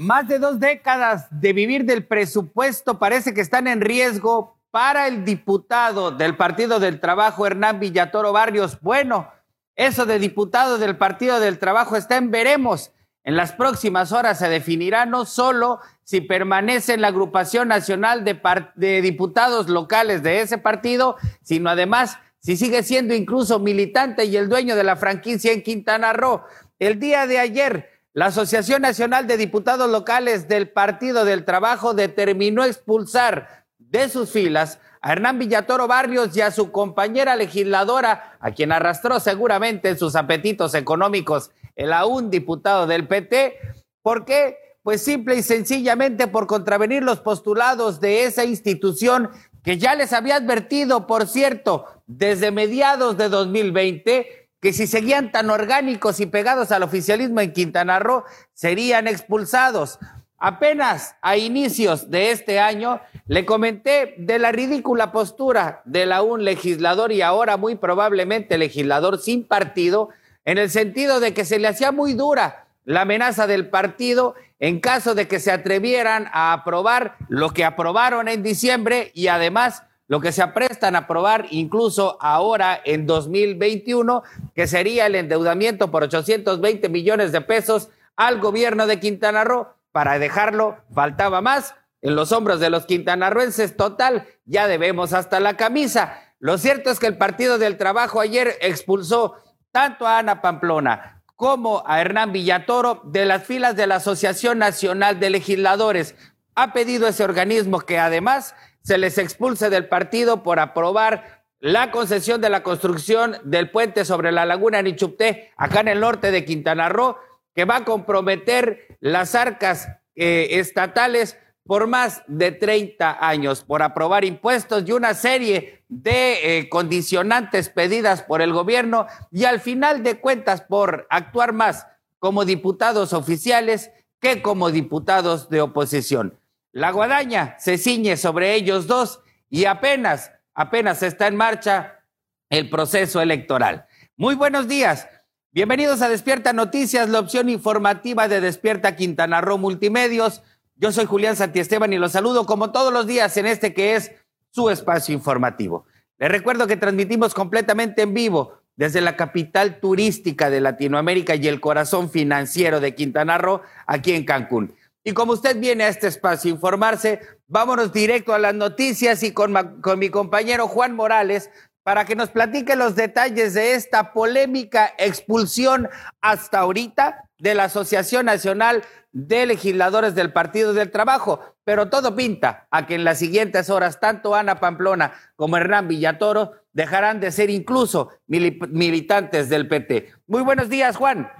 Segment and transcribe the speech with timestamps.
[0.00, 5.26] Más de dos décadas de vivir del presupuesto parece que están en riesgo para el
[5.26, 8.80] diputado del Partido del Trabajo, Hernán Villatoro Barrios.
[8.80, 9.30] Bueno,
[9.76, 12.92] eso de diputado del Partido del Trabajo está en veremos.
[13.24, 19.02] En las próximas horas se definirá no solo si permanece en la agrupación nacional de,
[19.02, 24.76] diputados locales de ese partido, sino además si sigue siendo incluso militante y el dueño
[24.76, 26.42] de la franquicia en Quintana Roo.
[26.78, 32.64] El día de ayer, la Asociación Nacional de Diputados Locales del Partido del Trabajo determinó
[32.64, 38.72] expulsar de sus filas a Hernán Villatoro Barrios y a su compañera legisladora, a quien
[38.72, 43.56] arrastró seguramente en sus apetitos económicos el aún diputado del PT.
[44.02, 44.56] ¿Por qué?
[44.82, 49.30] Pues simple y sencillamente por contravenir los postulados de esa institución
[49.62, 55.50] que ya les había advertido, por cierto, desde mediados de 2020 que si seguían tan
[55.50, 59.98] orgánicos y pegados al oficialismo en Quintana Roo, serían expulsados.
[60.38, 66.44] Apenas a inicios de este año le comenté de la ridícula postura de la un
[66.44, 70.08] legislador y ahora muy probablemente legislador sin partido,
[70.44, 74.80] en el sentido de que se le hacía muy dura la amenaza del partido en
[74.80, 80.20] caso de que se atrevieran a aprobar lo que aprobaron en diciembre y además lo
[80.20, 84.24] que se aprestan a aprobar incluso ahora en 2021,
[84.56, 89.68] que sería el endeudamiento por 820 millones de pesos al gobierno de Quintana Roo.
[89.92, 93.76] Para dejarlo, faltaba más en los hombros de los quintanarroenses.
[93.76, 96.18] Total, ya debemos hasta la camisa.
[96.40, 99.36] Lo cierto es que el Partido del Trabajo ayer expulsó
[99.70, 105.20] tanto a Ana Pamplona como a Hernán Villatoro de las filas de la Asociación Nacional
[105.20, 106.16] de Legisladores.
[106.56, 112.40] Ha pedido ese organismo que además se les expulse del partido por aprobar la concesión
[112.40, 116.88] de la construcción del puente sobre la laguna Nichupté, acá en el norte de Quintana
[116.88, 117.16] Roo,
[117.54, 124.24] que va a comprometer las arcas eh, estatales por más de 30 años, por aprobar
[124.24, 130.18] impuestos y una serie de eh, condicionantes pedidas por el gobierno y al final de
[130.18, 131.86] cuentas por actuar más
[132.18, 133.90] como diputados oficiales
[134.20, 136.39] que como diputados de oposición.
[136.72, 142.04] La guadaña se ciñe sobre ellos dos y apenas, apenas está en marcha
[142.48, 143.86] el proceso electoral.
[144.16, 145.08] Muy buenos días.
[145.50, 150.42] Bienvenidos a Despierta Noticias, la opción informativa de Despierta Quintana Roo Multimedios.
[150.76, 154.12] Yo soy Julián Santiesteban y los saludo como todos los días en este que es
[154.50, 155.86] su espacio informativo.
[156.18, 161.60] Les recuerdo que transmitimos completamente en vivo desde la capital turística de Latinoamérica y el
[161.60, 164.72] corazón financiero de Quintana Roo, aquí en Cancún.
[165.02, 169.32] Y como usted viene a este espacio a informarse, vámonos directo a las noticias y
[169.32, 169.54] con,
[169.96, 171.50] mi compañero Juan Morales
[171.82, 175.88] para que nos platique los detalles de esta polémica expulsión
[176.20, 181.40] hasta ahorita de la Asociación Nacional de Legisladores del Partido del Trabajo.
[181.64, 186.52] Pero todo pinta a que en las siguientes horas tanto Ana Pamplona como Hernán Villatoro
[186.72, 190.12] dejarán de ser incluso militantes del PT.
[190.26, 191.30] Muy buenos días, Juan.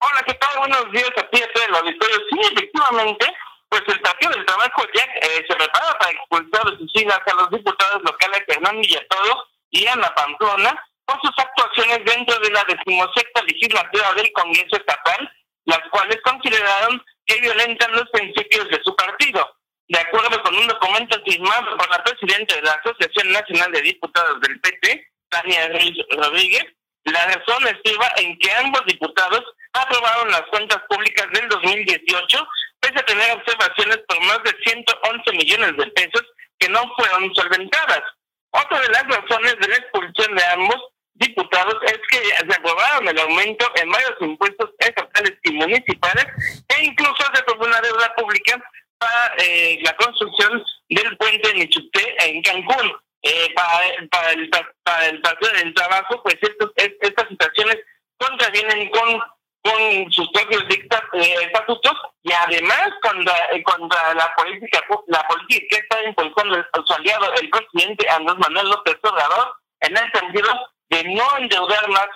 [0.00, 0.58] Hola, ¿qué tal?
[0.58, 2.16] Buenos días a ti, a el auditorio.
[2.30, 3.26] Sí, efectivamente,
[3.68, 7.34] pues el Partido del Trabajo ya eh, se prepara para expulsar de sus filas a
[7.34, 13.42] los diputados locales Hernán Villatoro y Ana Pamplona por sus actuaciones dentro de la decimosexta
[13.42, 15.32] legislatura del Congreso Estatal,
[15.64, 19.50] las cuales consideraron que violentan los principios de su partido.
[19.88, 24.40] De acuerdo con un documento firmado por la presidenta de la Asociación Nacional de Diputados
[24.42, 25.68] del PT, Tania
[26.10, 26.66] Rodríguez,
[27.04, 29.42] la razón estriba en que ambos diputados
[29.72, 32.48] aprobaron las cuentas públicas del 2018,
[32.80, 36.22] pese a tener observaciones por más de 111 millones de pesos
[36.58, 38.02] que no fueron solventadas.
[38.50, 40.82] Otra de las razones de la expulsión de ambos
[41.14, 46.26] diputados es que se aprobaron el aumento en varios impuestos estatales y municipales
[46.68, 48.62] e incluso se aprobó una deuda pública
[48.98, 52.92] para eh, la construcción del puente Nichuté en Cancún.
[53.22, 54.48] Eh, para, para, el,
[54.84, 57.78] para el Partido del Trabajo, pues estos, estas situaciones
[58.16, 59.20] contravienen con
[59.62, 61.92] con sus propios eh, estatutos
[62.22, 68.08] y además contra, eh, la política la política que está impulsando su aliado el presidente
[68.08, 70.48] Andrés Manuel López Obrador en el sentido
[70.90, 72.08] de no endeudar más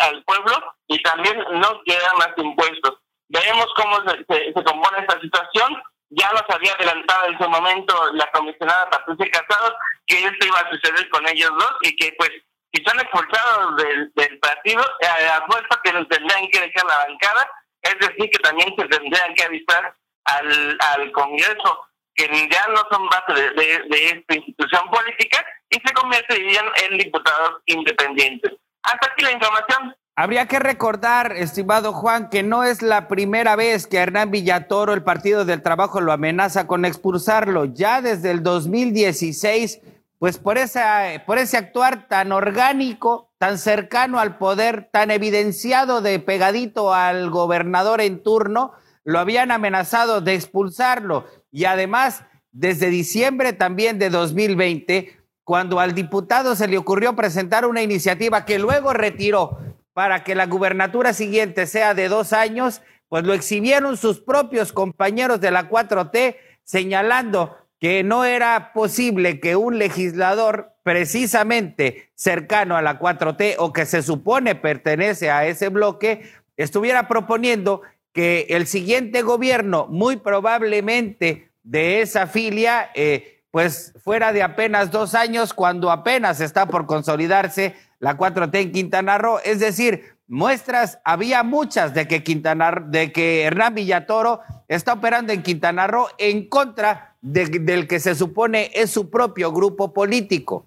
[0.00, 2.94] al, pueblo y también no quedar más impuestos.
[3.28, 5.82] Veremos cómo se, se, compone esta situación.
[6.10, 9.74] Ya nos había adelantado en su momento la comisionada Patricia Casados
[10.06, 12.30] que esto iba a suceder con ellos dos y que pues
[12.72, 17.50] si son expulsados del, del partido, eh, apuesto que nos tendrían que dejar la bancada,
[17.82, 19.94] es decir, que también se tendrían que avisar
[20.24, 25.94] al, al Congreso, que ya no son base de, de, esta institución política y se
[25.94, 28.52] convertirían en diputados independientes.
[28.82, 29.94] Hasta aquí la información.
[30.16, 35.04] Habría que recordar, estimado Juan, que no es la primera vez que Hernán Villatoro, el
[35.04, 37.66] Partido del Trabajo, lo amenaza con expulsarlo.
[37.66, 39.80] Ya desde el 2016,
[40.18, 46.18] pues por, esa, por ese actuar tan orgánico, tan cercano al poder, tan evidenciado de
[46.18, 48.72] pegadito al gobernador en turno,
[49.04, 51.26] lo habían amenazado de expulsarlo.
[51.52, 57.82] Y además, desde diciembre también de 2020, cuando al diputado se le ocurrió presentar una
[57.82, 59.58] iniciativa que luego retiró
[59.92, 65.40] para que la gubernatura siguiente sea de dos años, pues lo exhibieron sus propios compañeros
[65.40, 72.98] de la 4T señalando que no era posible que un legislador precisamente cercano a la
[72.98, 76.22] 4T o que se supone pertenece a ese bloque
[76.56, 77.82] estuviera proponiendo
[78.12, 85.14] que el siguiente gobierno, muy probablemente de esa filia, eh, pues fuera de apenas dos
[85.14, 89.38] años, cuando apenas está por consolidarse la 4T en Quintana Roo.
[89.44, 95.42] Es decir, muestras había muchas de que, Quintana, de que Hernán Villatoro está operando en
[95.42, 100.66] Quintana Roo en contra del que se supone es su propio grupo político.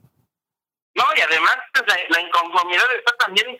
[0.95, 3.57] No, y además pues, la, inconformidad está también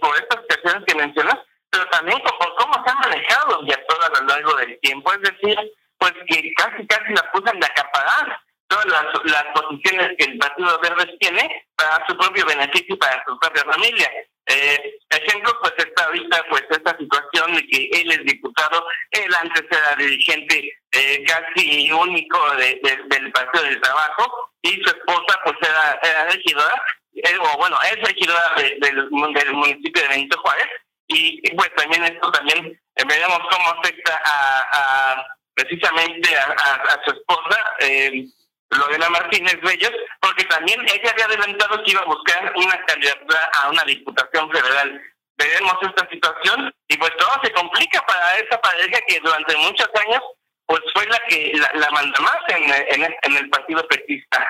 [0.00, 1.36] por estas cuestiones que mencionas,
[1.70, 5.12] pero también por cómo se han manejado Villatoro a lo largo del tiempo.
[5.12, 5.58] Es decir,
[5.98, 10.78] pues que casi casi la pusan de acaparar todas las, las posiciones que el Partido
[10.80, 14.10] Verde tiene para su propio beneficio y para su propia familia.
[14.48, 19.64] Eh, ejemplo, pues está ahorita pues esta situación de que él es diputado, él antes
[19.70, 26.00] era dirigente eh, casi único de, del Partido del Trabajo y su esposa pues era,
[26.02, 26.82] era regidora,
[27.14, 30.68] eh, o bueno, es regidora del, del municipio de Benito Juárez
[31.08, 37.12] y pues también esto también eh, veremos cómo afecta a, a precisamente a, a, su
[37.12, 37.60] esposa.
[37.80, 38.24] Eh,
[38.70, 43.70] Lorena Martínez Bellos, porque también ella había adelantado que iba a buscar una candidatura a
[43.70, 45.02] una diputación federal.
[45.36, 50.22] Veremos esta situación y pues todo se complica para esa pareja que durante muchos años
[50.66, 54.46] pues fue la que la, manda más en, en, el partido petista.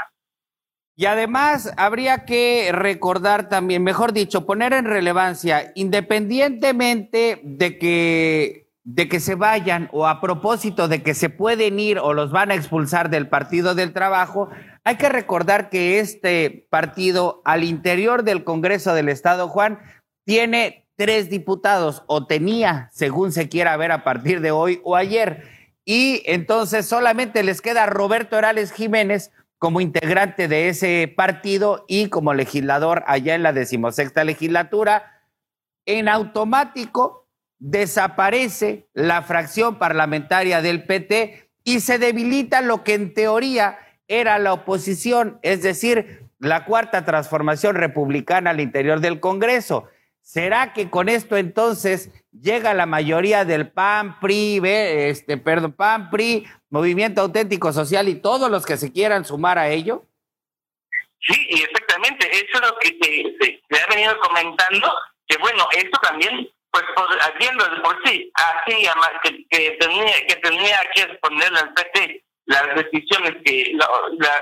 [0.97, 9.07] Y además habría que recordar también, mejor dicho, poner en relevancia, independientemente de que de
[9.07, 12.55] que se vayan o a propósito de que se pueden ir o los van a
[12.55, 14.49] expulsar del Partido del Trabajo,
[14.83, 19.79] hay que recordar que este partido al interior del Congreso del Estado, Juan,
[20.25, 25.45] tiene tres diputados o tenía, según se quiera ver a partir de hoy o ayer.
[25.85, 32.33] Y entonces solamente les queda Roberto Herales Jiménez como integrante de ese partido y como
[32.33, 35.25] legislador allá en la decimosexta legislatura.
[35.85, 37.28] En automático,
[37.59, 44.53] desaparece la fracción parlamentaria del PT y se debilita lo que en teoría era la
[44.53, 49.89] oposición, es decir, la cuarta transformación republicana al interior del Congreso.
[50.23, 56.47] ¿Será que con esto entonces llega la mayoría del PAN, PRI, este, perdón, PAN, PRI,
[56.71, 60.05] Movimiento Auténtico Social y todos los que se quieran sumar a ello?
[61.21, 62.29] Sí, exactamente.
[62.31, 64.93] Eso es lo que se, se ha venido comentando,
[65.27, 68.89] que bueno, esto también pues por, haciendo de por sí, así
[69.23, 73.89] que, que, tenía que tenía que responderle al PT las decisiones que la,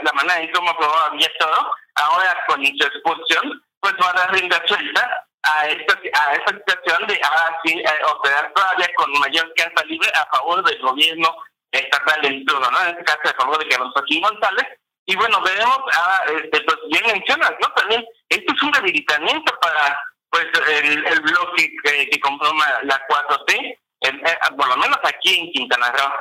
[0.02, 4.32] la, manera en cómo aprobaba había todo, ahora con su expulsión, pues va a dar
[4.32, 9.52] rienda suelta a esta, a esta situación de ahora sí eh, operar todavía con mayor
[9.56, 11.36] carta libre a favor del gobierno
[11.72, 12.80] estatal del turno, ¿no?
[12.82, 14.66] En este caso a favor de Carlos Joaquín González.
[15.06, 17.68] Y bueno, veremos, ahora, este, pues bien mencionas, ¿no?
[17.72, 20.00] También esto es un debilitamiento para
[20.36, 20.48] pues
[20.84, 24.10] el, bloque que, conforma la 4T, eh,
[24.56, 26.12] por lo menos aquí en Quintana Roo.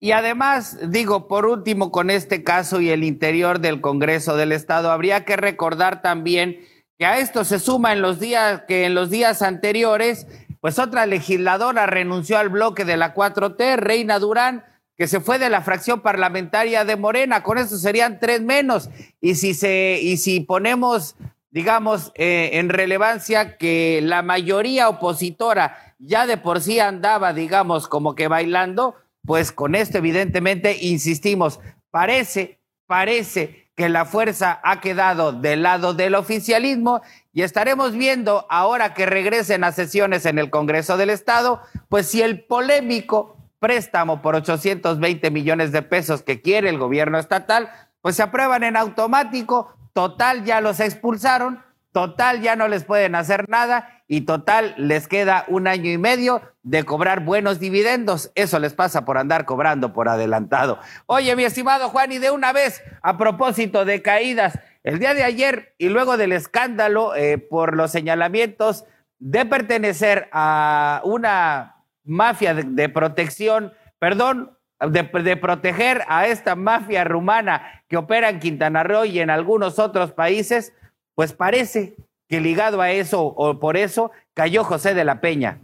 [0.00, 4.92] Y además, digo, por último, con este caso y el interior del Congreso del Estado,
[4.92, 6.60] habría que recordar también
[6.98, 10.26] que a esto se suma en los días que en los días anteriores,
[10.60, 14.64] pues otra legisladora renunció al bloque de la 4T, Reina Durán,
[14.96, 17.42] que se fue de la fracción parlamentaria de Morena.
[17.42, 18.90] Con eso serían tres menos.
[19.20, 21.16] Y si se y si ponemos
[21.58, 28.14] digamos, eh, en relevancia que la mayoría opositora ya de por sí andaba, digamos, como
[28.14, 28.94] que bailando,
[29.26, 31.58] pues con esto evidentemente insistimos,
[31.90, 38.94] parece, parece que la fuerza ha quedado del lado del oficialismo y estaremos viendo ahora
[38.94, 44.36] que regresen a sesiones en el Congreso del Estado, pues si el polémico préstamo por
[44.36, 47.68] 820 millones de pesos que quiere el gobierno estatal,
[48.00, 53.48] pues se aprueban en automático total ya los expulsaron, total ya no les pueden hacer
[53.48, 58.30] nada y total les queda un año y medio de cobrar buenos dividendos.
[58.36, 60.78] Eso les pasa por andar cobrando por adelantado.
[61.06, 65.24] Oye, mi estimado Juan, y de una vez, a propósito de caídas, el día de
[65.24, 68.84] ayer y luego del escándalo eh, por los señalamientos
[69.18, 77.96] de pertenecer a una mafia de, protección, perdón, de, proteger a esta mafia rumana que
[77.96, 80.72] opera en Quintana Roo y en algunos otros países,
[81.14, 81.94] pues parece
[82.28, 85.58] que ligado a eso o por eso cayó José de la Peña.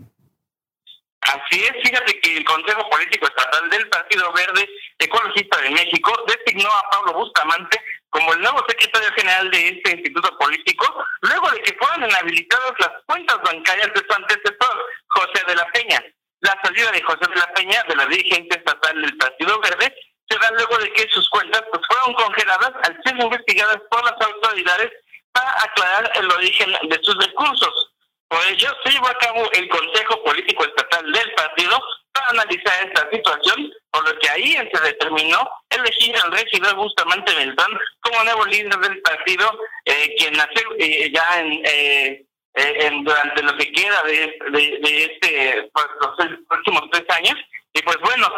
[1.20, 4.68] Así es, fíjate que el Consejo Político Estatal del Partido Verde
[4.98, 7.80] Ecologista de México designó a Pablo Bustamante
[8.10, 10.86] como el nuevo secretario general de este instituto político,
[11.22, 16.04] luego de que fueran inhabilitadas las cuentas bancarias de su antecesor, José de la Peña.
[16.44, 19.96] La salida de José de la Peña de la dirigente estatal del Partido Verde
[20.28, 24.20] se da luego de que sus cuentas pues, fueron congeladas al ser investigadas por las
[24.20, 24.92] autoridades
[25.32, 27.94] para aclarar el origen de sus recursos.
[28.28, 31.80] Por ello, se llevó a cabo el Consejo Político Estatal del partido
[32.12, 37.70] para analizar esta situación, por lo que ahí se determinó elegir al regidor Bustamante Beltrán
[38.00, 39.50] como nuevo líder del partido,
[39.86, 45.70] eh, quien nació eh, ya en, eh, en, durante lo que queda de, de, este
[45.72, 47.36] pues, los próximos tres años.
[47.72, 48.28] Y pues bueno,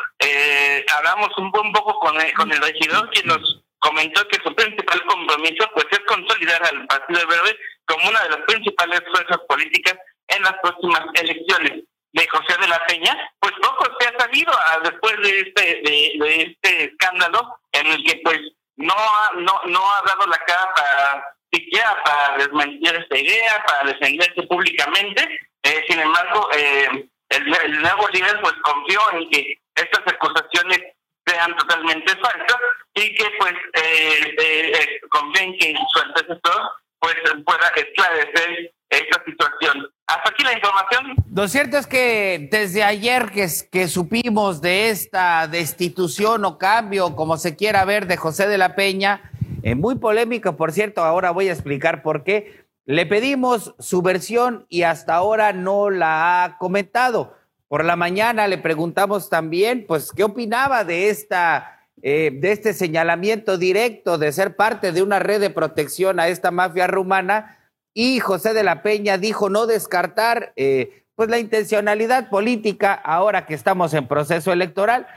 [0.96, 5.02] hablamos un, un poco con el, con el regidor, quien nos comentó que su principal
[5.06, 7.56] compromiso pues es consolidar al Partido Verde
[7.86, 9.96] como una de las principales fuerzas políticas
[10.28, 11.84] en las próximas elecciones.
[12.12, 16.42] De José de la Peña, pues poco se ha sabido ah, después de este de,
[16.44, 18.40] este escándalo en el que pues
[18.76, 23.92] no ha, no no ha dado la cara para siquiera para desmentir esta idea, para
[23.92, 25.22] defenderse públicamente.
[25.62, 30.80] Eh, sin embargo, eh, el, el nuevo líder pues confió en que estas acusaciones
[31.26, 32.56] sean totalmente falsas
[32.94, 36.62] y que pues eh, eh, eh conviene que su antecesor
[37.00, 39.88] pues pueda esclarecer esta situación.
[40.06, 41.16] Hasta aquí la información.
[41.34, 47.36] Lo cierto es que desde ayer que, que supimos de esta destitución o cambio, como
[47.36, 49.30] se quiera ver, de José de la Peña,
[49.66, 52.66] eh, muy polémico, por cierto, ahora voy a explicar por qué.
[52.84, 57.34] Le pedimos su versión y hasta ahora no la ha comentado.
[57.66, 63.58] Por la mañana le preguntamos también, pues, qué opinaba de esta, eh, de este señalamiento
[63.58, 67.58] directo de ser parte de una red de protección a esta mafia rumana.
[67.92, 73.54] Y José de la Peña dijo no descartar, eh, pues, la intencionalidad política ahora que
[73.54, 75.08] estamos en proceso electoral.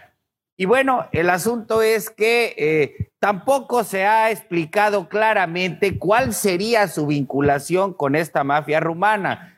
[0.60, 7.08] Y bueno, el asunto es que eh, tampoco se ha explicado claramente cuál sería su
[7.08, 9.58] vinculación con esta mafia rumana.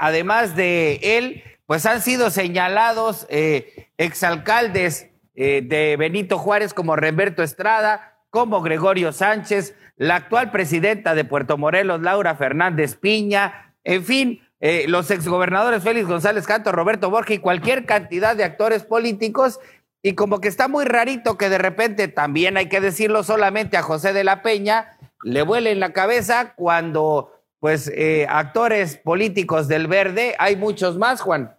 [0.00, 7.44] además de él, pues han sido señalados eh, exalcaldes eh, de Benito Juárez como Remberto
[7.44, 14.40] Estrada, como Gregorio Sánchez, la actual presidenta de Puerto Morelos, Laura Fernández Piña, en fin,
[14.58, 19.60] eh, los exgobernadores Félix González Canto, Roberto Borges y cualquier cantidad de actores políticos.
[20.02, 23.82] Y como que está muy rarito que de repente también hay que decirlo solamente a
[23.82, 29.86] José de la Peña, le vuele en la cabeza cuando, pues, eh, actores políticos del
[29.86, 31.54] verde, hay muchos más, Juan.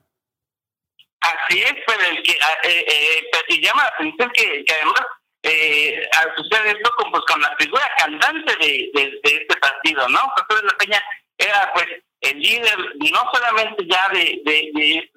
[1.21, 5.01] Así es, pero el que ah, eh, eh, y llama la atención que, además
[5.43, 10.19] eh, sucede esto con, pues, con la figura cantante de, de, este partido, ¿no?
[10.19, 11.03] José de la Peña
[11.38, 11.86] era pues
[12.21, 14.71] el líder no solamente ya de, de,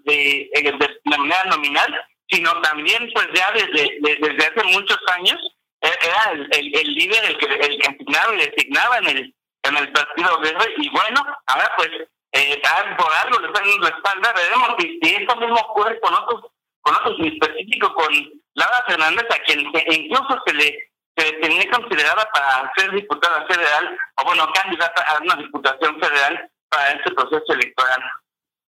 [0.05, 5.39] de, de, manera nominal, sino también pues ya desde, desde hace muchos años
[5.81, 9.77] e, era el, el, líder el que, el que asignaba y designaba en el, en
[9.77, 11.91] el Partido Verde y bueno, ahora pues
[12.33, 12.61] eh,
[12.99, 16.51] por algo le están dando espalda, veremos si, esto mismo ocurre con otros,
[16.81, 18.13] con otros en específico, con
[18.55, 24.25] Laura Fernández, a quien incluso se le se tenía considerada para ser diputada federal, o
[24.25, 28.03] bueno, candidata a una diputación federal para este proceso electoral.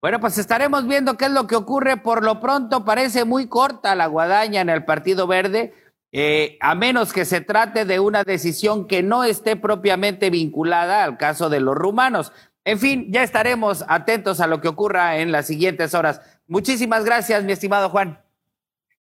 [0.01, 1.99] Bueno, pues estaremos viendo qué es lo que ocurre.
[1.99, 5.75] Por lo pronto parece muy corta la guadaña en el Partido Verde,
[6.13, 11.19] eh, a menos que se trate de una decisión que no esté propiamente vinculada al
[11.19, 12.33] caso de los rumanos.
[12.65, 16.21] En fin, ya estaremos atentos a lo que ocurra en las siguientes horas.
[16.47, 18.23] Muchísimas gracias, mi estimado Juan.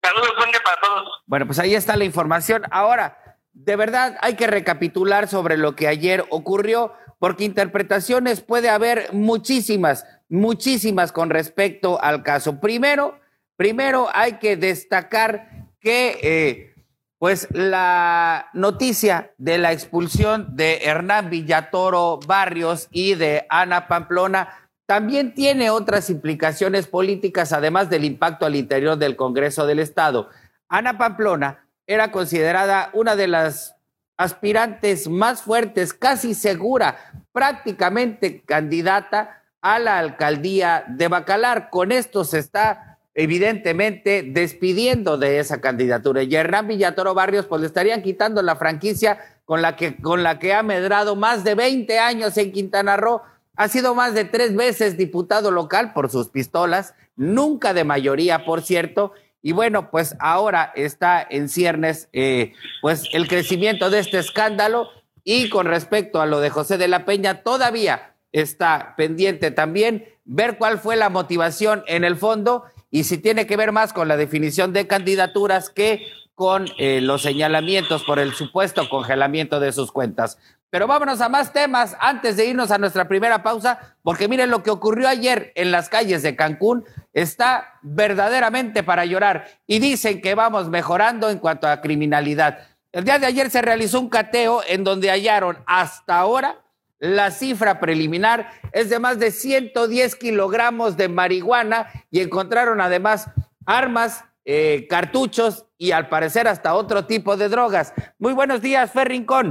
[0.03, 1.09] Saludos, buen para todos.
[1.27, 2.63] Bueno, pues ahí está la información.
[2.71, 9.13] Ahora, de verdad hay que recapitular sobre lo que ayer ocurrió, porque interpretaciones puede haber
[9.13, 12.61] muchísimas, muchísimas con respecto al caso.
[12.61, 13.19] Primero,
[13.57, 16.75] primero hay que destacar que eh,
[17.19, 25.35] pues la noticia de la expulsión de Hernán Villatoro Barrios y de Ana Pamplona también
[25.35, 30.29] tiene otras implicaciones políticas, además del impacto al interior del Congreso del Estado.
[30.69, 33.77] Ana Pamplona era considerada una de las
[34.17, 36.97] aspirantes más fuertes, casi segura,
[37.33, 41.71] prácticamente candidata a la alcaldía de Bacalar.
[41.71, 46.23] Con esto se está evidentemente despidiendo de esa candidatura.
[46.23, 50.39] Y Hernán Villatoro Barrios, pues le estarían quitando la franquicia con la que, con la
[50.39, 53.23] que ha medrado más de 20 años en Quintana Roo.
[53.57, 58.61] Ha sido más de tres veces diputado local por sus pistolas, nunca de mayoría, por
[58.61, 59.15] cierto.
[59.41, 62.53] Y bueno, pues ahora está en ciernes eh,
[62.83, 64.89] pues el crecimiento de este escándalo
[65.23, 70.59] y con respecto a lo de José de la Peña, todavía está pendiente también ver
[70.59, 74.17] cuál fue la motivación en el fondo y si tiene que ver más con la
[74.17, 80.37] definición de candidaturas que con eh, los señalamientos por el supuesto congelamiento de sus cuentas.
[80.69, 84.65] Pero vámonos a más temas antes de irnos a nuestra primera pausa, porque miren lo
[84.65, 90.35] que ocurrió ayer en las calles de Cancún, está verdaderamente para llorar y dicen que
[90.35, 92.67] vamos mejorando en cuanto a criminalidad.
[92.91, 96.64] El día de ayer se realizó un cateo en donde hallaron hasta ahora
[97.05, 103.27] la cifra preliminar es de más de 110 kilogramos de marihuana y encontraron además
[103.67, 107.93] armas, eh, cartuchos y al parecer hasta otro tipo de drogas.
[108.19, 109.49] Muy buenos días, Fer Rincón.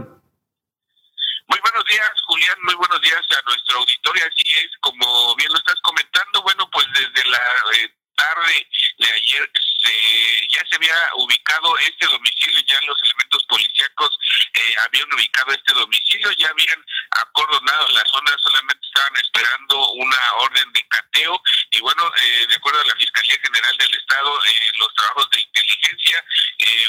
[1.47, 2.57] Muy buenos días, Julián.
[2.63, 4.23] Muy buenos días a nuestro auditorio.
[4.25, 7.93] Así es, como bien lo estás comentando, bueno, pues desde la eh,
[8.33, 9.51] tarde de ayer
[9.83, 14.17] se, ya se había ubicado este domicilio, ya los elementos policíacos
[14.53, 20.71] eh, habían ubicado este domicilio, ya habían acordonado la zona, solamente estaban esperando una orden
[20.73, 21.41] de cateo.
[21.71, 25.41] Y bueno, eh, de acuerdo a la Fiscalía General del Estado, eh, los trabajos de
[25.41, 26.25] inteligencia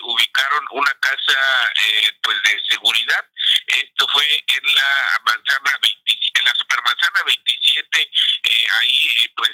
[0.03, 1.39] ubicaron una casa
[2.23, 3.25] pues de seguridad,
[3.67, 8.11] esto fue en la manzana 27, en la supermanzana 27,
[8.81, 9.51] ahí pues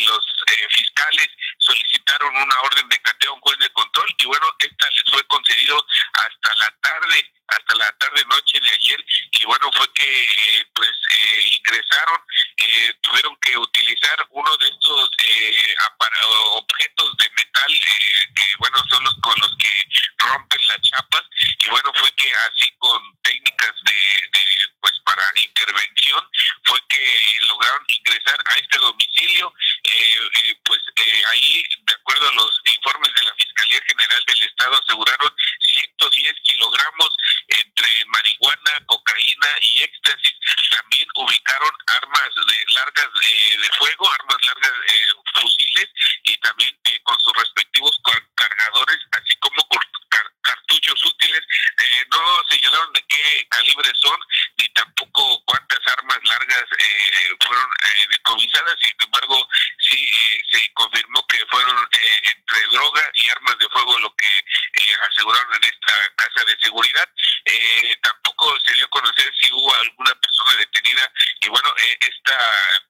[0.00, 0.26] los
[0.70, 1.28] fiscales
[1.58, 5.22] solicitaron una orden de cateo a un juez de control y bueno, esta les fue
[5.26, 9.04] concedido hasta la tarde, hasta la tarde noche de ayer
[9.42, 12.20] y bueno, fue que eh, pues eh, ingresaron,
[12.56, 15.10] eh, tuvieron que utilizar uno de estos
[16.54, 17.72] objetos de metal
[18.36, 19.72] que bueno, son los con los que
[20.18, 21.22] rompen las chapas
[21.58, 24.44] y bueno, fue que así con técnicas de, de
[24.80, 26.28] pues para intervención
[26.64, 27.16] fue que
[27.48, 29.52] lograron ingresar a este domicilio,
[30.64, 30.80] pues
[31.30, 37.16] ahí de acuerdo a los informes de la Fiscalía General del Estado, aseguraron 110 kilogramos
[37.48, 40.34] entre marihuana, cocaína y éxtasis.
[40.70, 45.88] También ubicaron armas de largas de, fuego, armas largas, eh, fusiles
[46.24, 47.98] y también eh, con sus respectivos
[48.34, 49.66] cargadores, así como
[50.40, 51.40] cartuchos útiles.
[51.78, 54.18] Eh, no señalaron de qué calibre son
[54.58, 56.64] ni tampoco cuántas armas largas
[57.40, 57.70] fueron
[58.10, 58.76] decomisadas.
[58.80, 60.10] Sin embargo, sí
[60.50, 64.28] se confirmó que fueron entre droga y armas de fuego lo que
[65.10, 67.08] aseguraron en esta casa de seguridad.
[67.44, 71.10] Eh, tampoco se dio a conocer si hubo alguna persona detenida
[71.40, 72.38] y bueno, eh, esta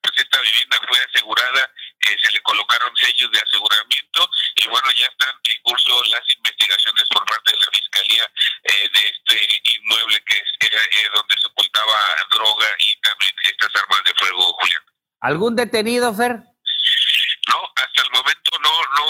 [0.03, 1.71] pues esta vivienda fue asegurada,
[2.01, 7.09] eh, se le colocaron sellos de aseguramiento y bueno, ya están en curso las investigaciones
[7.09, 8.31] por parte de la fiscalía
[8.63, 10.81] de este inmueble que era
[11.15, 11.99] donde se ocultaba
[12.31, 14.83] droga y también estas armas de fuego, Julián.
[15.23, 16.35] ¿Algún detenido, Fer?
[16.35, 19.07] No, hasta el momento no no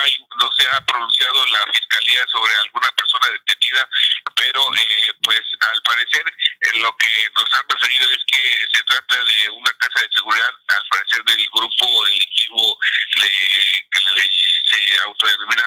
[0.00, 3.88] hay no se ha pronunciado la fiscalía sobre alguna persona detenida,
[4.36, 8.44] pero eh, pues al parecer eh, lo que nos han referido es que
[8.76, 12.78] se trata de una casa de seguridad, al parecer del grupo delictivo
[13.22, 13.30] de
[13.88, 14.30] que la ley
[14.68, 15.64] se autodenomina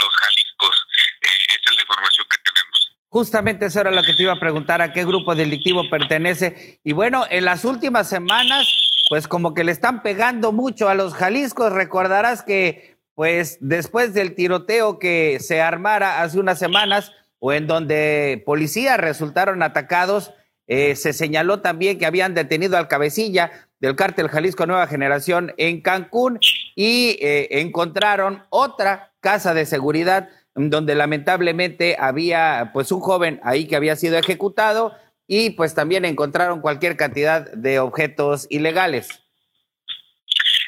[0.00, 0.76] los Jaliscos.
[1.22, 2.92] Eh, esta es la información que tenemos.
[3.08, 6.80] Justamente eso era lo que te iba a preguntar, a qué grupo delictivo pertenece.
[6.84, 8.77] Y bueno, en las últimas semanas
[9.08, 11.72] pues como que le están pegando mucho a los Jaliscos.
[11.72, 18.42] Recordarás que pues después del tiroteo que se armara hace unas semanas o en donde
[18.46, 20.32] policías resultaron atacados,
[20.66, 25.80] eh, se señaló también que habían detenido al cabecilla del cártel Jalisco Nueva Generación en
[25.80, 26.38] Cancún
[26.76, 33.76] y eh, encontraron otra casa de seguridad donde lamentablemente había pues un joven ahí que
[33.76, 34.92] había sido ejecutado
[35.28, 39.08] y pues también encontraron cualquier cantidad de objetos ilegales.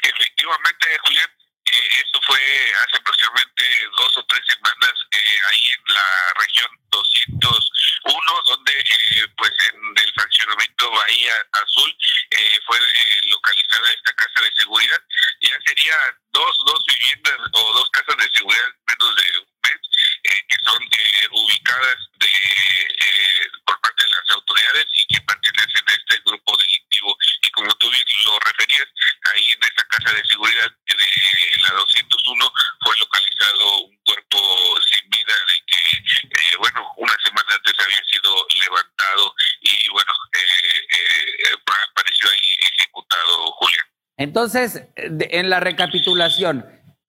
[0.03, 1.29] Efectivamente, Julián,
[1.65, 3.63] eh, esto fue hace aproximadamente
[3.97, 10.13] dos o tres semanas eh, ahí en la región 201, donde eh, pues en el
[10.13, 11.97] fraccionamiento Bahía Azul
[12.67, 12.77] fue
[13.29, 15.01] localizada esta casa de seguridad.
[15.41, 15.95] Ya sería
[16.31, 18.69] dos, dos viviendas o dos casas de seguridad
[44.21, 46.63] Entonces, en la recapitulación,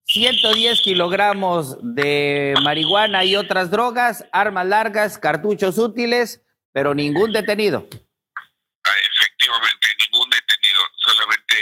[0.05, 7.87] 110 kilogramos de marihuana y otras drogas, armas largas, cartuchos útiles, pero ningún detenido.
[7.91, 11.55] Ah, efectivamente, ningún detenido, solamente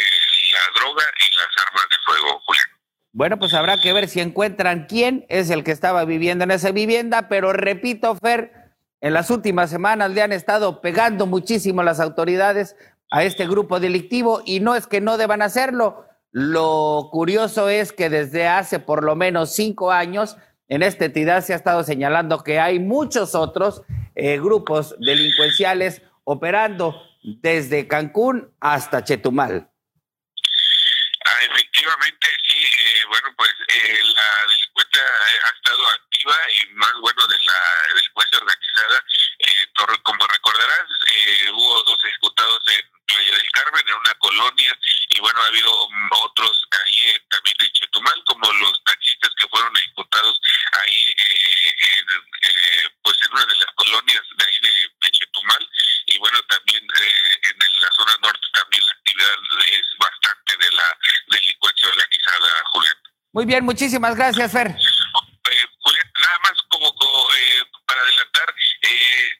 [0.54, 2.66] la droga y las armas de fuego, Julián.
[3.12, 6.72] Bueno, pues habrá que ver si encuentran quién es el que estaba viviendo en esa
[6.72, 8.54] vivienda, pero repito, Fer,
[9.02, 12.78] en las últimas semanas le han estado pegando muchísimo las autoridades
[13.12, 16.08] a este grupo delictivo y no es que no deban hacerlo.
[16.32, 20.38] Lo curioso es que desde hace por lo menos cinco años
[20.70, 23.82] en esta entidad se ha estado señalando que hay muchos otros
[24.16, 29.70] eh, grupos delincuenciales operando desde Cancún hasta Chetumal.
[31.26, 32.64] Ah, efectivamente, sí.
[32.64, 35.04] Eh, bueno, pues eh, la delincuencia
[35.44, 39.04] ha estado activa y más bueno de la delincuencia organizada.
[40.04, 40.88] como recordarás,
[41.52, 42.91] hubo dos ejecutados en
[43.62, 44.78] En una colonia,
[45.10, 49.76] y bueno, ha habido mm, otros ahí también en Chetumal, como los taxistas que fueron
[49.78, 50.42] ejecutados
[50.74, 51.16] ahí,
[53.04, 54.58] pues en una de las colonias de ahí
[55.02, 55.68] de Chetumal
[56.08, 59.36] y bueno, también eh, en la zona norte también la actividad
[59.68, 60.98] es bastante de la
[61.28, 62.98] delincuencia organizada, Julián.
[63.34, 64.68] Muy bien, muchísimas gracias, Fer.
[64.68, 68.56] Eh, Julián, nada más como eh, para adelantar,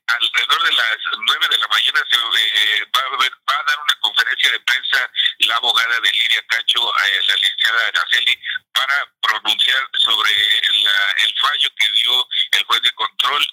[0.08, 3.96] alrededor de las nueve de la mañana se va, a ver, va a dar una
[4.02, 5.60] conferencia de prensa la
[6.32, 6.80] abogada de Lidia Cacho,
[7.28, 8.40] la licenciada Araceli,
[8.74, 13.46] para pronunciar sobre el fallo que dio el juez de control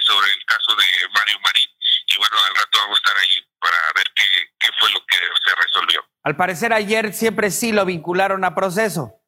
[0.00, 1.68] sobre el caso de Mario Marín
[2.06, 5.54] y bueno, al rato vamos a estar ahí para ver qué, fue lo que se
[5.54, 6.04] resolvió.
[6.24, 9.20] Al parecer ayer siempre sí lo vincularon a proceso.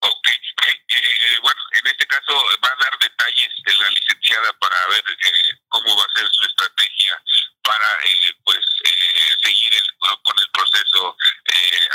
[0.00, 5.04] Ok, eh, bueno, en este caso va a dar detalles de la licenciada para ver
[5.08, 7.22] eh, cómo va a ser su estrategia
[7.62, 8.60] para eh, pues
[9.42, 9.72] seguir
[10.22, 11.16] con el proceso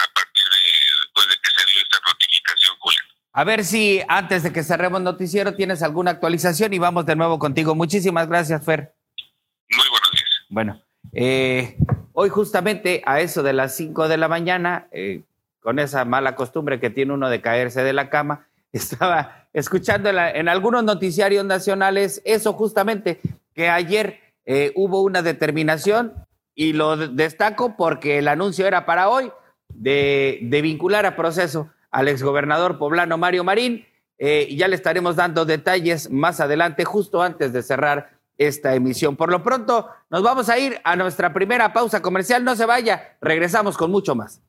[0.04, 0.58] a partir de,
[1.02, 3.06] después de que se dio esta notificación, Julián.
[3.40, 7.40] A ver si antes de que cerremos noticiero tienes alguna actualización y vamos de nuevo
[7.40, 7.74] contigo.
[7.74, 8.94] Muchísimas gracias, Fer.
[9.70, 10.30] Muy buenos días.
[10.50, 10.82] Bueno,
[11.14, 11.78] eh,
[12.12, 15.22] hoy justamente a eso de las 5 de la mañana, eh,
[15.62, 20.50] con esa mala costumbre que tiene uno de caerse de la cama, estaba escuchando en,
[20.50, 23.22] algunos noticiarios nacionales eso justamente,
[23.54, 26.12] que ayer eh, hubo una determinación
[26.56, 29.32] y lo destaco porque el anuncio era para hoy
[29.70, 33.86] de, de vincular a proceso al exgobernador poblano Mario Marín.
[34.18, 39.16] Eh, y ya le estaremos dando detalles más adelante, justo antes de cerrar esta emisión.
[39.16, 42.44] Por lo pronto, nos vamos a ir a nuestra primera pausa comercial.
[42.44, 44.42] No se vaya, regresamos con mucho más.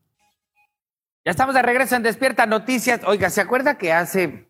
[1.24, 3.02] Ya estamos de regreso en Despierta Noticias.
[3.04, 4.48] Oiga, ¿se acuerda que hace,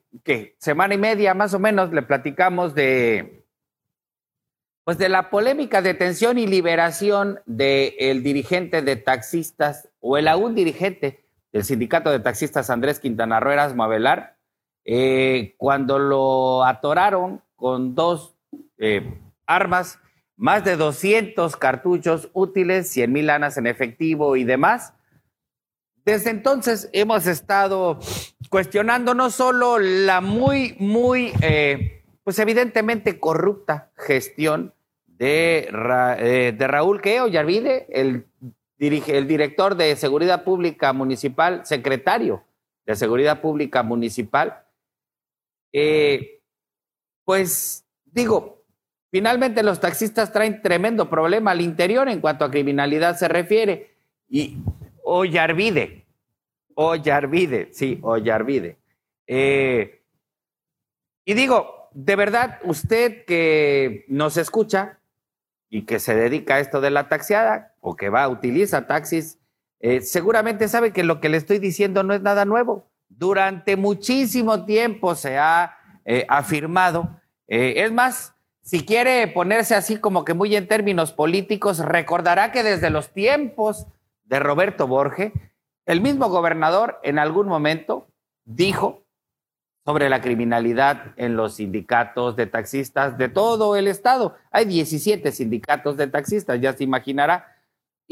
[0.59, 3.45] semana y media más o menos le platicamos de,
[4.85, 11.20] pues de la polémica detención y liberación del dirigente de taxistas o el aún dirigente
[11.53, 13.89] del sindicato de taxistas Andrés Quintana Roo Erasmo
[14.85, 18.35] eh, cuando lo atoraron con dos
[18.79, 19.99] eh, armas,
[20.37, 24.95] más de 200 cartuchos útiles, 100 mil lanas en efectivo y demás.
[26.05, 27.99] Desde entonces hemos estado
[28.49, 34.73] cuestionando no solo la muy, muy, eh, pues evidentemente corrupta gestión
[35.07, 35.69] de,
[36.57, 38.30] de Raúl Queo Yarvide, el
[38.81, 42.43] dirige, el director de Seguridad Pública Municipal, secretario
[42.87, 44.65] de Seguridad Pública Municipal,
[45.73, 46.41] eh,
[47.25, 48.65] pues digo,
[49.13, 53.91] finalmente los taxistas traen tremendo problema al interior en cuanto a criminalidad se refiere.
[54.29, 54.57] Y
[55.05, 56.07] Ollarvide,
[56.75, 58.79] Ollarvide, sí, Ollarvide.
[59.27, 60.03] Eh,
[61.27, 65.01] y digo, de verdad, usted que nos escucha,
[65.71, 69.39] y que se dedica a esto de la taxiada o que va, utiliza taxis,
[69.81, 72.91] eh, seguramente sabe que lo que le estoy diciendo no es nada nuevo.
[73.09, 77.21] Durante muchísimo tiempo se ha eh, afirmado.
[77.49, 82.63] Eh, es más, si quiere ponerse así como que muy en términos políticos, recordará que
[82.63, 83.87] desde los tiempos
[84.25, 85.33] de Roberto Borge,
[85.87, 88.07] el mismo gobernador en algún momento
[88.45, 89.03] dijo
[89.85, 94.37] sobre la criminalidad en los sindicatos de taxistas de todo el estado.
[94.51, 97.50] Hay 17 sindicatos de taxistas, ya se imaginará.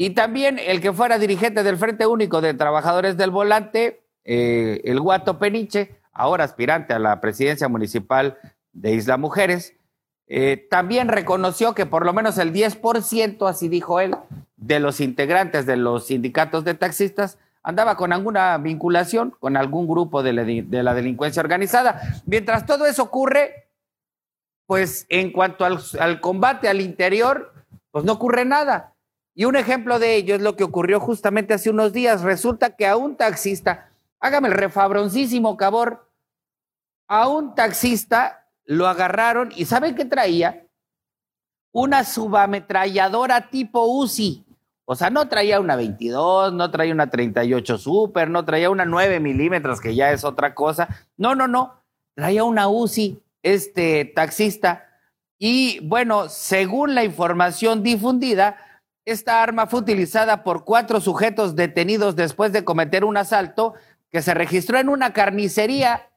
[0.01, 5.01] Y también el que fuera dirigente del Frente Único de Trabajadores del Volante, eh, el
[5.01, 8.37] Guato Peniche, ahora aspirante a la presidencia municipal
[8.71, 9.73] de Isla Mujeres,
[10.27, 14.15] eh, también reconoció que por lo menos el 10%, así dijo él,
[14.55, 20.23] de los integrantes de los sindicatos de taxistas andaba con alguna vinculación con algún grupo
[20.23, 22.21] de la, delincuencia organizada.
[22.25, 23.67] Mientras todo eso ocurre,
[24.65, 27.53] pues en cuanto al, al, combate al interior,
[27.91, 28.95] pues no ocurre nada.
[29.39, 32.23] Y un ejemplo de ello es lo que ocurrió justamente hace unos días.
[32.23, 36.09] Resulta que a un taxista, hágame el refabroncísimo cabor,
[37.07, 40.67] a un taxista lo agarraron y ¿saben qué traía?
[41.71, 44.43] Una subametralladora tipo UCI
[44.83, 49.21] O sea, no traía una 22, no traía una 38 Super, no traía una 9
[49.21, 50.89] milímetros, que ya es otra cosa.
[51.15, 51.81] No, no, no.
[52.13, 54.85] Traía una UCI, este taxista.
[55.37, 58.65] Y bueno, según la información difundida,
[59.11, 63.73] esta arma fue utilizada por cuatro sujetos detenidos después de cometer un asalto
[64.11, 66.09] que se registró en una carnicería.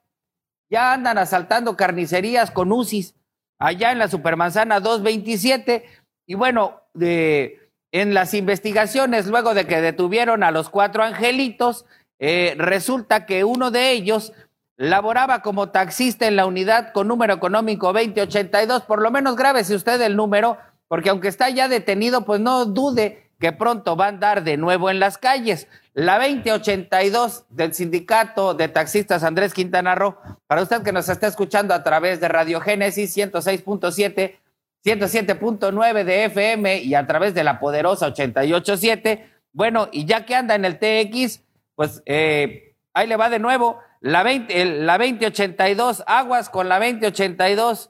[0.70, 3.14] Ya andan asaltando carnicerías con UCIs
[3.58, 5.84] allá en la Supermanzana 227.
[6.26, 11.84] Y bueno, en las investigaciones, luego de que detuvieron a los cuatro angelitos,
[12.18, 14.32] eh, resulta que uno de ellos
[14.76, 18.82] laboraba como taxista en la unidad con número económico 2082.
[18.82, 20.58] Por lo menos si usted el número,
[20.92, 24.90] porque aunque está ya detenido, pues no dude que pronto va a andar de nuevo
[24.90, 25.66] en las calles.
[25.94, 31.72] La 2082 del Sindicato de Taxistas Andrés Quintana Roo, para usted que nos está escuchando
[31.72, 34.36] a través de Radio Génesis 106.7,
[34.84, 39.30] 107.9 de FM y a través de la poderosa 887.
[39.54, 41.40] Bueno, y ya que anda en el TX,
[41.74, 47.88] pues eh, ahí le va de nuevo la, 20, la 2082, aguas con la 2082.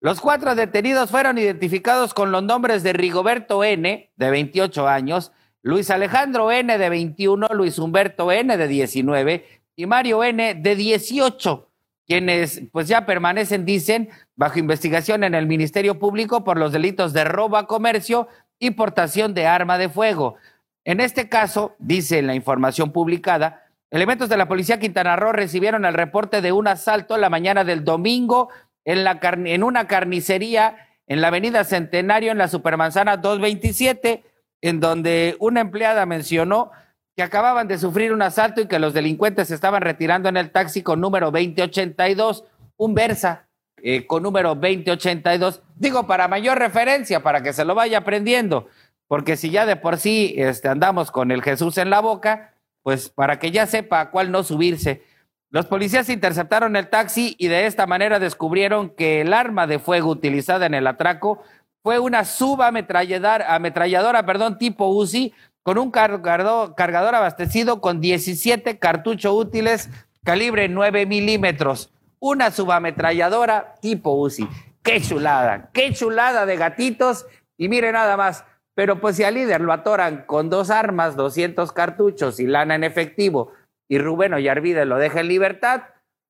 [0.00, 5.32] Los cuatro detenidos fueron identificados con los nombres de Rigoberto N., de 28 años,
[5.62, 11.70] Luis Alejandro N., de 21, Luis Humberto N., de 19, y Mario N., de 18,
[12.06, 17.24] quienes pues ya permanecen, dicen, bajo investigación en el Ministerio Público por los delitos de
[17.24, 18.28] robo a comercio
[18.58, 20.36] y portación de arma de fuego.
[20.84, 25.94] En este caso, dice la información publicada, elementos de la Policía Quintana Roo recibieron el
[25.94, 28.50] reporte de un asalto la mañana del domingo
[28.86, 34.24] en, una carnicería en la avenida Centenario, en la Supermanzana 227,
[34.62, 36.70] en donde una empleada mencionó
[37.16, 40.50] que acababan de sufrir un asalto y que los delincuentes se estaban retirando en el
[40.50, 42.44] taxi con número 2082,
[42.76, 43.48] un Versa
[43.82, 45.62] eh, con número 2082.
[45.76, 48.68] Digo, para mayor referencia, para que se lo vaya aprendiendo,
[49.08, 53.08] porque si ya de por sí este, andamos con el Jesús en la boca, pues
[53.08, 55.02] para que ya sepa a cuál no subirse.
[55.50, 60.10] Los policías interceptaron el taxi y de esta manera descubrieron que el arma de fuego
[60.10, 61.42] utilizada en el atraco
[61.82, 65.32] fue una subametralladora ametralladora, perdón, tipo UCI,
[65.62, 69.88] con un cargador, cargador abastecido con 17 cartuchos útiles
[70.24, 71.92] calibre 9 milímetros.
[72.18, 74.48] Una subametralladora tipo UCI.
[74.82, 75.70] ¡Qué chulada!
[75.72, 77.26] ¡Qué chulada de gatitos!
[77.56, 81.72] Y mire nada más, pero pues si al líder lo atoran con dos armas, 200
[81.72, 83.52] cartuchos y lana en efectivo,
[83.88, 85.82] y Rubén Ollarvide lo deja en libertad,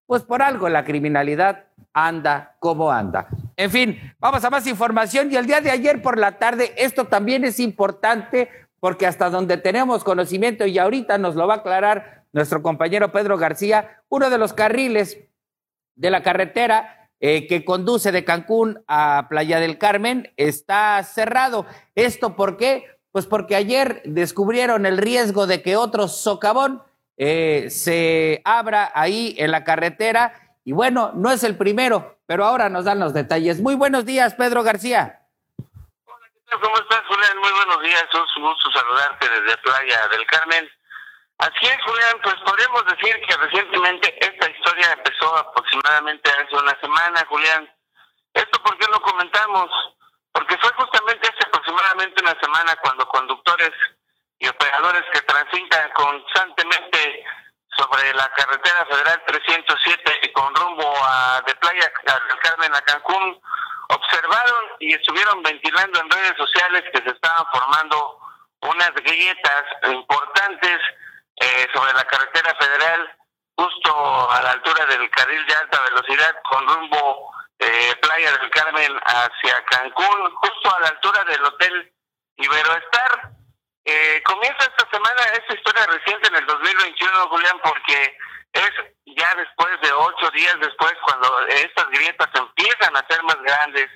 [0.07, 3.29] pues por algo la criminalidad anda como anda.
[3.57, 7.07] En fin, vamos a más información y el día de ayer por la tarde, esto
[7.07, 12.25] también es importante porque hasta donde tenemos conocimiento y ahorita nos lo va a aclarar
[12.33, 15.19] nuestro compañero Pedro García, uno de los carriles
[15.95, 21.65] de la carretera eh, que conduce de Cancún a Playa del Carmen está cerrado.
[21.95, 22.85] ¿Esto por qué?
[23.11, 26.83] Pues porque ayer descubrieron el riesgo de que otro socavón
[27.17, 30.59] eh, se abra ahí en la carretera.
[30.65, 33.61] Y bueno, no es el primero, pero ahora nos dan los detalles.
[33.61, 35.23] Muy buenos días, Pedro García.
[36.05, 36.61] Hola, ¿qué tal?
[36.61, 37.39] ¿Cómo estás, Julián?
[37.39, 38.05] Muy buenos días.
[38.13, 40.69] Es un gusto saludarte desde Playa del Carmen.
[41.39, 47.27] Así es, Julián, pues podemos decir que recientemente esta historia empezó aproximadamente hace una semana,
[47.29, 47.71] Julián.
[48.33, 49.71] ¿Esto por qué lo comentamos?
[50.33, 53.73] Porque fue justamente hace aproximadamente una semana cuando conductores
[54.39, 56.96] y operadores que transitan constantemente
[57.79, 63.41] sobre la carretera federal 307 con rumbo a de Playa del Carmen a Cancún
[63.89, 68.19] observaron y estuvieron ventilando en redes sociales que se estaban formando
[68.61, 70.81] unas grietas importantes
[71.37, 73.17] eh, sobre la carretera federal
[73.57, 78.93] justo a la altura del carril de alta velocidad con rumbo eh, Playa del Carmen
[79.05, 81.93] hacia Cancún, justo a la altura del hotel
[82.37, 83.31] Iberoestar.
[83.89, 88.19] Eh, comienza esta semana esta historia reciente en el 2021, Julián, porque
[88.53, 88.71] es
[89.07, 93.89] ya después de ocho días después cuando estas grietas empiezan a ser más grandes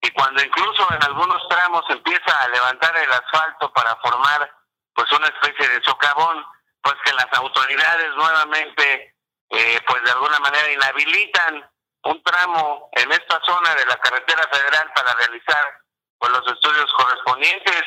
[0.00, 4.50] y cuando incluso en algunos tramos empieza a levantar el asfalto para formar
[4.92, 6.44] pues una especie de socavón,
[6.82, 9.14] pues que las autoridades nuevamente
[9.50, 11.70] eh, pues de alguna manera inhabilitan
[12.04, 15.80] un tramo en esta zona de la carretera federal para realizar
[16.18, 17.82] pues los estudios correspondientes.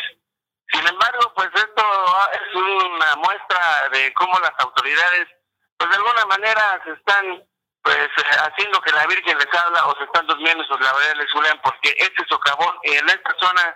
[0.73, 1.83] Sin embargo, pues esto
[2.31, 5.27] es una muestra de cómo las autoridades,
[5.77, 7.43] pues de alguna manera se están
[7.83, 8.09] pues
[8.45, 12.23] haciendo que la Virgen les habla o se están durmiendo sus laureles, Julián, porque este
[12.29, 13.75] socavón en esta zona,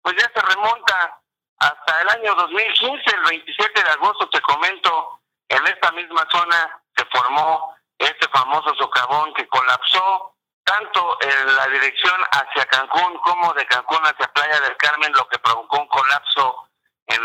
[0.00, 1.20] pues ya se remonta
[1.58, 7.04] hasta el año 2015, el 27 de agosto, te comento, en esta misma zona se
[7.06, 10.34] formó este famoso socavón que colapsó
[10.64, 15.38] tanto en la dirección hacia Cancún como de Cancún hacia Playa del Carmen, lo que
[15.38, 16.68] provocó un colapso
[17.14, 17.24] en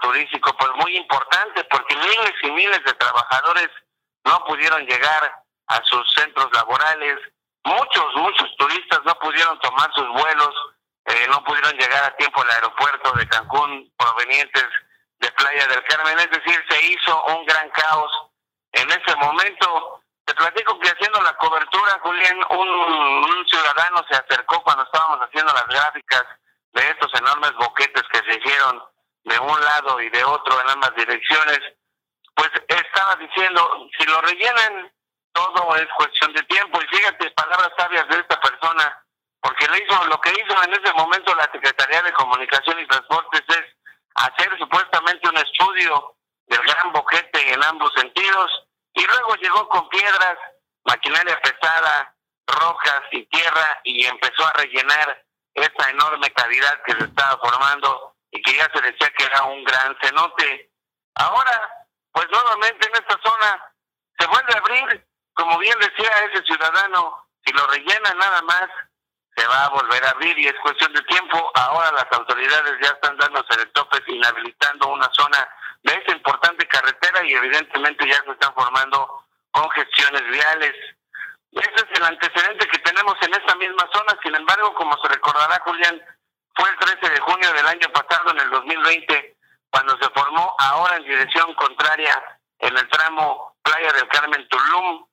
[0.00, 3.68] turístico pues muy importante porque miles y miles de trabajadores
[4.24, 7.18] no pudieron llegar a sus centros laborales,
[7.64, 10.54] muchos, muchos turistas no pudieron tomar sus vuelos,
[11.06, 14.66] eh, no pudieron llegar a tiempo al aeropuerto de Cancún provenientes
[15.18, 18.12] de Playa del Carmen, es decir, se hizo un gran caos
[18.72, 20.00] en ese momento.
[20.24, 25.66] Te platico que haciendo la cobertura, Julián, un ciudadano se acercó cuando estábamos haciendo las
[25.66, 26.24] gráficas
[26.72, 28.82] de estos enormes boquetes que se hicieron
[29.24, 31.60] de un lado y de otro en ambas direcciones,
[32.34, 34.92] pues estaba diciendo, si lo rellenan,
[35.32, 36.80] todo es cuestión de tiempo.
[36.82, 39.04] Y fíjate, palabras sabias de esta persona,
[39.40, 43.42] porque le hizo lo que hizo en ese momento la Secretaría de Comunicación y Transportes
[43.48, 43.64] es
[44.14, 48.50] hacer supuestamente un estudio del gran boquete en ambos sentidos,
[48.94, 50.36] y luego llegó con piedras,
[50.84, 52.14] maquinaria pesada,
[52.46, 58.42] rocas y tierra, y empezó a rellenar esta enorme cavidad que se estaba formando y
[58.42, 60.70] que ya se decía que era un gran cenote.
[61.14, 63.72] Ahora, pues nuevamente en esta zona
[64.18, 68.68] se vuelve a abrir, como bien decía ese ciudadano, si lo rellena nada más,
[69.36, 71.50] se va a volver a abrir y es cuestión de tiempo.
[71.54, 75.48] Ahora las autoridades ya están dándose el tope, inhabilitando una zona
[75.82, 80.74] de esta importante carretera y evidentemente ya se están formando congestiones viales.
[81.52, 84.18] Ese es el antecedente que tenemos en esta misma zona.
[84.22, 86.00] Sin embargo, como se recordará, Julián,
[86.54, 89.36] fue el 13 de junio del año pasado, en el 2020,
[89.70, 92.14] cuando se formó ahora en dirección contraria
[92.58, 95.06] en el tramo Playa del Carmen Tulum,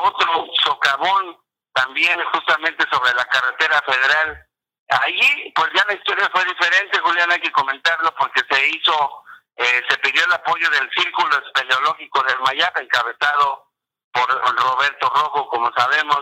[0.00, 1.38] otro socavón
[1.72, 4.46] también justamente sobre la carretera federal.
[4.88, 9.24] Allí, pues ya la historia fue diferente, Julián, hay que comentarlo porque se hizo,
[9.56, 13.68] eh, se pidió el apoyo del Círculo Espeleológico del Mayap, encabezado
[14.12, 16.20] por Roberto Rojo, como sabemos,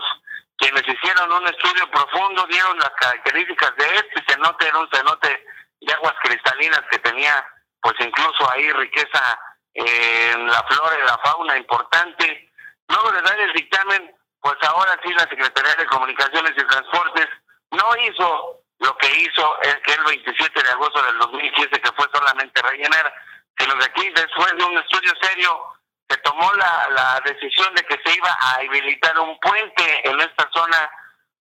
[0.61, 5.45] quienes hicieron un estudio profundo, dieron las características de este cenote, era un cenote
[5.81, 7.43] de aguas cristalinas que tenía,
[7.81, 9.39] pues incluso ahí riqueza
[9.73, 12.51] en la flora y la fauna importante.
[12.87, 17.27] Luego de dar el dictamen, pues ahora sí la Secretaría de Comunicaciones y Transportes
[17.71, 22.61] no hizo lo que hizo que el 27 de agosto del 2015, que fue solamente
[22.61, 23.13] rellenar,
[23.57, 25.73] sino que aquí, después de un estudio serio,
[26.11, 30.49] se tomó la, la decisión de que se iba a habilitar un puente en esta
[30.53, 30.91] zona,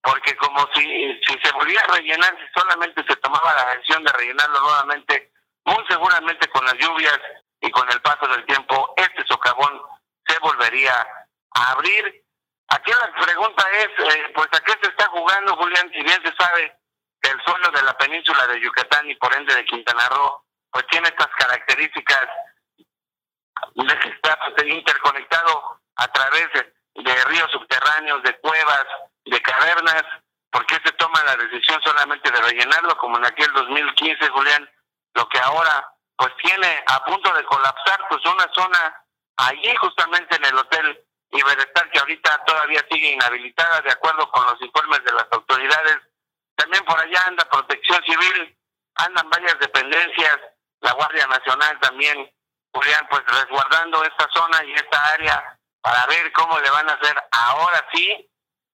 [0.00, 4.12] porque como si, si se volvía a rellenar, si solamente se tomaba la decisión de
[4.12, 5.32] rellenarlo nuevamente,
[5.64, 7.18] muy seguramente con las lluvias
[7.60, 9.82] y con el paso del tiempo, este socavón
[10.26, 10.94] se volvería
[11.56, 12.24] a abrir.
[12.68, 15.90] Aquí la pregunta es, eh, pues ¿a qué se está jugando, Julián?
[15.92, 16.78] Si bien se sabe
[17.20, 20.86] que el suelo de la península de Yucatán y por ende de Quintana Roo, pues
[20.86, 22.28] tiene estas características
[23.86, 28.86] que está interconectado a través de, ríos subterráneos, de cuevas,
[29.24, 30.04] de cavernas,
[30.50, 34.70] ¿por qué se toma la decisión solamente de rellenarlo como en aquel 2015, Julián?
[35.14, 39.04] Lo que ahora pues tiene a punto de colapsar pues una zona
[39.36, 44.60] allí justamente en el hotel Iberestar que ahorita todavía sigue inhabilitada de acuerdo con los
[44.60, 45.98] informes de las autoridades.
[46.56, 48.58] También por allá anda Protección Civil,
[48.96, 50.38] andan varias dependencias,
[50.80, 52.32] la Guardia Nacional también
[52.72, 57.16] Julián, pues resguardando esta zona y esta área para ver cómo le van a hacer
[57.32, 58.30] ahora sí,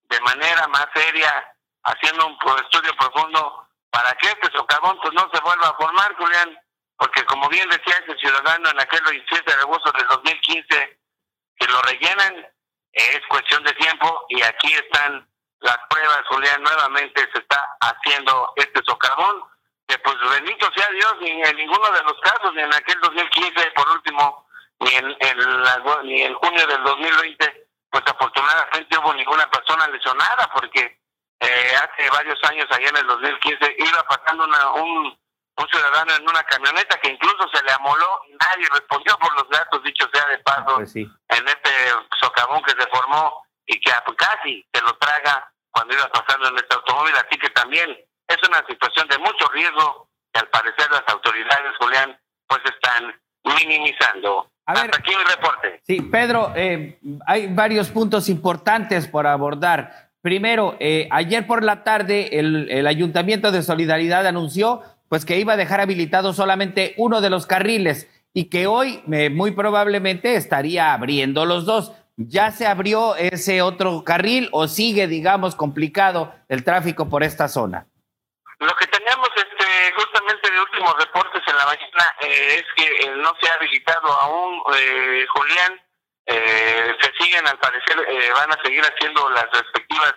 [0.09, 1.55] de manera más seria,
[1.85, 6.59] haciendo un estudio profundo para que este socavón pues no se vuelva a formar, Julián,
[6.99, 10.99] porque como bien decía ese ciudadano en aquel 27 de agosto del 2015,
[11.59, 12.47] que lo rellenan
[12.93, 15.29] es cuestión de tiempo y aquí están
[15.61, 19.43] las pruebas, Julián, nuevamente se está haciendo este socavón
[19.87, 23.70] que pues bendito sea Dios, ni en ninguno de los casos, ni en aquel 2015,
[23.72, 24.46] por último,
[24.81, 25.16] ni en,
[26.05, 30.99] ni en junio del 2020, pues afortunadamente hubo ninguna persona lesionada, porque
[31.40, 35.18] eh, hace varios años, allá en el 2015, iba pasando una, un,
[35.57, 39.49] un ciudadano en una camioneta que incluso se le amoló y nadie respondió por los
[39.51, 41.70] datos, dicho sea de paso, pues en este
[42.20, 46.75] socavón que se formó y que casi se lo traga cuando iba pasando en este
[46.75, 51.72] automóvil, así que también es una situación de mucho riesgo que al parecer las autoridades,
[51.79, 52.18] Julián,
[52.49, 53.14] pues están
[53.45, 54.51] minimizando.
[54.66, 55.81] Hasta aquí mi reporte.
[55.87, 60.11] Sí, Pedro, eh, hay varios puntos importantes por abordar.
[60.20, 65.53] Primero, eh, ayer por la tarde el, el, Ayuntamiento de Solidaridad anunció pues que iba
[65.53, 70.93] a dejar habilitado solamente uno de los carriles y que hoy eh, muy probablemente estaría
[70.93, 71.93] abriendo los dos.
[72.16, 77.87] ¿Ya se abrió ese otro carril o sigue, digamos, complicado el tráfico por esta zona?
[78.59, 83.15] Lo que tenemos este, justamente de últimos reportes en la mañana eh, es que eh,
[83.17, 85.83] no se ha habilitado aún, eh, Julián.
[86.27, 87.97] se siguen, al parecer,
[88.35, 90.15] van a seguir haciendo las respectivas,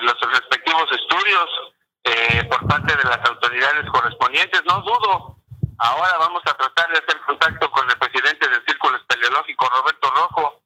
[0.00, 1.50] los respectivos estudios
[2.48, 4.62] por parte de las autoridades correspondientes.
[4.64, 5.40] No dudo,
[5.82, 10.60] Ahora vamos a tratar de hacer contacto con el presidente del Círculo Espeleológico, Roberto Rojo,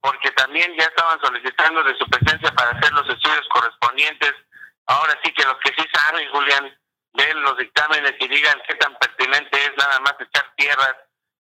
[0.00, 4.34] porque también ya estaban solicitando de su presencia para hacer los estudios correspondientes.
[4.86, 6.78] Ahora sí que los que sí saben, Julián,
[7.14, 10.96] ven los dictámenes y digan qué tan pertinente es nada más echar tierras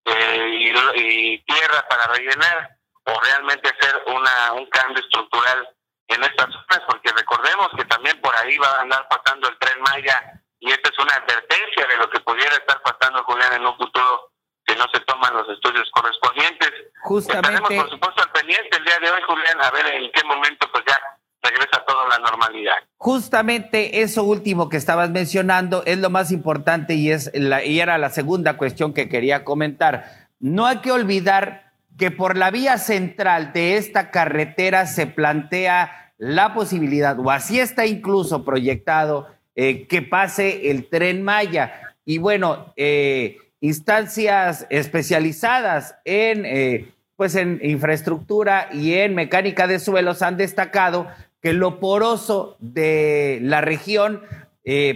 [0.04, 5.68] eh, y, tierra para rellenar o realmente hacer una, un cambio estructural
[6.08, 9.80] en estas zonas, porque recordemos que también por ahí va a andar pasando el tren
[9.80, 13.76] Maya y esta es una advertencia de lo que pudiera estar pasando, Julián, en un
[13.76, 14.30] futuro
[14.66, 16.70] si no se toman los estudios correspondientes.
[17.02, 17.54] Justamente.
[17.54, 20.70] Estaremos, por supuesto, al pendiente el día de hoy, Julián, a ver en qué momento
[20.70, 21.00] pues ya
[21.42, 22.74] regresa toda la normalidad.
[22.96, 27.98] Justamente eso último que estabas mencionando es lo más importante y, es la, y era
[27.98, 30.28] la segunda cuestión que quería comentar.
[30.38, 36.54] No hay que olvidar que por la vía central de esta carretera se plantea la
[36.54, 39.26] posibilidad, o así está incluso proyectado,
[39.56, 41.94] eh, que pase el tren Maya.
[42.04, 50.22] Y bueno, eh, instancias especializadas en, eh, pues en infraestructura y en mecánica de suelos
[50.22, 51.08] han destacado
[51.42, 54.22] que lo poroso de la región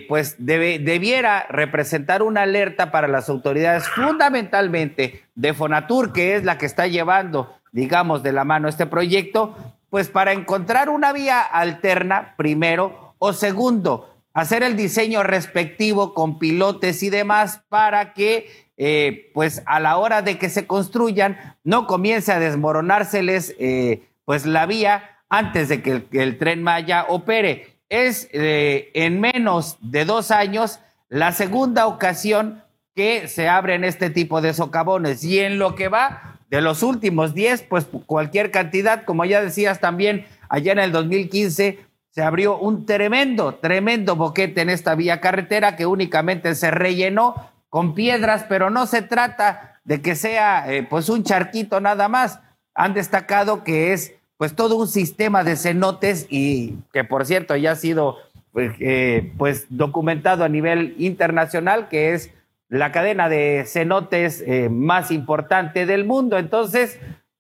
[0.09, 6.67] pues debiera representar una alerta para las autoridades, fundamentalmente de Fonatur, que es la que
[6.67, 9.57] está llevando, digamos, de la mano este proyecto,
[9.91, 17.03] pues para encontrar una vía alterna, primero, o segundo, hacer el diseño respectivo con pilotes
[17.03, 22.31] y demás para que, eh, pues a la hora de que se construyan, no comience
[22.31, 27.79] a desmoronárseles, eh, pues la vía antes de que el, tren Maya opere.
[27.89, 32.63] Es eh, en menos de dos años la segunda ocasión
[32.95, 37.35] que se abren este tipo de socavones y en lo que va de los últimos
[37.35, 41.79] diez, pues cualquier cantidad, como ya decías también allá en el 2015,
[42.11, 47.35] se abrió un tremendo, tremendo boquete en esta vía carretera que únicamente se rellenó
[47.69, 52.41] con piedras, pero no se trata de que sea eh, pues un charquito nada más.
[52.75, 57.73] Han destacado que es pues todo un sistema de cenotes y que por cierto ya
[57.73, 58.17] ha sido
[58.53, 62.31] pues, eh, pues documentado a nivel internacional, que es
[62.69, 66.39] la cadena de cenotes eh, más importante del mundo.
[66.39, 66.99] Entonces,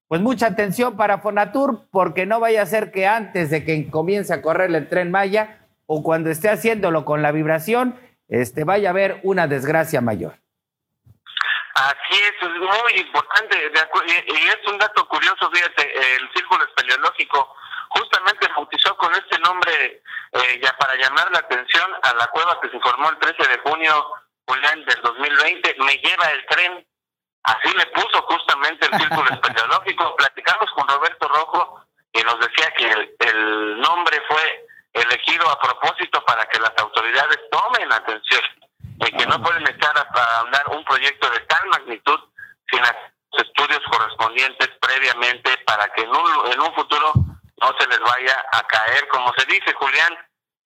[0.09, 4.33] pues mucha atención para Fonatur, porque no vaya a ser que antes de que comience
[4.33, 7.95] a correr el tren Maya o cuando esté haciéndolo con la vibración,
[8.29, 10.35] este, vaya a haber una desgracia mayor.
[11.77, 13.71] Así es, es muy importante,
[14.27, 17.55] y es un dato curioso, fíjate, el círculo espeleológico
[17.91, 20.03] justamente bautizó con este nombre
[20.33, 23.59] eh, ya para llamar la atención a la cueva que se formó el 13 de
[23.59, 24.07] junio,
[24.49, 26.87] Julián, del 2020, me lleva el tren
[27.47, 30.17] Así le puso justamente el círculo espeleológico.
[30.17, 31.81] Platicamos con Roberto Rojo
[32.13, 37.93] y nos decía que el, nombre fue elegido a propósito para que las autoridades tomen
[37.93, 38.43] atención
[38.99, 42.19] y que no pueden echar a, andar un proyecto de tal magnitud
[42.71, 48.01] sin los estudios correspondientes previamente para que en un, en un futuro no se les
[48.01, 50.17] vaya a caer, como se dice, Julián,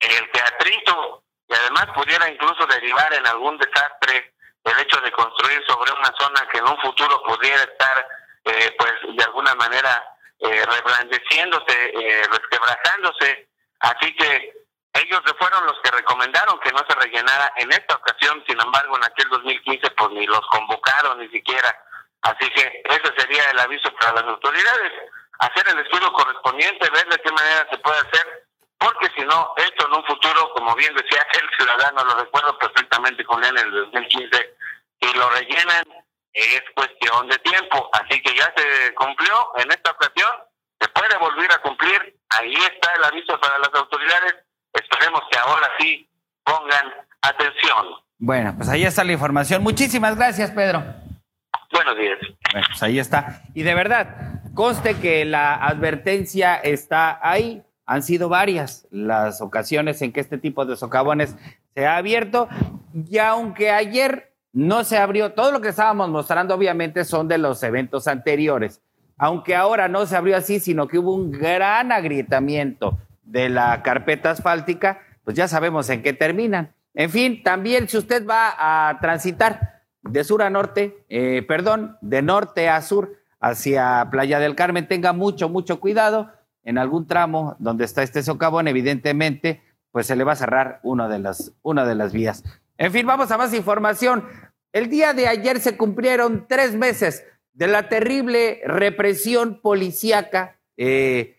[0.01, 5.93] el teatrito y además pudiera incluso derivar en algún desastre el hecho de construir sobre
[5.93, 8.07] una zona que en un futuro pudiera estar,
[8.45, 10.03] eh, pues, de alguna manera
[10.39, 13.49] eh, reblandeciéndose, eh, resquebrajándose.
[13.81, 14.53] Así que
[14.95, 19.05] ellos fueron los que recomendaron que no se rellenara en esta ocasión, sin embargo, en
[19.05, 21.77] aquel 2015, pues ni los convocaron ni siquiera.
[22.23, 24.93] Así que ese sería el aviso para las autoridades,
[25.39, 28.47] hacer el estudio correspondiente, ver de qué manera se puede hacer,
[28.79, 33.25] porque si no, esto en un futuro, como bien decía el ciudadano, lo recuerdo perfectamente
[33.25, 34.55] con él en el 2015,
[35.01, 35.85] y lo rellenan
[36.33, 37.91] es cuestión de tiempo.
[37.93, 40.31] Así que ya se cumplió en esta ocasión,
[40.79, 42.17] se puede volver a cumplir.
[42.31, 44.37] Ahí está el aviso para las autoridades.
[44.73, 46.09] Esperemos que ahora sí
[46.45, 46.87] pongan
[47.23, 47.87] atención.
[48.19, 49.63] Bueno, pues ahí está la información.
[49.63, 50.85] Muchísimas gracias, Pedro.
[51.73, 52.19] Buenos días.
[52.53, 53.43] Bueno, pues ahí está.
[53.55, 57.63] Y de verdad, conste que la advertencia está ahí.
[57.87, 61.37] Han sido varias las ocasiones en que este tipo de socavones
[61.75, 62.49] se ha abierto.
[63.09, 67.63] Y aunque ayer no se abrió, todo lo que estábamos mostrando obviamente son de los
[67.63, 68.83] eventos anteriores,
[69.17, 72.99] aunque ahora no se abrió así, sino que hubo un gran agrietamiento
[73.31, 76.75] de la carpeta asfáltica, pues ya sabemos en qué terminan.
[76.95, 82.23] En fin, también si usted va a transitar de sur a norte, eh, perdón, de
[82.23, 86.33] norte a sur hacia Playa del Carmen, tenga mucho, mucho cuidado.
[86.63, 89.63] En algún tramo donde está este socavón, evidentemente,
[89.93, 92.45] pues se le va a cerrar una de las, una de las vías.
[92.77, 94.25] En fin, vamos a más información.
[94.73, 101.37] El día de ayer se cumplieron tres meses de la terrible represión policíaca, eh,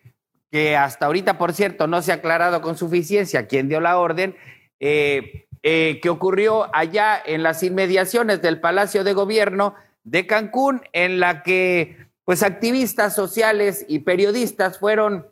[0.51, 4.35] que hasta ahorita, por cierto, no se ha aclarado con suficiencia quién dio la orden,
[4.79, 11.19] eh, eh, que ocurrió allá en las inmediaciones del Palacio de Gobierno de Cancún, en
[11.19, 15.27] la que pues activistas sociales y periodistas fueron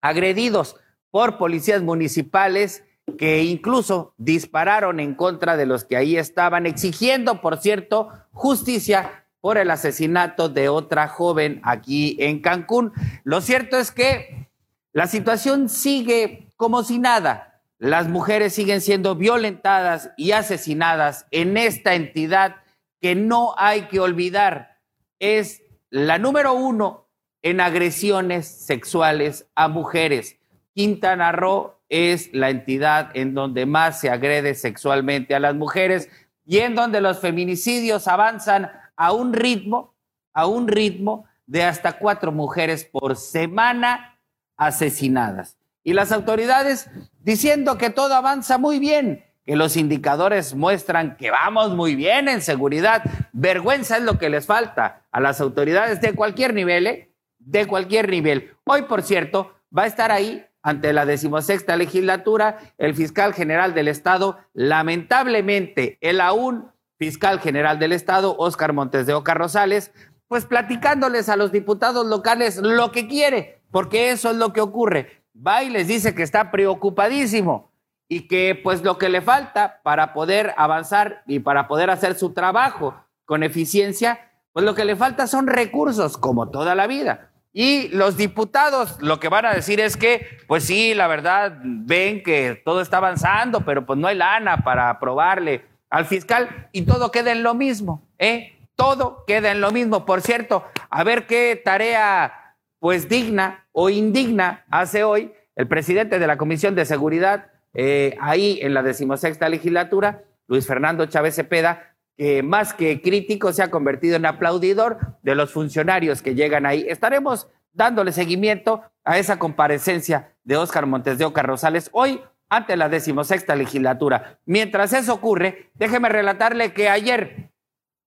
[0.00, 0.76] agredidos
[1.10, 2.84] por policías municipales
[3.18, 9.58] que incluso dispararon en contra de los que ahí estaban, exigiendo, por cierto, justicia por
[9.58, 12.94] el asesinato de otra joven aquí en Cancún.
[13.24, 14.48] Lo cierto es que
[14.94, 17.60] la situación sigue como si nada.
[17.78, 22.56] Las mujeres siguen siendo violentadas y asesinadas en esta entidad
[23.02, 24.78] que no hay que olvidar.
[25.18, 27.10] Es la número uno
[27.42, 30.38] en agresiones sexuales a mujeres.
[30.72, 36.08] Quintana Roo es la entidad en donde más se agrede sexualmente a las mujeres
[36.46, 39.94] y en donde los feminicidios avanzan a un ritmo,
[40.32, 44.18] a un ritmo de hasta cuatro mujeres por semana
[44.56, 45.56] asesinadas.
[45.82, 46.88] Y las autoridades
[47.20, 52.40] diciendo que todo avanza muy bien, que los indicadores muestran que vamos muy bien en
[52.40, 53.02] seguridad.
[53.32, 57.14] Vergüenza es lo que les falta a las autoridades de cualquier nivel, ¿eh?
[57.38, 58.56] de cualquier nivel.
[58.64, 63.88] Hoy, por cierto, va a estar ahí ante la decimosexta legislatura, el fiscal general del
[63.88, 66.70] Estado, lamentablemente, el aún
[67.04, 69.92] fiscal general del Estado, Óscar Montes de Oca Rosales,
[70.26, 75.22] pues platicándoles a los diputados locales lo que quiere, porque eso es lo que ocurre.
[75.36, 77.70] Va y les dice que está preocupadísimo
[78.08, 82.32] y que pues lo que le falta para poder avanzar y para poder hacer su
[82.32, 82.94] trabajo
[83.26, 87.32] con eficiencia, pues lo que le falta son recursos, como toda la vida.
[87.52, 92.22] Y los diputados lo que van a decir es que, pues sí, la verdad, ven
[92.22, 97.12] que todo está avanzando, pero pues no hay lana para aprobarle al fiscal y todo
[97.12, 98.58] queda en lo mismo, ¿eh?
[98.74, 100.04] Todo queda en lo mismo.
[100.04, 106.26] Por cierto, a ver qué tarea, pues digna o indigna hace hoy el presidente de
[106.26, 112.42] la Comisión de Seguridad, eh, ahí en la decimosexta legislatura, Luis Fernando Chávez Cepeda, que
[112.42, 116.84] más que crítico se ha convertido en aplaudidor de los funcionarios que llegan ahí.
[116.88, 122.88] Estaremos dándole seguimiento a esa comparecencia de Óscar Montes de Oca Rosales hoy ante la
[122.88, 124.38] decimosexta legislatura.
[124.44, 127.50] Mientras eso ocurre, déjeme relatarle que ayer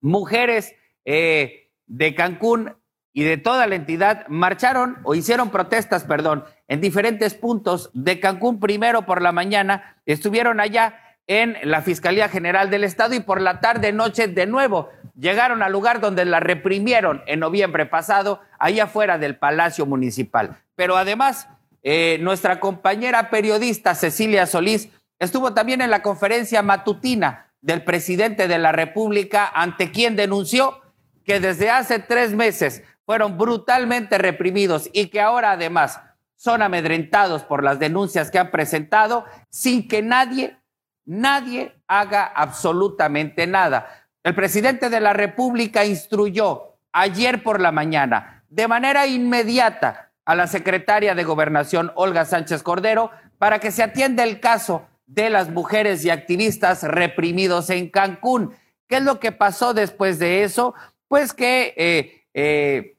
[0.02, 0.76] mujeres
[1.06, 2.76] eh, de Cancún
[3.14, 8.60] y de toda la entidad marcharon o hicieron protestas, perdón, en diferentes puntos de Cancún.
[8.60, 13.60] Primero por la mañana estuvieron allá en la Fiscalía General del Estado y por la
[13.60, 19.18] tarde noche de nuevo llegaron al lugar donde la reprimieron en noviembre pasado, ahí afuera
[19.18, 20.58] del Palacio Municipal.
[20.76, 21.50] Pero además,
[21.84, 28.58] eh, nuestra compañera periodista Cecilia Solís estuvo también en la conferencia matutina del presidente de
[28.58, 30.82] la República, ante quien denunció
[31.24, 36.02] que desde hace tres meses fueron brutalmente reprimidos y que ahora además
[36.36, 40.58] son amedrentados por las denuncias que han presentado sin que nadie
[41.08, 43.88] nadie haga absolutamente nada.
[44.24, 50.46] El presidente de la República instruyó ayer por la mañana de manera inmediata a la
[50.46, 56.04] secretaria de Gobernación, Olga Sánchez Cordero, para que se atienda el caso de las mujeres
[56.04, 58.54] y activistas reprimidos en Cancún.
[58.90, 60.76] ¿Qué es lo que pasó después de eso?
[61.08, 62.98] Pues que eh, eh,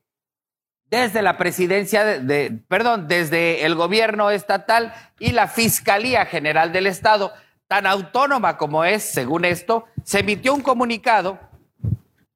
[0.86, 7.34] desde la presidencia, de, perdón, desde el gobierno estatal y la Fiscalía General del Estado
[7.66, 11.38] tan autónoma como es, según esto, se emitió un comunicado.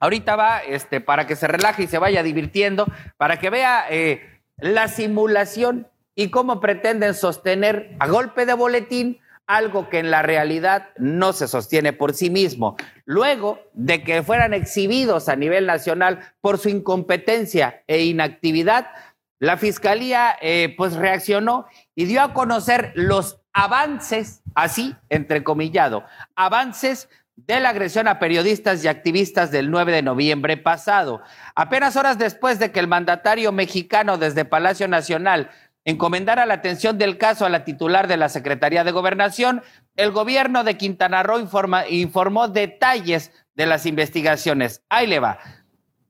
[0.00, 2.86] Ahorita va este, para que se relaje y se vaya divirtiendo,
[3.16, 9.88] para que vea eh, la simulación y cómo pretenden sostener a golpe de boletín algo
[9.88, 12.76] que en la realidad no se sostiene por sí mismo.
[13.04, 18.90] Luego de que fueran exhibidos a nivel nacional por su incompetencia e inactividad,
[19.38, 26.04] la fiscalía eh, pues reaccionó y dio a conocer los avances, así entrecomillado,
[26.36, 31.22] avances de la agresión a periodistas y activistas del 9 de noviembre pasado.
[31.54, 35.50] Apenas horas después de que el mandatario mexicano desde Palacio Nacional
[35.84, 39.62] encomendara la atención del caso a la titular de la Secretaría de Gobernación,
[39.96, 41.40] el gobierno de Quintana Roo
[41.88, 44.82] informó detalles de las investigaciones.
[44.88, 45.38] Ahí le va.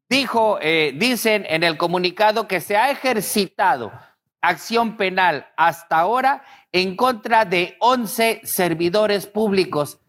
[0.09, 3.93] Dijo, eh, dicen en el comunicado que se ha ejercitado
[4.43, 6.43] acción penal hasta ahora
[6.73, 10.02] en contra de 11 servidores públicos.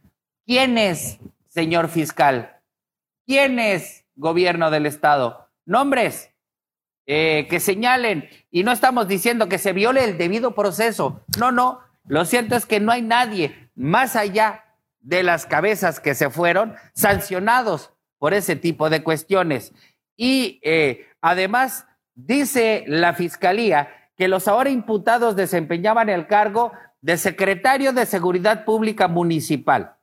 [0.46, 2.60] ¿Quién es, señor fiscal?
[3.26, 5.50] ¿Quién es, gobierno del Estado?
[5.66, 6.34] Nombres
[7.06, 8.30] eh, que señalen.
[8.52, 11.22] Y no estamos diciendo que se viole el debido proceso.
[11.38, 11.80] No, no.
[12.06, 14.66] Lo cierto es que no hay nadie más allá
[15.00, 19.74] de las cabezas que se fueron sancionados por ese tipo de cuestiones.
[20.16, 21.86] Y eh, además,
[22.16, 26.72] dice la fiscalía que los ahora imputados desempeñaban el cargo
[27.02, 29.96] de secretario de Seguridad Pública Municipal.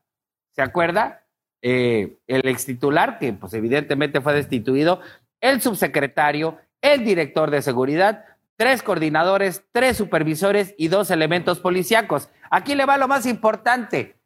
[0.60, 1.24] ¿Se acuerda?
[1.62, 5.00] Eh, el ex titular, que pues evidentemente fue destituido,
[5.40, 12.28] el subsecretario, el director de seguridad, tres coordinadores, tres supervisores y dos elementos policíacos.
[12.50, 14.20] Aquí le va lo más importante.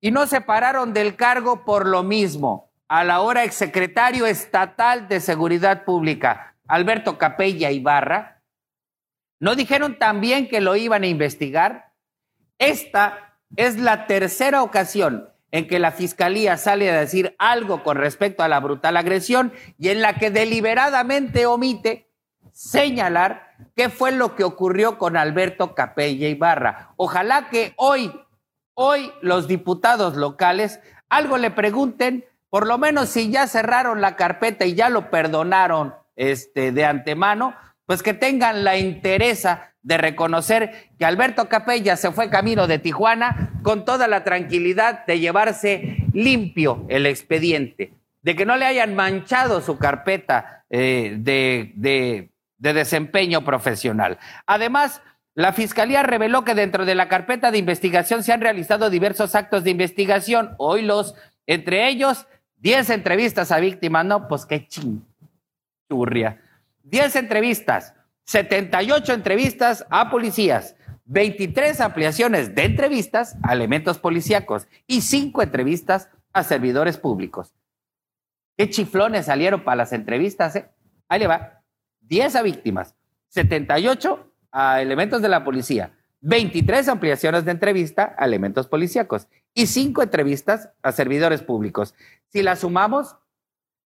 [0.00, 2.70] Y no se pararon del cargo por lo mismo.
[2.86, 8.44] A la hora exsecretario estatal de Seguridad Pública, Alberto Capella Ibarra,
[9.40, 11.94] ¿no dijeron también que lo iban a investigar?
[12.60, 18.42] Esta es la tercera ocasión en que la fiscalía sale a decir algo con respecto
[18.42, 22.10] a la brutal agresión y en la que deliberadamente omite
[22.52, 26.92] señalar qué fue lo que ocurrió con Alberto Capella Ibarra.
[26.96, 28.12] Ojalá que hoy,
[28.74, 34.66] hoy los diputados locales algo le pregunten, por lo menos si ya cerraron la carpeta
[34.66, 37.54] y ya lo perdonaron este, de antemano,
[37.86, 43.58] pues que tengan la interesa de reconocer que Alberto Capella se fue camino de Tijuana
[43.62, 49.62] con toda la tranquilidad de llevarse limpio el expediente, de que no le hayan manchado
[49.62, 52.28] su carpeta eh, de, de,
[52.58, 54.18] de desempeño profesional.
[54.44, 55.00] Además,
[55.34, 59.64] la Fiscalía reveló que dentro de la carpeta de investigación se han realizado diversos actos
[59.64, 61.14] de investigación, hoy los,
[61.46, 62.26] entre ellos,
[62.58, 66.42] 10 entrevistas a víctimas, no, pues qué chingurria.
[66.82, 67.94] 10 entrevistas,
[68.28, 70.76] 78 entrevistas a policías,
[71.06, 77.54] 23 ampliaciones de entrevistas a elementos policíacos y 5 entrevistas a servidores públicos.
[78.58, 80.56] ¿Qué chiflones salieron para las entrevistas?
[80.56, 80.68] Eh?
[81.08, 81.62] Ahí le va.
[82.00, 82.96] 10 a víctimas,
[83.28, 90.02] 78 a elementos de la policía, 23 ampliaciones de entrevista a elementos policíacos y 5
[90.02, 91.94] entrevistas a servidores públicos.
[92.26, 93.16] Si las sumamos,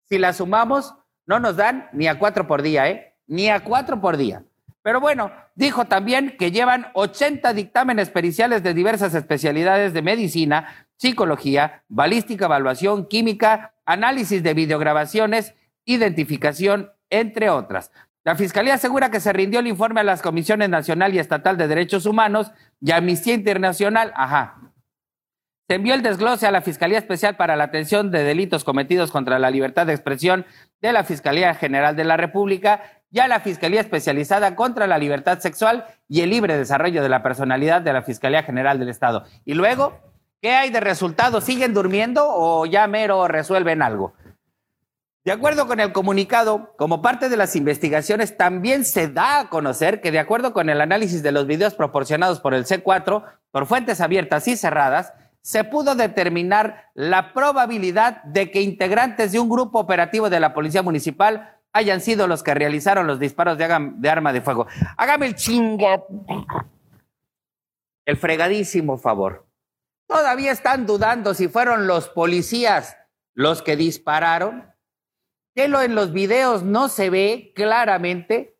[0.08, 3.11] si las sumamos, no nos dan ni a cuatro por día, ¿eh?
[3.26, 4.44] Ni a cuatro por día.
[4.82, 11.84] Pero bueno, dijo también que llevan 80 dictámenes periciales de diversas especialidades de medicina, psicología,
[11.88, 15.54] balística, evaluación, química, análisis de videograbaciones,
[15.84, 17.92] identificación, entre otras.
[18.24, 21.68] La Fiscalía asegura que se rindió el informe a las Comisiones Nacional y Estatal de
[21.68, 24.12] Derechos Humanos y Amnistía Internacional.
[24.14, 24.58] Ajá.
[25.68, 29.38] Se envió el desglose a la Fiscalía Especial para la Atención de Delitos Cometidos contra
[29.38, 30.44] la Libertad de Expresión
[30.80, 35.38] de la Fiscalía General de la República y a la Fiscalía Especializada contra la Libertad
[35.38, 39.24] Sexual y el Libre Desarrollo de la Personalidad de la Fiscalía General del Estado.
[39.44, 39.98] Y luego,
[40.40, 41.44] ¿qué hay de resultados?
[41.44, 44.14] ¿Siguen durmiendo o ya mero resuelven algo?
[45.24, 50.00] De acuerdo con el comunicado, como parte de las investigaciones, también se da a conocer
[50.00, 54.00] que de acuerdo con el análisis de los videos proporcionados por el C4, por fuentes
[54.00, 60.30] abiertas y cerradas, se pudo determinar la probabilidad de que integrantes de un grupo operativo
[60.30, 64.66] de la Policía Municipal hayan sido los que realizaron los disparos de, arma de fuego.
[64.96, 66.06] Hágame el chingo.
[68.04, 69.46] El fregadísimo favor.
[70.06, 72.96] Todavía están dudando si fueron los policías
[73.34, 74.70] los que dispararon.
[75.54, 78.56] Que lo en los videos no se ve claramente.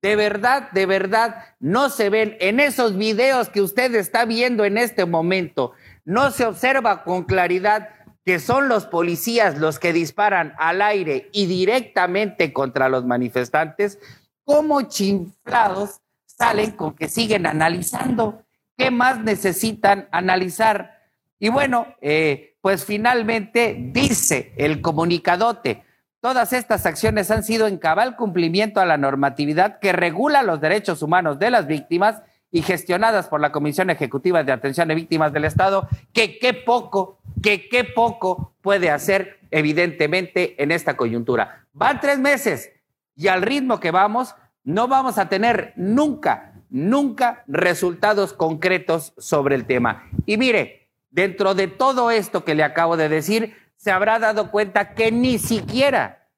[0.00, 4.78] De verdad, de verdad, no se ven en esos videos que usted está viendo en
[4.78, 5.72] este momento.
[6.04, 7.90] No se observa con claridad
[8.28, 13.98] que son los policías los que disparan al aire y directamente contra los manifestantes,
[14.44, 18.42] como chinflados salen con que siguen analizando.
[18.76, 21.08] ¿Qué más necesitan analizar?
[21.38, 25.84] Y bueno, eh, pues finalmente dice el comunicadote,
[26.20, 31.00] Todas estas acciones han sido en cabal cumplimiento a la normatividad que regula los derechos
[31.00, 35.44] humanos de las víctimas y gestionadas por la Comisión Ejecutiva de Atención de Víctimas del
[35.44, 41.66] Estado, que qué poco, que qué poco puede hacer evidentemente en esta coyuntura.
[41.72, 42.70] Van tres meses
[43.16, 44.34] y al ritmo que vamos,
[44.64, 50.08] no vamos a tener nunca, nunca resultados concretos sobre el tema.
[50.26, 54.94] Y mire, dentro de todo esto que le acabo de decir, se habrá dado cuenta
[54.94, 56.28] que ni siquiera,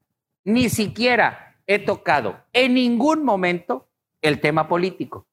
[0.45, 3.89] ni siquiera he tocado en ningún momento
[4.23, 5.27] el tema político.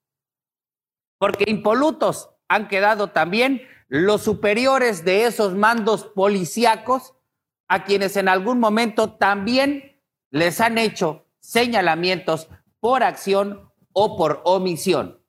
[1.17, 7.13] Porque impolutos han quedado también los superiores de esos mandos policíacos
[7.67, 9.99] a quienes en algún momento también
[10.29, 12.49] les han hecho señalamientos
[12.79, 15.19] por acción o por omisión.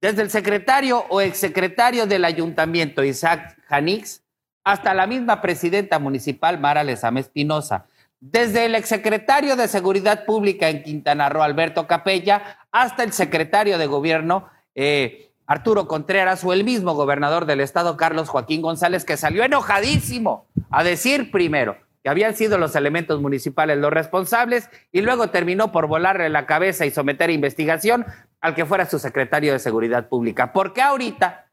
[0.00, 4.22] Desde el secretario o exsecretario del ayuntamiento, Isaac Janix,
[4.64, 7.86] hasta la misma presidenta municipal, Mara Lezama Espinosa.
[8.18, 13.86] Desde el exsecretario de Seguridad Pública en Quintana Roo, Alberto Capella, hasta el secretario de
[13.86, 19.42] Gobierno, eh, Arturo Contreras, o el mismo gobernador del estado, Carlos Joaquín González, que salió
[19.42, 25.72] enojadísimo a decir primero que habían sido los elementos municipales los responsables y luego terminó
[25.72, 28.06] por volarle la cabeza y someter a investigación
[28.40, 30.52] al que fuera su secretario de Seguridad Pública.
[30.52, 31.46] ¿Por qué ahorita?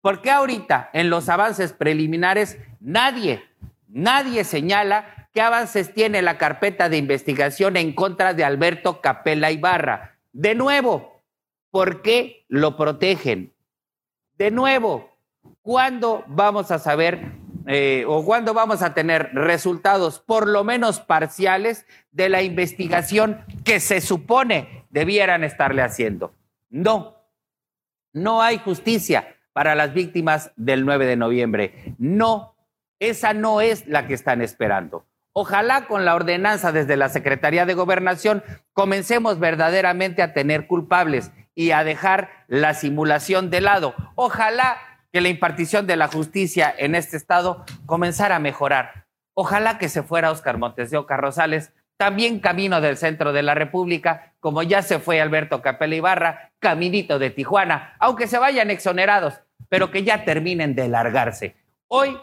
[0.00, 3.42] ¿Por qué ahorita en los avances preliminares nadie,
[3.88, 10.18] nadie señala qué avances tiene la carpeta de investigación en contra de Alberto Capella Ibarra?
[10.32, 11.15] De nuevo,
[11.76, 13.52] ¿por qué lo protegen?
[14.38, 15.10] De nuevo,
[15.60, 17.32] ¿cuándo vamos a saber
[17.66, 23.78] eh, o cuándo vamos a tener resultados por lo menos parciales de la investigación que
[23.80, 26.32] se supone debieran estarle haciendo?
[26.70, 27.18] No,
[28.14, 31.94] no hay justicia para las víctimas del 9 de noviembre.
[31.98, 32.56] No,
[33.00, 35.04] esa no es la que están esperando.
[35.34, 41.72] Ojalá con la ordenanza desde la Secretaría de Gobernación comencemos verdaderamente a tener culpables y
[41.72, 43.94] a dejar la simulación de lado.
[44.14, 44.78] Ojalá
[45.12, 49.06] que la impartición de la justicia en este estado comenzara a mejorar.
[49.34, 51.18] Ojalá que se fuera Oscar Montes de Oca
[51.96, 57.18] también camino del centro de la República, como ya se fue Alberto Capella Ibarra, caminito
[57.18, 59.40] de Tijuana, aunque se vayan exonerados,
[59.70, 61.56] pero que ya terminen de largarse.
[61.88, 62.18] Hoy,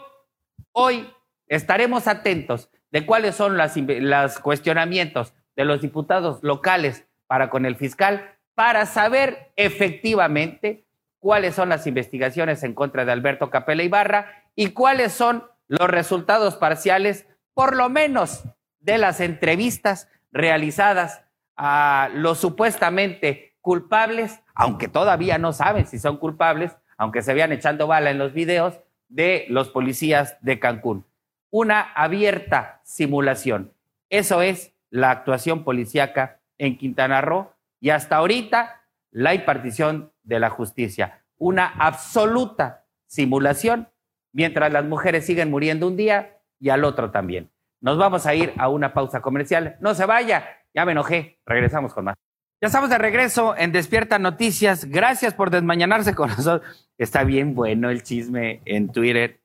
[0.72, 1.12] hoy
[1.48, 8.33] estaremos atentos de cuáles son los cuestionamientos de los diputados locales para con el fiscal,
[8.54, 10.84] para saber efectivamente
[11.18, 16.56] cuáles son las investigaciones en contra de Alberto Capella Ibarra y cuáles son los resultados
[16.56, 18.44] parciales, por lo menos
[18.80, 21.22] de las entrevistas realizadas
[21.56, 27.86] a los supuestamente culpables, aunque todavía no saben si son culpables, aunque se vean echando
[27.86, 28.78] bala en los videos
[29.08, 31.06] de los policías de Cancún.
[31.50, 33.72] Una abierta simulación.
[34.10, 37.53] Eso es la actuación policíaca en Quintana Roo
[37.84, 38.80] y hasta ahorita
[39.10, 41.22] la impartición de la justicia.
[41.36, 43.90] Una absoluta simulación,
[44.32, 47.50] mientras las mujeres siguen muriendo un día y al otro también.
[47.82, 49.76] Nos vamos a ir a una pausa comercial.
[49.80, 51.38] No se vaya, ya me enojé.
[51.44, 52.14] Regresamos con más.
[52.62, 54.86] Ya estamos de regreso en Despierta Noticias.
[54.86, 56.90] Gracias por desmañanarse con nosotros.
[56.96, 59.42] Está bien bueno el chisme en Twitter.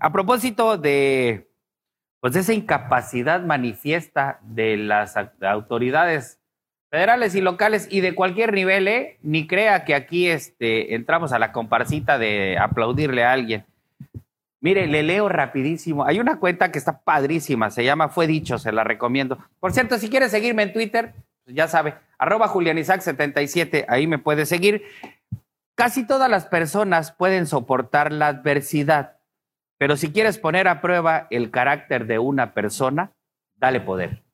[0.00, 1.48] A propósito de,
[2.18, 6.40] pues de esa incapacidad manifiesta de las autoridades
[6.90, 9.18] federales y locales y de cualquier nivel, ¿eh?
[9.22, 13.64] Ni crea que aquí este, entramos a la comparsita de aplaudirle a alguien.
[14.60, 16.04] Mire, le leo rapidísimo.
[16.04, 19.38] Hay una cuenta que está padrísima, se llama Fue Dicho, se la recomiendo.
[19.60, 21.14] Por cierto, si quieres seguirme en Twitter,
[21.44, 24.82] pues ya sabe, arroba julianizac77, ahí me puede seguir.
[25.76, 29.18] Casi todas las personas pueden soportar la adversidad,
[29.78, 33.12] pero si quieres poner a prueba el carácter de una persona,
[33.56, 34.24] dale poder.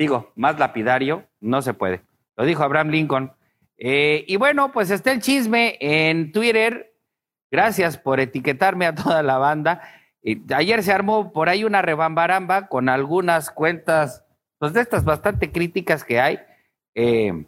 [0.00, 2.00] Digo, más lapidario, no se puede.
[2.34, 3.32] Lo dijo Abraham Lincoln.
[3.76, 6.96] Eh, y bueno, pues está el chisme en Twitter.
[7.50, 9.82] Gracias por etiquetarme a toda la banda.
[10.54, 14.24] ayer se armó por ahí una rebambaramba con algunas cuentas,
[14.58, 16.38] pues de estas bastante críticas que hay.
[16.94, 17.44] Eh,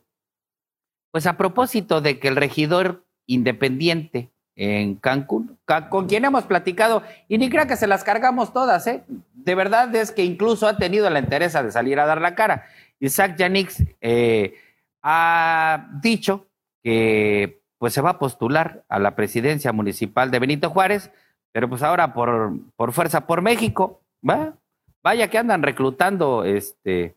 [1.11, 5.59] pues a propósito de que el regidor independiente en Cancún,
[5.91, 9.03] con quien hemos platicado, y ni crea que se las cargamos todas, ¿eh?
[9.33, 12.67] De verdad es que incluso ha tenido la interés de salir a dar la cara.
[13.01, 14.55] Isaac Yanix eh,
[15.03, 16.47] ha dicho
[16.83, 21.11] que pues se va a postular a la presidencia municipal de Benito Juárez,
[21.51, 24.55] pero pues ahora por, por fuerza por México, ¿va?
[25.03, 27.17] Vaya que andan reclutando, este,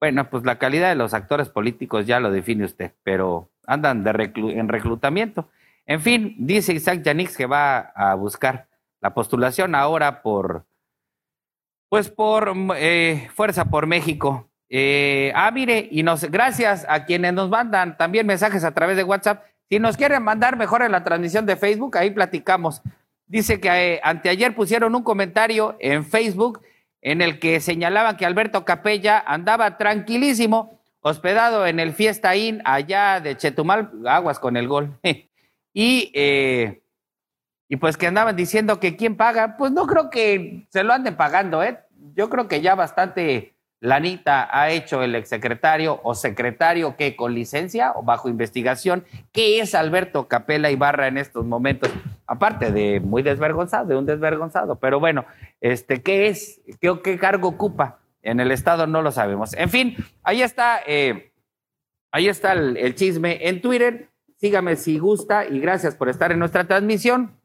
[0.00, 4.32] bueno, pues la calidad de los actores políticos ya lo define usted, pero andan de
[4.34, 5.48] en reclutamiento.
[5.86, 8.68] En fin, dice Isaac Yanix que va a buscar
[9.00, 10.64] la postulación ahora por,
[11.88, 14.48] pues por eh, Fuerza por México.
[14.68, 19.04] Eh, ah, mire, y nos, gracias a quienes nos mandan también mensajes a través de
[19.04, 19.44] WhatsApp.
[19.68, 22.80] Si nos quieren mandar mejor en la transmisión de Facebook, ahí platicamos.
[23.26, 26.62] Dice que eh, anteayer pusieron un comentario en Facebook
[27.00, 33.20] en el que señalaban que Alberto Capella andaba tranquilísimo, hospedado en el Fiesta Inn allá
[33.20, 34.98] de Chetumal, aguas con el gol.
[35.72, 36.82] Y, eh,
[37.68, 41.16] y pues que andaban diciendo que quién paga, pues no creo que se lo anden
[41.16, 41.78] pagando, ¿eh?
[42.14, 47.92] Yo creo que ya bastante lanita ha hecho el exsecretario o secretario que con licencia
[47.96, 51.90] o bajo investigación, ¿qué es Alberto Capela Ibarra en estos momentos?
[52.26, 55.24] Aparte de muy desvergonzado, de un desvergonzado, pero bueno,
[55.60, 56.60] este, ¿qué es?
[56.80, 57.98] ¿Qué, qué cargo ocupa?
[58.22, 59.52] En el Estado no lo sabemos.
[59.54, 61.32] En fin, ahí está, eh,
[62.12, 64.11] ahí está el chisme en Twitter.
[64.42, 67.38] Sígame si gusta y gracias por estar en nuestra transmisión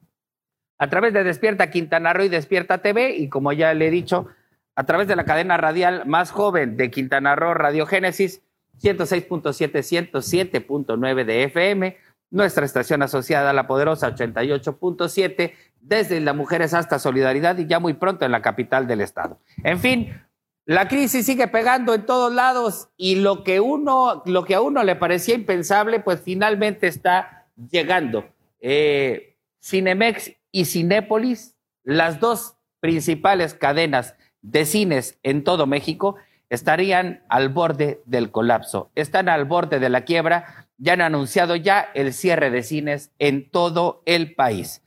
[0.80, 4.30] a través de Despierta Quintana Roo y Despierta TV y como ya le he dicho,
[4.74, 8.42] a través de la cadena radial más joven de Quintana Roo, Radio Génesis,
[8.82, 11.98] 106.7, 107.9 de FM,
[12.32, 17.94] nuestra estación asociada a la poderosa 88.7, desde las mujeres hasta Solidaridad y ya muy
[17.94, 19.40] pronto en la capital del estado.
[19.64, 20.20] En fin,
[20.68, 24.84] la crisis sigue pegando en todos lados y lo que uno, lo que a uno
[24.84, 28.26] le parecía impensable, pues finalmente está llegando.
[28.60, 31.56] Eh, Cinemex y Cinépolis,
[31.86, 36.18] las dos principales cadenas de cines en todo México,
[36.50, 41.80] estarían al borde del colapso, están al borde de la quiebra, ya han anunciado ya
[41.94, 44.82] el cierre de cines en todo el país.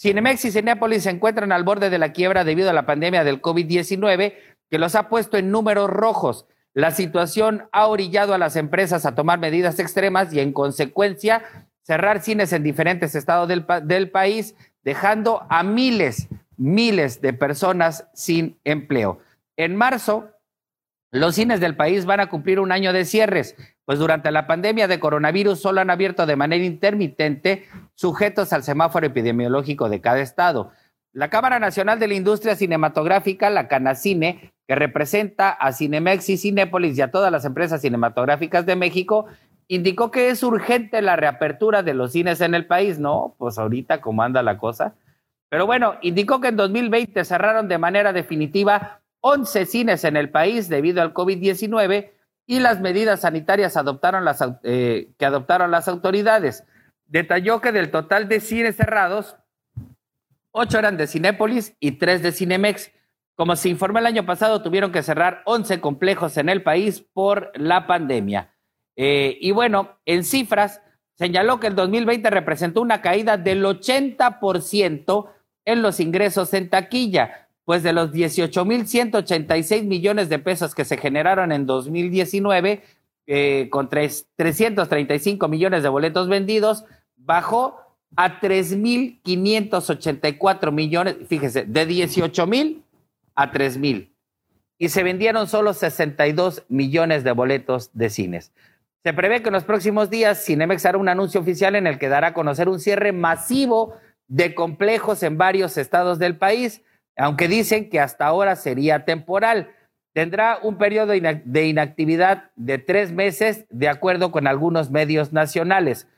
[0.00, 3.42] Cinemex y Cinépolis se encuentran al borde de la quiebra debido a la pandemia del
[3.42, 4.32] COVID-19
[4.70, 6.46] que los ha puesto en números rojos.
[6.72, 11.42] La situación ha orillado a las empresas a tomar medidas extremas y en consecuencia
[11.82, 14.54] cerrar cines en diferentes estados del, país,
[14.84, 19.18] dejando a miles, miles de personas sin empleo.
[19.56, 20.30] En marzo,
[21.10, 24.86] los cines del país van a cumplir un año de cierres, pues durante la pandemia
[24.86, 27.64] de coronavirus solo han abierto de manera intermitente,
[27.94, 30.70] sujetos al semáforo epidemiológico de cada estado.
[31.12, 36.96] La Cámara Nacional de la Industria Cinematográfica, la Canacine, que representa a Cinemex y Cinépolis
[36.96, 39.26] y a todas las empresas cinematográficas de México,
[39.66, 43.00] indicó que es urgente la reapertura de los cines en el país.
[43.00, 44.94] No, pues ahorita cómo anda la cosa.
[45.48, 50.68] Pero bueno, indicó que en 2020 cerraron de manera definitiva 11 cines en el país
[50.68, 52.12] debido al COVID-19
[52.46, 53.76] y las medidas sanitarias
[54.62, 56.62] eh, que adoptaron las autoridades.
[57.08, 59.34] Detalló que del total de cines cerrados,
[60.52, 62.92] ocho eran de Cinépolis y tres de Cinemex.
[63.40, 67.52] Como se informó el año pasado, tuvieron que cerrar 11 complejos en el país por
[67.54, 68.50] la pandemia.
[68.96, 70.82] Eh, y bueno, en cifras,
[71.14, 75.30] señaló que el 2020 representó una caída del 80%
[75.64, 81.50] en los ingresos en taquilla, pues de los 18.186 millones de pesos que se generaron
[81.50, 82.82] en 2019,
[83.26, 86.84] eh, con 335 millones de boletos vendidos,
[87.16, 87.80] bajó
[88.16, 92.82] a 3.584 millones, fíjese, de 18.000
[93.34, 94.12] a 3.000.
[94.78, 98.52] Y se vendieron solo 62 millones de boletos de cines.
[99.02, 102.08] Se prevé que en los próximos días Cinemex hará un anuncio oficial en el que
[102.08, 103.94] dará a conocer un cierre masivo
[104.28, 106.82] de complejos en varios estados del país
[107.20, 109.74] aunque dicen que hasta ahora sería temporal.
[110.14, 116.08] Tendrá un periodo de inactividad de tres meses, de acuerdo con algunos medios nacionales.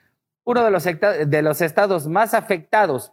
[0.45, 3.13] Uno de los, de los estados más afectados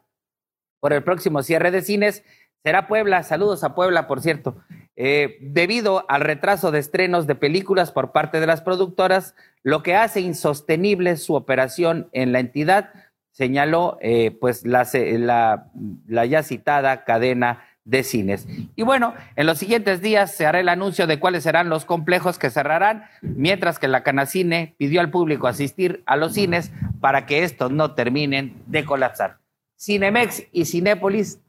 [0.79, 2.23] por el próximo cierre de cines
[2.63, 3.23] será Puebla.
[3.23, 4.55] Saludos a Puebla, por cierto.
[4.95, 9.95] Eh, debido al retraso de estrenos de películas por parte de las productoras, lo que
[9.95, 12.91] hace insostenible su operación en la entidad,
[13.31, 15.71] señaló eh, pues la, la,
[16.05, 18.45] la ya citada cadena de cines.
[18.75, 22.37] Y bueno, en los siguientes días se hará el anuncio de cuáles serán los complejos
[22.37, 27.43] que cerrarán, mientras que la Canacine pidió al público asistir a los cines para que
[27.43, 29.37] estos no terminen de colapsar.
[29.79, 31.39] Cinemex y Cinépolis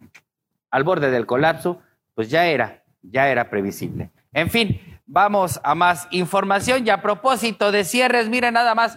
[0.70, 1.80] al borde del colapso,
[2.14, 4.10] pues ya era, ya era previsible.
[4.32, 8.96] En fin, vamos a más información y a propósito de cierres, mire nada más,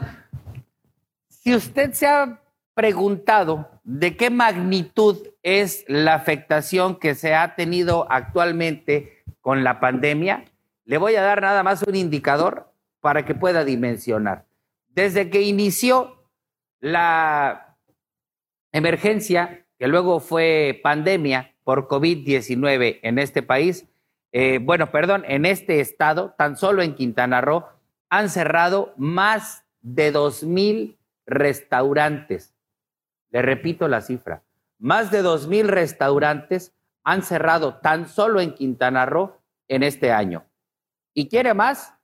[1.29, 2.39] si usted se ha
[2.73, 10.45] preguntado de qué magnitud es la afectación que se ha tenido actualmente con la pandemia,
[10.85, 14.45] le voy a dar nada más un indicador para que pueda dimensionar.
[14.87, 16.29] Desde que inició
[16.79, 17.77] la
[18.71, 23.87] emergencia, que luego fue pandemia por COVID-19 en este país,
[24.31, 27.65] eh, bueno, perdón, en este estado, tan solo en Quintana Roo,
[28.09, 32.53] han cerrado más de dos mil restaurantes
[33.33, 34.43] le repito la cifra.
[34.79, 40.45] Más de dos mil restaurantes han cerrado tan solo en Quintana Roo en este año.
[41.15, 41.95] ¿Y quiere más?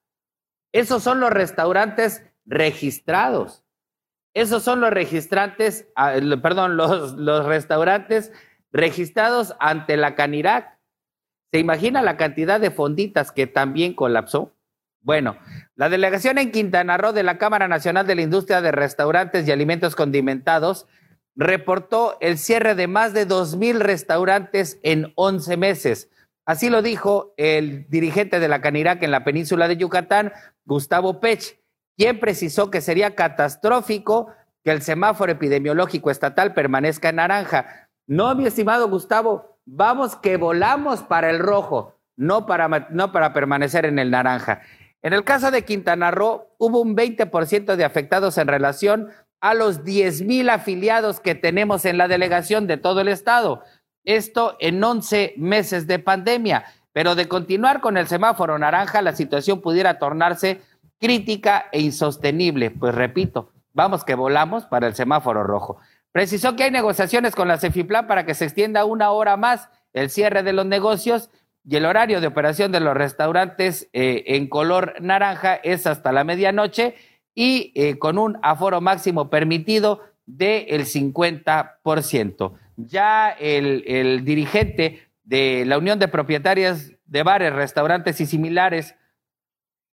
[0.74, 3.64] Esos son los restaurantes registrados.
[4.34, 8.32] Esos son los registrantes, ah, perdón, los, los restaurantes
[8.72, 10.78] registrados ante la Canirac.
[11.51, 14.53] ¿Se imagina la cantidad de fonditas que también colapsó?
[15.01, 15.38] Bueno,
[15.76, 19.51] la delegación en Quintana Roo de la Cámara Nacional de la Industria de Restaurantes y
[19.51, 20.88] Alimentos Condimentados
[21.36, 26.09] reportó el cierre de más de 2.000 restaurantes en 11 meses.
[26.45, 30.34] Así lo dijo el dirigente de la Canirac en la península de Yucatán,
[30.65, 31.59] Gustavo Pech,
[31.95, 37.88] quien precisó que sería catastrófico que el semáforo epidemiológico estatal permanezca en naranja.
[38.10, 43.86] No, mi estimado Gustavo, vamos que volamos para el rojo, no para, no para permanecer
[43.86, 44.62] en el naranja.
[45.03, 49.10] En el caso de Quintana Roo, hubo un 20% de afectados en relación
[49.41, 53.62] a los 10 mil afiliados que tenemos en la delegación de todo el estado.
[54.03, 56.66] Esto en 11 meses de pandemia.
[56.91, 60.62] Pero de continuar con el semáforo naranja, la situación pudiera tornarse
[60.99, 62.72] crítica e insostenible.
[62.72, 65.78] Pues repito, vamos que volamos para el semáforo rojo.
[66.12, 70.10] Precisó que hay negociaciones con la Cefiplan para que se extienda una hora más el
[70.10, 71.30] cierre de los negocios
[71.64, 76.24] y el horario de operación de los restaurantes eh, en color naranja es hasta la
[76.24, 76.95] medianoche
[77.36, 82.53] y eh, con un aforo máximo permitido del 50%.
[82.78, 88.95] Ya el, el dirigente de la Unión de Propietarias de Bares, Restaurantes y Similares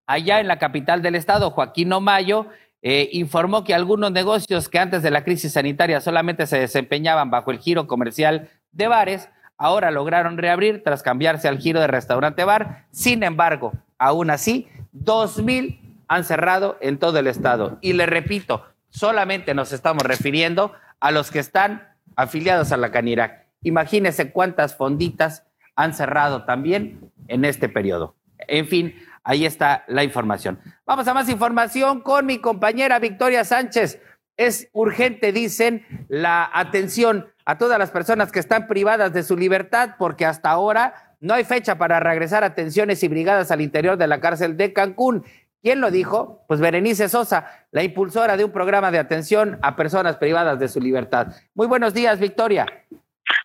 [0.06, 2.46] allá en la capital del estado, Joaquín Omayo,
[2.88, 7.50] eh, informó que algunos negocios que antes de la crisis sanitaria solamente se desempeñaban bajo
[7.50, 9.28] el giro comercial de bares,
[9.58, 12.84] ahora lograron reabrir tras cambiarse al giro de restaurante-bar.
[12.92, 17.76] Sin embargo, aún así, dos mil han cerrado en todo el estado.
[17.80, 23.48] Y le repito, solamente nos estamos refiriendo a los que están afiliados a la Canirac.
[23.62, 25.42] Imagínense cuántas fonditas
[25.74, 28.14] han cerrado también en este periodo.
[28.46, 28.94] En fin,
[29.26, 30.60] Ahí está la información.
[30.86, 34.00] Vamos a más información con mi compañera Victoria Sánchez.
[34.36, 39.96] Es urgente, dicen, la atención a todas las personas que están privadas de su libertad
[39.98, 44.20] porque hasta ahora no hay fecha para regresar atenciones y brigadas al interior de la
[44.20, 45.24] cárcel de Cancún.
[45.60, 46.44] ¿Quién lo dijo?
[46.46, 50.80] Pues Berenice Sosa, la impulsora de un programa de atención a personas privadas de su
[50.80, 51.34] libertad.
[51.52, 52.66] Muy buenos días, Victoria.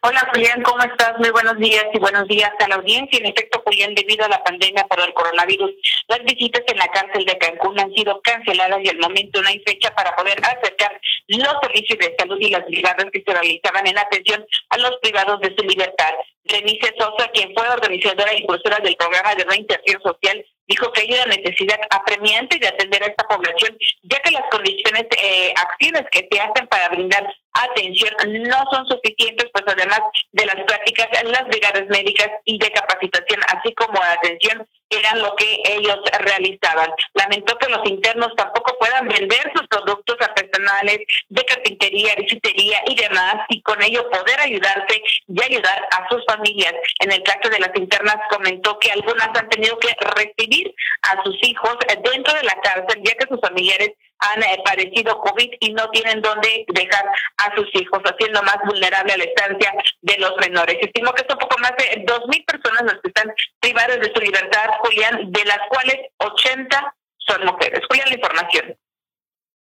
[0.04, 1.18] Hola Julián, ¿cómo estás?
[1.18, 3.20] Muy buenos días y buenos días a la audiencia.
[3.20, 5.72] En efecto, Julián, debido a la pandemia por el coronavirus,
[6.08, 9.60] las visitas en la cárcel de Cancún han sido canceladas y al momento no hay
[9.66, 13.98] fecha para poder acercar los servicios de salud y las brigadas que se realizaban en
[13.98, 16.14] atención a los privados de su libertad.
[16.44, 21.14] Denise Sosa, quien fue organizadora y impulsora del programa de reinserción social, dijo que hay
[21.14, 26.28] una necesidad apremiante de atender a esta población, ya que las condiciones, eh, acciones que
[26.32, 28.14] se hacen para brindar atención
[28.50, 30.00] no son suficientes, pues además
[30.32, 35.36] de las prácticas, las brigadas médicas y de capacitación, así como de atención, eran lo
[35.36, 36.90] que ellos realizaban.
[37.14, 43.36] Lamentó que los internos tampoco puedan vender sus productos artesanales de carpintería, bisutería y demás,
[43.50, 46.74] y con ello poder ayudarse y ayudar a sus familias.
[47.00, 50.74] En el caso de las internas comentó que algunas han tenido que recibir
[51.04, 53.92] a sus hijos dentro de la cárcel, ya que sus familiares
[54.22, 57.06] han eh, padecido COVID y no tienen dónde dejar
[57.38, 60.78] a sus hijos, haciendo más vulnerable a la estancia de los menores.
[60.82, 64.22] Estimo que son poco más de dos mil personas las que están privadas de su
[64.22, 67.82] libertad, Julián, de las cuales 80 son mujeres.
[67.90, 68.78] Julián, la información.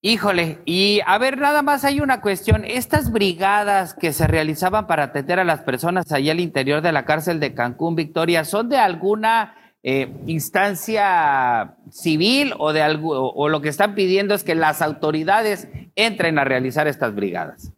[0.02, 2.64] Híjole, y a ver, nada más hay una cuestión.
[2.64, 7.04] Estas brigadas que se realizaban para atender a las personas allá al interior de la
[7.04, 13.60] cárcel de Cancún, Victoria, ¿son de alguna eh, instancia civil o de algo, o lo
[13.60, 17.72] que están pidiendo es que las autoridades entren a realizar estas brigadas?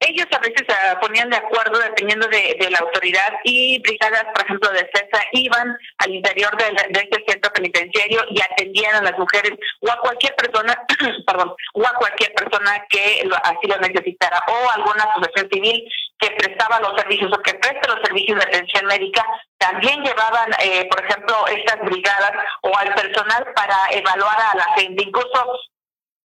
[0.00, 4.70] Ellos a veces se ponían de acuerdo dependiendo de, la autoridad y brigadas, por ejemplo,
[4.70, 9.52] de CESA iban al interior de, de, este centro penitenciario y atendían a las mujeres
[9.80, 10.76] o a cualquier persona,
[11.26, 15.88] perdón, o a cualquier persona que así lo necesitara o alguna asociación civil
[16.18, 19.26] que prestaba los servicios o que presta los servicios de atención médica
[19.58, 22.32] también llevaban, eh, por ejemplo, estas brigadas
[22.62, 25.04] o al personal para evaluar a la gente.
[25.04, 25.58] Incluso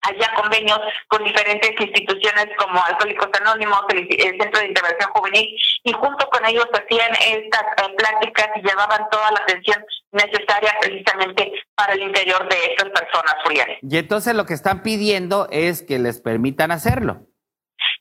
[0.04, 0.78] allá convenios
[1.08, 6.66] con diferentes instituciones como Alcohólicos Anónimos, el, Centro de Intervención Juvenil, y junto con ellos
[6.72, 12.56] hacían estas eh, pláticas y llevaban toda la atención necesaria precisamente para el interior de
[12.76, 13.68] estas personas, Julián.
[13.82, 17.26] Y entonces lo que están pidiendo es que les permitan hacerlo.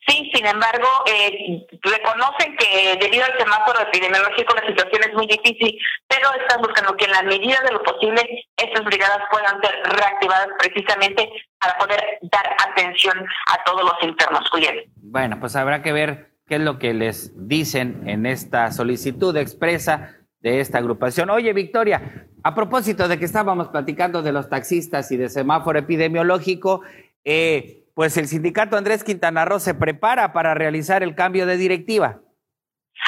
[0.08, 5.80] Sí, sin embargo, eh, reconocen que debido al semáforo epidemiológico la situación es muy difícil,
[6.08, 8.22] pero están buscando que en la medida de lo posible
[8.58, 11.30] estas brigadas puedan ser reactivadas precisamente
[11.60, 14.76] para poder dar atención a todos los internos, Julián.
[14.98, 20.18] Bueno, pues habrá que ver qué es lo que les dicen en esta solicitud expresa
[20.42, 21.30] de esta agrupación.
[21.30, 26.82] Oye, Victoria, a propósito de que estábamos platicando de los taxistas y de semáforo epidemiológico,
[27.24, 32.23] eh, pues el sindicato Andrés Quintana Roo se prepara para realizar el cambio de directiva.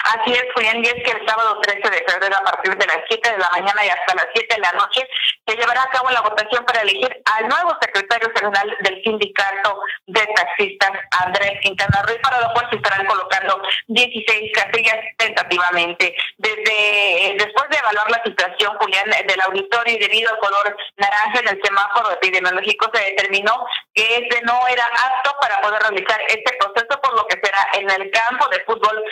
[0.03, 2.99] Así es, Julián, y es que el sábado 13 de febrero a partir de las
[3.07, 5.07] 7 de la mañana y hasta las 7 de la noche
[5.47, 10.27] se llevará a cabo la votación para elegir al nuevo secretario general del sindicato de
[10.35, 10.91] taxistas,
[11.25, 16.15] Andrés Quintana Roo, para lo cual se estarán colocando 16 casillas tentativamente.
[16.37, 21.47] Desde Después de evaluar la situación, Julián, del auditorio y debido al color naranja en
[21.49, 26.99] el semáforo epidemiológico, se determinó que este no era apto para poder realizar este proceso,
[27.01, 29.03] por lo que será en el campo de fútbol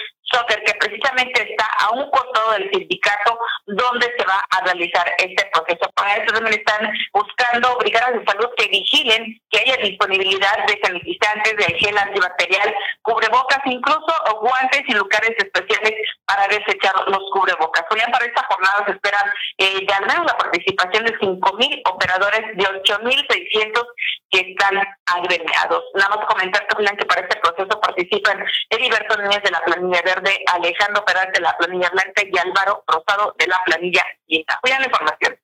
[0.47, 5.91] Que precisamente está a un costado del sindicato donde se va a realizar este proceso.
[5.95, 11.55] Para eso también están buscando brigadas de salud que vigilen que haya disponibilidad de sanitizantes,
[11.55, 12.73] de gel antibacterial,
[13.03, 15.93] cubrebocas, incluso guantes y lugares especiales
[16.25, 17.85] para desechar los cubrebocas.
[17.89, 19.29] Julián, para esta jornada se esperan
[19.59, 23.85] eh, menos la participación de 5.000 operadores de 8.600
[24.33, 24.75] que están
[25.05, 25.83] agremiados.
[25.93, 30.31] Nada más comentar, Julián, que para este proceso participan Heriberto Núñez de la planilla verde,
[30.51, 34.59] Alejandro Peralta de la planilla blanca y Álvaro Rosado de la planilla quinta.
[34.61, 35.35] Julián, la información.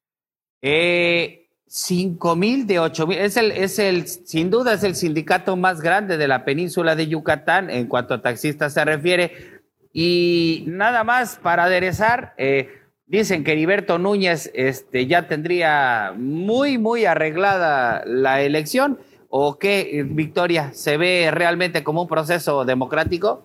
[0.61, 5.55] Eh, cinco mil de ocho mil, es el, es el, sin duda es el sindicato
[5.55, 9.61] más grande de la península de Yucatán en cuanto a taxistas se refiere.
[9.93, 12.78] Y nada más para aderezar, eh,
[13.09, 18.99] dicen que Heriberto Núñez este, ya tendría muy, muy arreglada la elección.
[19.31, 20.71] ¿O qué, Victoria?
[20.73, 23.43] ¿Se ve realmente como un proceso democrático?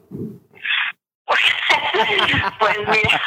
[2.59, 3.21] pues mira,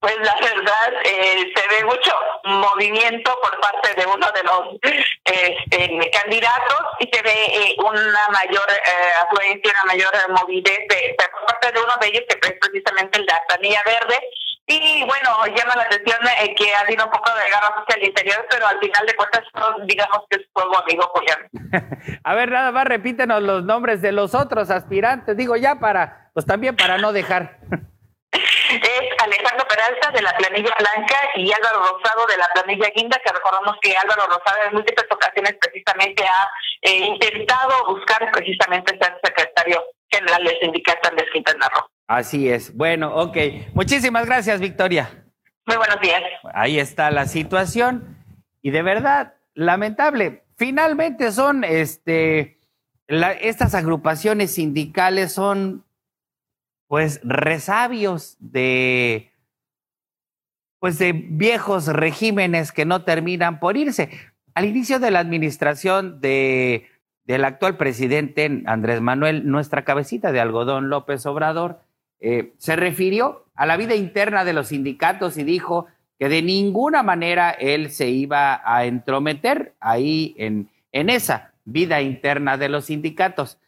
[0.00, 2.12] pues la verdad eh, se ve mucho
[2.44, 4.78] movimiento por parte de uno de los
[5.24, 11.46] este, candidatos y se ve eh, una mayor eh, afluencia, una mayor movilidad de, por
[11.46, 14.20] parte de uno de ellos que es precisamente el de Astanilla Verde
[14.66, 18.08] y bueno, llama la atención eh, que ha habido un poco de guerra hacia el
[18.08, 19.42] interior, pero al final de cuentas,
[19.86, 22.20] digamos que es fuego amigo, Julián.
[22.24, 26.46] A ver, nada más repítenos los nombres de los otros aspirantes, digo ya para, pues
[26.46, 27.58] también para no dejar.
[28.34, 33.32] Es Alejandro Peralta de la planilla blanca y Álvaro Rosado de la planilla guinda, que
[33.32, 36.50] recordamos que Álvaro Rosado en múltiples ocasiones precisamente ha
[36.82, 39.84] eh, intentado buscar precisamente ser secretario
[40.14, 41.86] general del sindicato Andrés Quintana Roo.
[42.06, 42.74] Así es.
[42.74, 43.36] Bueno, ok.
[43.72, 45.24] Muchísimas gracias, Victoria.
[45.66, 46.22] Muy buenos días.
[46.52, 48.18] Ahí está la situación.
[48.62, 50.44] Y de verdad, lamentable.
[50.56, 52.60] Finalmente son, este,
[53.08, 55.84] estas agrupaciones sindicales son,
[56.86, 59.32] pues, resabios de,
[60.78, 64.10] pues, de viejos regímenes que no terminan por irse.
[64.54, 66.88] Al inicio de la administración de,
[67.24, 71.80] del actual presidente Andrés Manuel, nuestra cabecita de algodón López Obrador,
[72.20, 75.86] eh, se refirió a la vida interna de los sindicatos y dijo
[76.18, 82.56] que de ninguna manera él se iba a entrometer ahí en, en esa vida interna
[82.56, 83.58] de los sindicatos.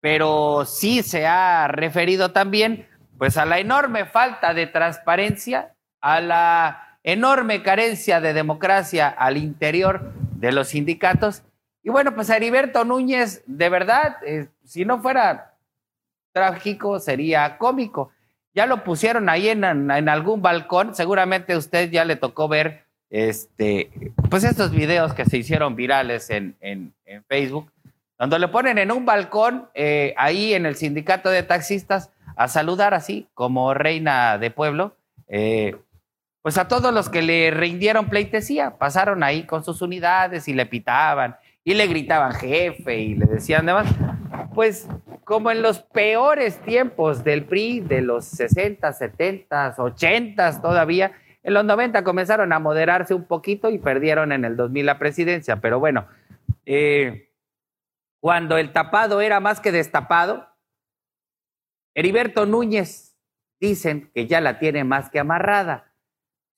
[0.00, 2.86] Pero sí se ha referido también
[3.18, 10.12] pues a la enorme falta de transparencia, a la enorme carencia de democracia al interior
[10.36, 11.42] de los sindicatos.
[11.84, 15.52] Y bueno, pues Heriberto Núñez, de verdad, eh, si no fuera
[16.32, 18.10] trágico, sería cómico.
[18.54, 23.90] Ya lo pusieron ahí en, algún balcón, seguramente a usted ya le tocó ver este,
[24.30, 26.94] pues estos videos que se hicieron virales en, en,
[27.28, 27.70] Facebook,
[28.18, 32.94] donde le ponen en un balcón eh, ahí en el sindicato de taxistas a saludar
[32.94, 34.96] así como reina de pueblo,
[35.28, 35.76] eh,
[36.40, 40.66] pues a todos los que le rindieron pleitesía, pasaron ahí con sus unidades y le
[40.66, 43.86] pitaban y le gritaban jefe y le decían demás.
[44.54, 44.86] Pues
[45.24, 51.12] como en los peores tiempos del PRI, de los 60, 70, 80 todavía,
[51.42, 55.56] en los 90 comenzaron a moderarse un poquito y perdieron en el 2000 la presidencia.
[55.56, 56.06] Pero bueno,
[56.66, 57.30] eh,
[58.20, 60.48] cuando el tapado era más que destapado,
[61.94, 63.16] Heriberto Núñez
[63.60, 65.92] dicen que ya la tiene más que amarrada.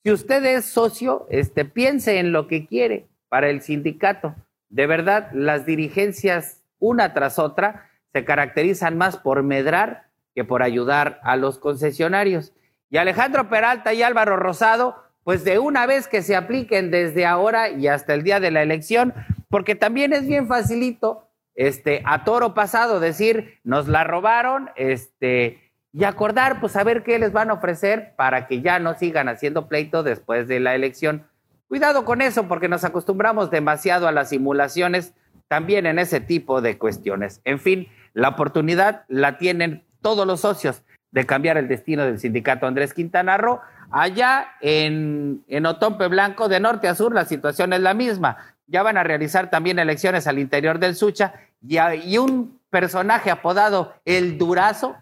[0.03, 4.35] Si usted es socio, este, piense en lo que quiere para el sindicato.
[4.69, 11.19] De verdad, las dirigencias, una tras otra, se caracterizan más por medrar que por ayudar
[11.23, 12.53] a los concesionarios.
[12.89, 17.69] Y Alejandro Peralta y Álvaro Rosado, pues de una vez que se apliquen desde ahora
[17.69, 19.13] y hasta el día de la elección,
[19.49, 26.03] porque también es bien facilito, este, a toro pasado decir, nos la robaron, este, y
[26.03, 29.67] acordar, pues a ver qué les van a ofrecer para que ya no sigan haciendo
[29.67, 31.25] pleito después de la elección.
[31.67, 35.13] Cuidado con eso, porque nos acostumbramos demasiado a las simulaciones
[35.47, 37.41] también en ese tipo de cuestiones.
[37.43, 42.67] En fin, la oportunidad la tienen todos los socios de cambiar el destino del sindicato
[42.67, 43.59] Andrés Quintana Roo.
[43.91, 48.37] Allá en, en Otompe Blanco, de norte a sur, la situación es la misma.
[48.67, 53.93] Ya van a realizar también elecciones al interior del Sucha y, y un personaje apodado
[54.05, 54.95] El Durazo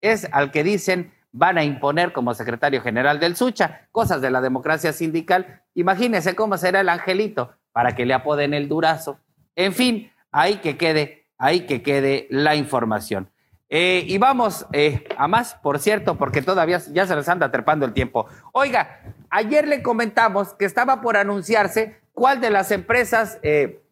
[0.00, 4.40] es al que dicen van a imponer como secretario general del Sucha, cosas de la
[4.40, 5.62] democracia sindical.
[5.74, 9.18] Imagínense cómo será el angelito para que le apoden el durazo.
[9.54, 13.30] En fin, ahí que quede ahí que quede la información.
[13.70, 17.86] Eh, y vamos eh, a más, por cierto, porque todavía ya se les anda trepando
[17.86, 18.26] el tiempo.
[18.52, 19.00] Oiga,
[19.30, 23.82] ayer le comentamos que estaba por anunciarse cuál de las empresas eh,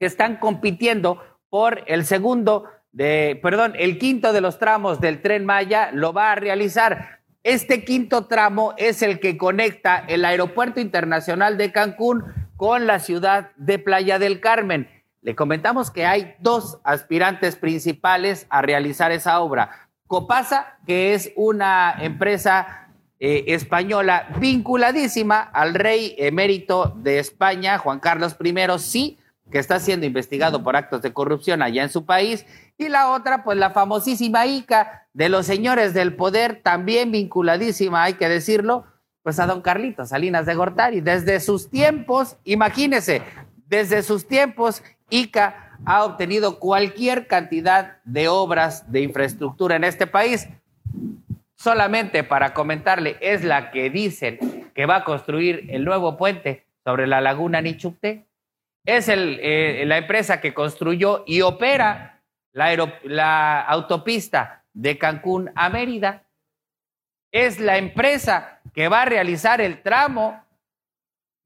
[0.00, 2.64] que están compitiendo por el segundo
[2.96, 7.20] perdón, el quinto de los tramos del tren Maya lo va a realizar.
[7.42, 12.24] Este quinto tramo es el que conecta el Aeropuerto Internacional de Cancún
[12.56, 14.88] con la ciudad de Playa del Carmen.
[15.22, 19.88] Le comentamos que hay dos aspirantes principales a realizar esa obra.
[20.06, 22.88] Copasa, que es una empresa
[23.18, 29.18] eh, española vinculadísima al rey emérito de España, Juan Carlos I, sí,
[29.50, 32.46] que está siendo investigado por actos de corrupción allá en su país,
[32.78, 38.14] y la otra, pues la famosísima ICA de los señores del poder, también vinculadísima, hay
[38.14, 38.84] que decirlo,
[39.22, 41.00] pues a don Carlito Salinas de Gortari.
[41.00, 43.22] Desde sus tiempos, imagínese,
[43.66, 50.48] desde sus tiempos, ICA ha obtenido cualquier cantidad de obras de infraestructura en este país.
[51.54, 57.06] Solamente para comentarle, es la que dicen que va a construir el nuevo puente sobre
[57.06, 58.26] la laguna Nichupte.
[58.84, 62.11] Es el, eh, la empresa que construyó y opera
[62.52, 66.24] la, autopista de Cancún a Mérida.
[67.30, 70.44] Es la empresa que va a realizar el tramo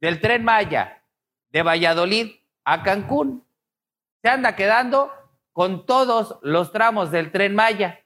[0.00, 1.02] del tren Maya
[1.50, 2.32] de Valladolid
[2.64, 3.46] a Cancún
[4.26, 5.12] se anda quedando
[5.52, 8.00] con todos los tramos del tren Maya.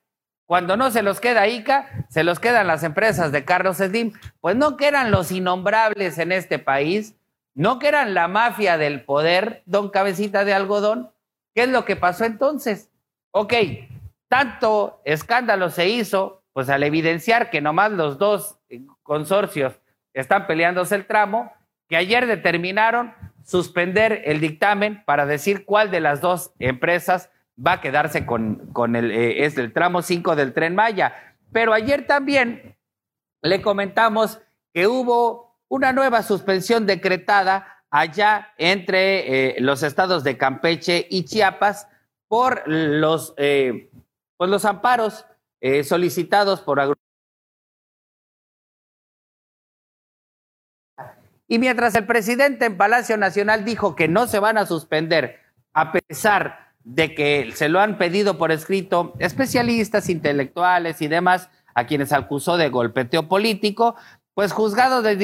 [0.44, 4.12] Cuando no se los queda ICA, se los quedan las empresas de Carlos Slim.
[4.42, 7.14] Pues no que eran los innombrables en este país,
[7.54, 11.10] no que eran la mafia del poder, don Cabecita de Algodón.
[11.54, 12.89] ¿Qué es lo que pasó entonces?
[13.32, 13.54] Ok,
[14.28, 18.58] tanto escándalo se hizo, pues al evidenciar que nomás los dos
[19.02, 19.80] consorcios
[20.14, 21.52] están peleándose el tramo,
[21.88, 27.30] que ayer determinaron suspender el dictamen para decir cuál de las dos empresas
[27.64, 31.14] va a quedarse con, el, eh, es el tramo 5 del tren Maya.
[31.52, 32.76] Pero ayer también
[33.42, 34.40] le comentamos
[34.72, 41.88] que hubo una nueva suspensión decretada allá entre eh, los estados de Campeche y Chiapas
[42.30, 43.90] por los, eh,
[44.36, 45.26] pues los amparos
[45.82, 46.78] solicitados por
[51.52, 55.40] Y mientras el presidente en Palacio Nacional dijo que no se van a suspender,
[55.72, 61.86] a pesar de que se lo han pedido por escrito especialistas, intelectuales y demás, a
[61.86, 63.96] quienes acusó de golpeteo político,
[64.34, 65.16] pues juzgados de,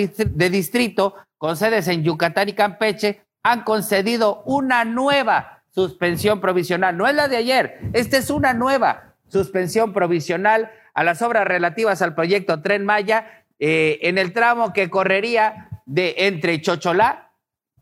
[0.51, 6.97] distrito con sedes en Yucatán y Campeche han concedido una nueva suspensión provisional.
[6.97, 12.01] No es la de ayer, esta es una nueva suspensión provisional a las obras relativas
[12.01, 17.31] al proyecto Tren Maya eh, en el tramo que correría de entre Chocholá,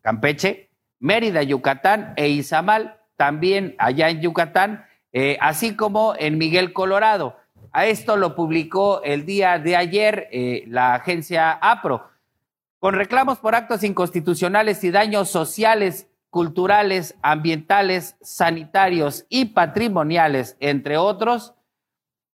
[0.02, 7.36] Campeche, Mérida, Yucatán e Izamal, también allá en Yucatán, eh, así como en Miguel, Colorado.
[7.70, 12.10] A esto lo publicó el día de ayer eh, la agencia APRO.
[12.80, 21.54] Con reclamos por actos inconstitucionales y daños sociales, culturales, ambientales, sanitarios y patrimoniales, entre otros,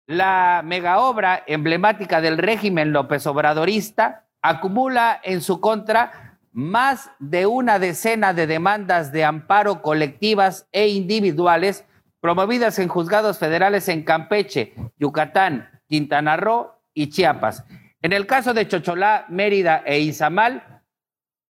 [0.08, 8.34] la megaobra emblemática del régimen López Obradorista acumula en su contra más de una decena
[8.34, 11.84] de demandas de amparo colectivas e individuales
[12.22, 17.66] promovidas en juzgados federales en Campeche, Yucatán, Quintana Roo y Chiapas.
[18.02, 20.79] En el caso de Chocholá, Mérida e Izamal,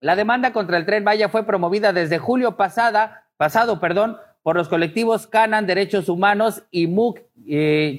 [0.01, 5.27] la demanda contra el tren Maya fue promovida desde julio pasado perdón, por los colectivos
[5.27, 7.99] Canan Derechos Humanos y MUC eh,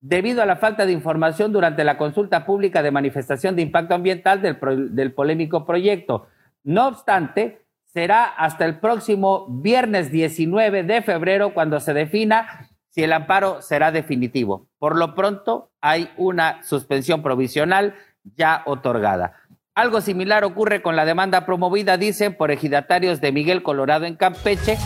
[0.00, 4.40] debido a la falta de información durante la consulta pública de manifestación de impacto ambiental
[4.40, 6.28] del, polémico proyecto.
[6.62, 13.12] No obstante, será hasta el próximo viernes 19 de febrero cuando se defina si el
[13.12, 14.68] amparo será definitivo.
[14.78, 17.94] Por lo pronto, hay una suspensión provisional
[18.36, 19.34] ya otorgada.
[19.76, 24.78] Algo similar ocurre con la demanda promovida, dicen, por ejidatarios de Miguel Colorado en Campeche,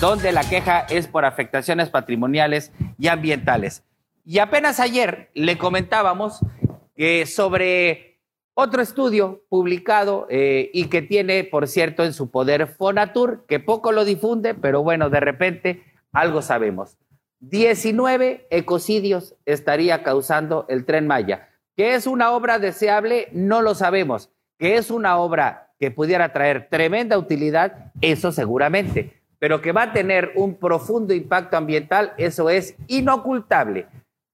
[0.00, 3.82] donde la queja es por afectaciones patrimoniales y ambientales.
[4.24, 6.38] Y apenas ayer le comentábamos
[6.94, 8.20] que sobre
[8.54, 13.90] otro estudio publicado eh, y que tiene, por cierto, en su poder Fonatur, que poco
[13.90, 15.82] lo difunde, pero bueno, de repente
[16.12, 16.98] algo sabemos.
[17.40, 21.48] 19 ecocidios estaría causando el tren Maya.
[21.76, 23.28] ¿Que es una obra deseable?
[23.32, 24.30] No lo sabemos.
[24.58, 27.92] ¿Que es una obra que pudiera traer tremenda utilidad?
[28.00, 29.12] Eso seguramente.
[29.38, 33.86] Pero que va a tener un profundo impacto ambiental, eso es inocultable.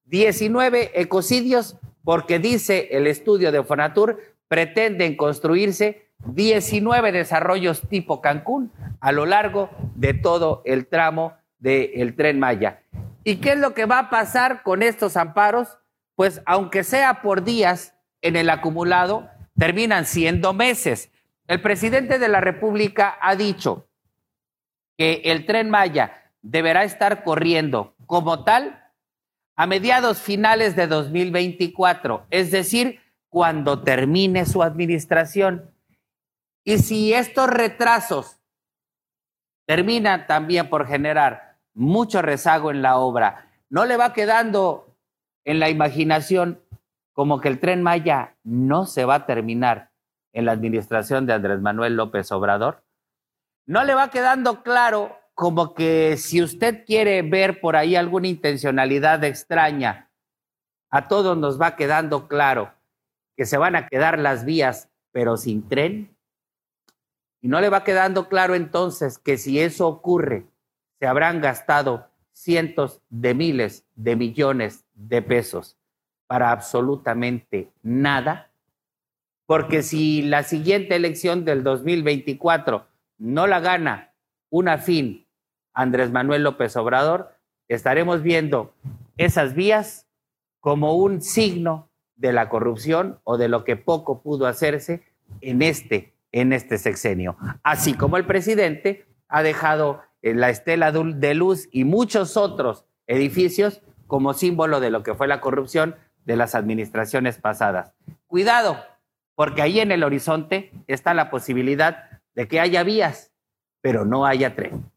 [0.05, 9.11] 19 ecocidios porque dice el estudio de Fonatur, pretenden construirse 19 desarrollos tipo Cancún a
[9.11, 12.81] lo largo de todo el tramo del tren Maya.
[13.23, 15.77] ¿Y qué es lo que va a pasar con estos amparos?
[16.15, 21.11] Pues aunque sea por días en el acumulado, terminan siendo meses.
[21.47, 23.87] El presidente de la República ha dicho
[24.97, 28.91] que el tren Maya deberá estar corriendo como tal
[29.55, 32.99] a mediados finales de 2024, es decir,
[33.29, 35.71] cuando termine su administración.
[36.63, 38.39] Y si estos retrasos
[39.65, 44.95] terminan también por generar mucho rezago en la obra, no le va quedando
[45.45, 46.62] en la imaginación
[47.13, 49.91] como que el tren Maya no se va a terminar
[50.33, 52.83] en la administración de Andrés Manuel López Obrador.
[53.65, 59.23] No le va quedando claro como que si usted quiere ver por ahí alguna intencionalidad
[59.23, 60.09] extraña,
[60.89, 62.73] a todos nos va quedando claro
[63.37, 66.15] que se van a quedar las vías, pero sin tren.
[67.41, 70.47] Y no le va quedando claro entonces que si eso ocurre,
[70.99, 75.77] se habrán gastado cientos de miles de millones de pesos
[76.33, 78.49] para absolutamente nada.
[79.45, 82.87] Porque si la siguiente elección del 2024
[83.19, 84.15] no la gana
[84.49, 85.27] una fin
[85.75, 87.35] Andrés Manuel López Obrador,
[87.67, 88.73] estaremos viendo
[89.15, 90.07] esas vías
[90.59, 95.03] como un signo de la corrupción o de lo que poco pudo hacerse
[95.41, 97.37] en este, en este sexenio.
[97.61, 103.83] Así como el presidente ha dejado eh, la estela de luz y muchos otros edificios
[104.07, 105.95] como símbolo de lo que fue la corrupción
[106.25, 107.93] de las administraciones pasadas.
[108.27, 108.77] Cuidado,
[109.35, 113.31] porque ahí en el horizonte está la posibilidad de que haya vías,
[113.81, 114.91] pero no haya tren.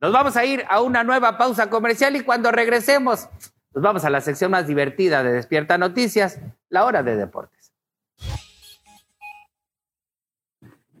[0.00, 3.28] Nos vamos a ir a una nueva pausa comercial y cuando regresemos,
[3.74, 7.72] nos vamos a la sección más divertida de Despierta Noticias, la hora de deportes.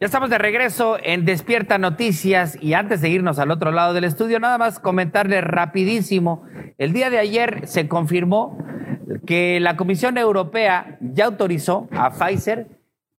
[0.00, 4.04] Ya estamos de regreso en Despierta Noticias y antes de irnos al otro lado del
[4.04, 6.44] estudio, nada más comentarles rapidísimo.
[6.78, 8.56] El día de ayer se confirmó
[9.26, 12.66] que la Comisión Europea ya autorizó a Pfizer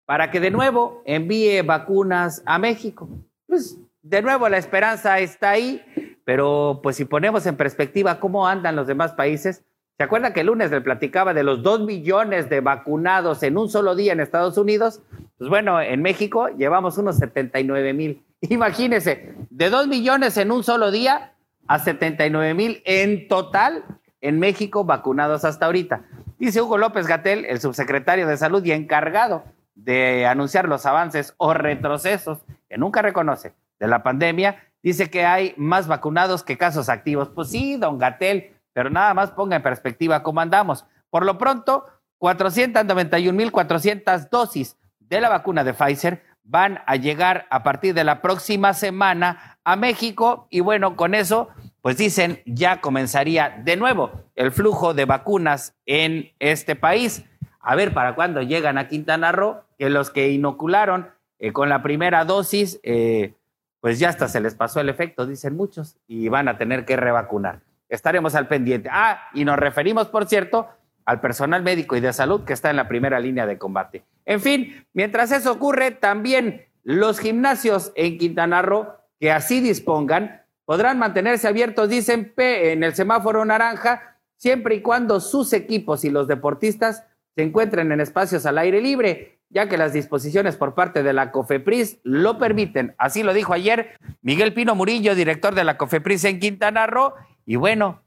[0.05, 3.07] para que de nuevo envíe vacunas a México.
[3.47, 5.83] Pues de nuevo la esperanza está ahí,
[6.25, 9.63] pero pues si ponemos en perspectiva cómo andan los demás países,
[9.97, 13.69] ¿se acuerda que el lunes le platicaba de los dos millones de vacunados en un
[13.69, 15.01] solo día en Estados Unidos?
[15.37, 18.23] Pues bueno, en México llevamos unos 79 mil.
[18.41, 21.33] Imagínese, de dos millones en un solo día
[21.67, 23.83] a 79 mil en total
[24.21, 26.01] en México vacunados hasta ahorita.
[26.37, 29.43] Dice Hugo López Gatel, el subsecretario de Salud y encargado
[29.75, 35.53] de anunciar los avances o retrocesos que nunca reconoce de la pandemia, dice que hay
[35.57, 37.29] más vacunados que casos activos.
[37.29, 40.85] Pues sí, don Gatel, pero nada más ponga en perspectiva cómo andamos.
[41.09, 41.85] Por lo pronto,
[42.19, 48.73] 491.400 dosis de la vacuna de Pfizer van a llegar a partir de la próxima
[48.73, 51.49] semana a México y bueno, con eso,
[51.81, 57.25] pues dicen, ya comenzaría de nuevo el flujo de vacunas en este país.
[57.59, 61.81] A ver para cuándo llegan a Quintana Roo, que los que inocularon eh, con la
[61.81, 63.33] primera dosis, eh,
[63.79, 66.97] pues ya hasta se les pasó el efecto, dicen muchos, y van a tener que
[66.97, 67.61] revacunar.
[67.87, 68.89] Estaremos al pendiente.
[68.91, 70.67] Ah, y nos referimos, por cierto,
[71.05, 74.03] al personal médico y de salud que está en la primera línea de combate.
[74.25, 78.87] En fin, mientras eso ocurre, también los gimnasios en Quintana Roo
[79.19, 80.38] que así dispongan
[80.69, 86.27] podrán mantenerse abiertos, dicen en el semáforo naranja, siempre y cuando sus equipos y los
[86.27, 91.11] deportistas se encuentren en espacios al aire libre ya que las disposiciones por parte de
[91.11, 92.93] la COFEPRIS lo permiten.
[92.99, 97.15] Así lo dijo ayer Miguel Pino Murillo, director de la COFEPRIS en Quintana Roo.
[97.47, 98.03] Y bueno,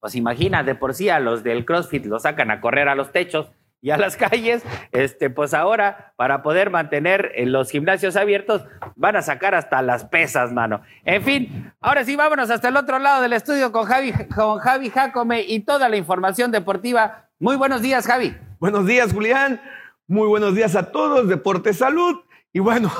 [0.00, 3.10] pues imagina, de por sí a los del CrossFit lo sacan a correr a los
[3.10, 3.48] techos
[3.82, 4.62] y a las calles,
[4.92, 10.52] este, pues ahora para poder mantener los gimnasios abiertos van a sacar hasta las pesas,
[10.52, 10.82] mano.
[11.04, 14.90] En fin, ahora sí vámonos hasta el otro lado del estudio con Javi, con Javi
[14.90, 17.28] Jacome y toda la información deportiva.
[17.38, 18.36] Muy buenos días, Javi.
[18.58, 19.60] Buenos días, Julián.
[20.06, 22.20] Muy buenos días a todos, Deporte Salud.
[22.52, 22.92] Y bueno,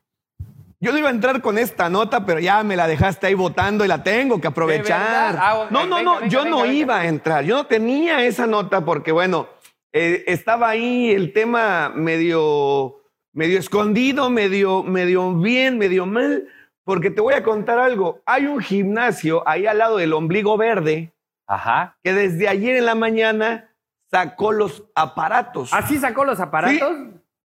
[0.80, 3.86] yo no iba a entrar con esta nota, pero ya me la dejaste ahí votando
[3.86, 5.38] y la tengo que aprovechar.
[5.40, 7.44] Ah, no, no, no, yo no iba a entrar.
[7.44, 9.48] Yo no tenía esa nota porque, bueno,
[9.92, 13.02] eh, estaba ahí el tema medio,
[13.32, 16.48] medio escondido, medio, medio bien, medio mal.
[16.84, 18.20] Porque te voy a contar algo.
[18.26, 21.12] Hay un gimnasio ahí al lado del ombligo verde.
[21.46, 21.96] Ajá.
[22.02, 23.70] Que desde ayer en la mañana
[24.10, 25.72] sacó los aparatos.
[25.72, 26.98] ¿Así sacó los aparatos?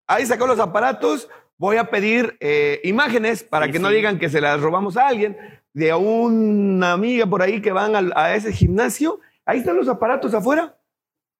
[0.07, 1.29] Ahí sacó los aparatos.
[1.57, 5.37] Voy a pedir eh, imágenes para que no digan que se las robamos a alguien,
[5.73, 9.19] de una amiga por ahí que van a, ese gimnasio.
[9.45, 10.75] Ahí están los aparatos afuera.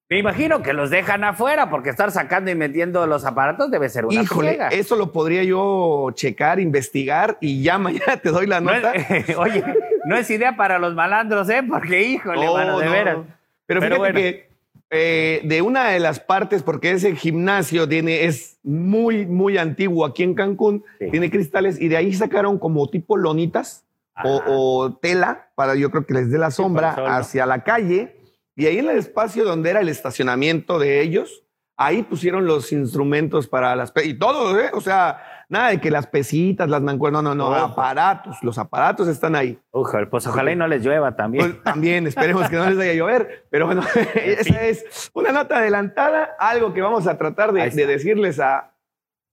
[0.07, 4.05] Me imagino que los dejan afuera porque estar sacando y metiendo los aparatos debe ser
[4.05, 8.93] una Híjole, eso lo podría yo checar, investigar y ya mañana te doy la nota.
[9.37, 9.63] oye,
[10.05, 11.63] no es idea para los malandros, ¿eh?
[11.67, 13.17] Porque, híjole, oh, de veras.
[13.65, 14.49] Pero, fíjate que
[14.91, 20.21] eh, de una de las partes, porque ese gimnasio tiene, es muy, muy antiguo aquí
[20.21, 23.83] en Cancún, tiene cristales y de ahí sacaron como tipo lonitas,
[24.23, 28.15] o, tela para yo creo que les dé la sombra hacia la calle.
[28.55, 31.43] Y ahí en el espacio donde era el estacionamiento de ellos,
[31.77, 33.91] ahí pusieron los instrumentos para las...
[34.03, 34.69] Y todo, ¿eh?
[34.73, 39.07] O sea, nada de que las pesitas, las mancuernas, no, no, no, aparatos, los aparatos
[39.07, 39.59] están ahí.
[39.71, 41.51] Ojalá, pues ojalá y no les llueva también.
[41.51, 43.83] Pues, también, esperemos que no les vaya a llover, pero bueno,
[44.15, 48.73] esa es una nota adelantada, algo que vamos a tratar de, decirles a,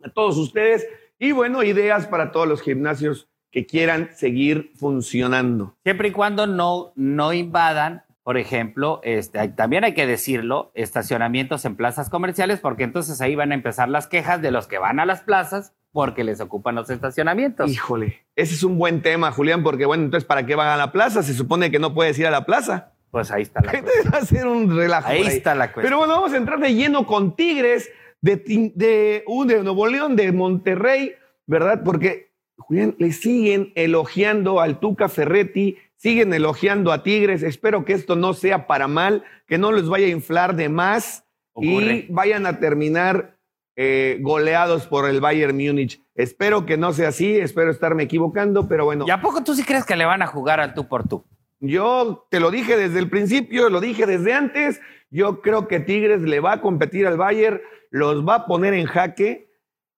[0.02, 0.86] a todos ustedes
[1.18, 5.76] y bueno, ideas para todos los gimnasios que quieran seguir funcionando.
[5.84, 11.76] Siempre y cuando no, no invadan, por ejemplo, este, también hay que decirlo, estacionamientos en
[11.76, 15.06] plazas comerciales, porque entonces ahí van a empezar las quejas de los que van a
[15.06, 17.70] las plazas porque les ocupan los estacionamientos.
[17.70, 20.92] Híjole, ese es un buen tema, Julián, porque bueno, entonces, ¿para qué van a la
[20.92, 21.22] plaza?
[21.22, 22.92] Se supone que no puedes ir a la plaza.
[23.10, 24.14] Pues ahí está la cuestión.
[24.14, 25.08] Va a ser un relajo.
[25.08, 25.84] Ahí, está la cuestión.
[25.84, 27.90] Pero bueno, vamos a entrar de lleno con Tigres
[28.22, 28.36] de,
[28.74, 31.14] de, uh, de Nuevo León, de Monterrey,
[31.46, 31.82] ¿verdad?
[31.84, 37.44] Porque Julián, le siguen elogiando al Tuca Ferretti, siguen elogiando a Tigres.
[37.44, 41.24] Espero que esto no sea para mal, que no les vaya a inflar de más
[41.54, 43.38] y vayan a terminar
[43.76, 46.02] eh, goleados por el Bayern Múnich.
[46.16, 49.04] Espero que no sea así, espero estarme equivocando, pero bueno.
[49.06, 51.24] ¿Y a poco tú sí crees que le van a jugar al tú por tú?
[51.60, 54.80] Yo te lo dije desde el principio, lo dije desde antes.
[55.10, 57.60] Yo creo que Tigres le va a competir al Bayern,
[57.90, 59.51] los va a poner en jaque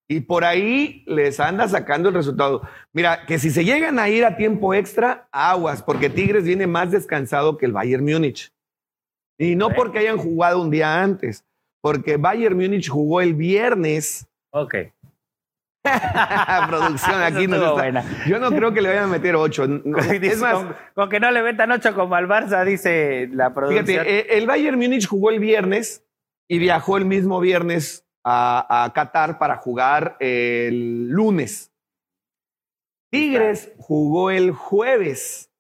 [0.09, 2.63] y por ahí les anda sacando el resultado.
[2.93, 6.91] Mira, que si se llegan a ir a tiempo extra, aguas, porque Tigres viene más
[6.91, 8.53] descansado que el Bayern Múnich.
[9.39, 11.45] Y no porque hayan jugado un día antes,
[11.81, 14.27] porque Bayern Múnich jugó el viernes.
[14.51, 14.75] Ok.
[16.69, 18.05] Producción aquí no está.
[18.27, 19.65] Yo no creo que le vayan a meter ocho.
[20.23, 20.65] es más,
[20.95, 23.87] con, que no le metan ocho como al Barça, dice la producción.
[23.87, 26.05] Fíjate, eh, el Bayern Múnich jugó el viernes
[26.49, 31.71] y viajó el mismo viernes a, Qatar para jugar el lunes.
[33.11, 35.51] Tigres jugó el jueves,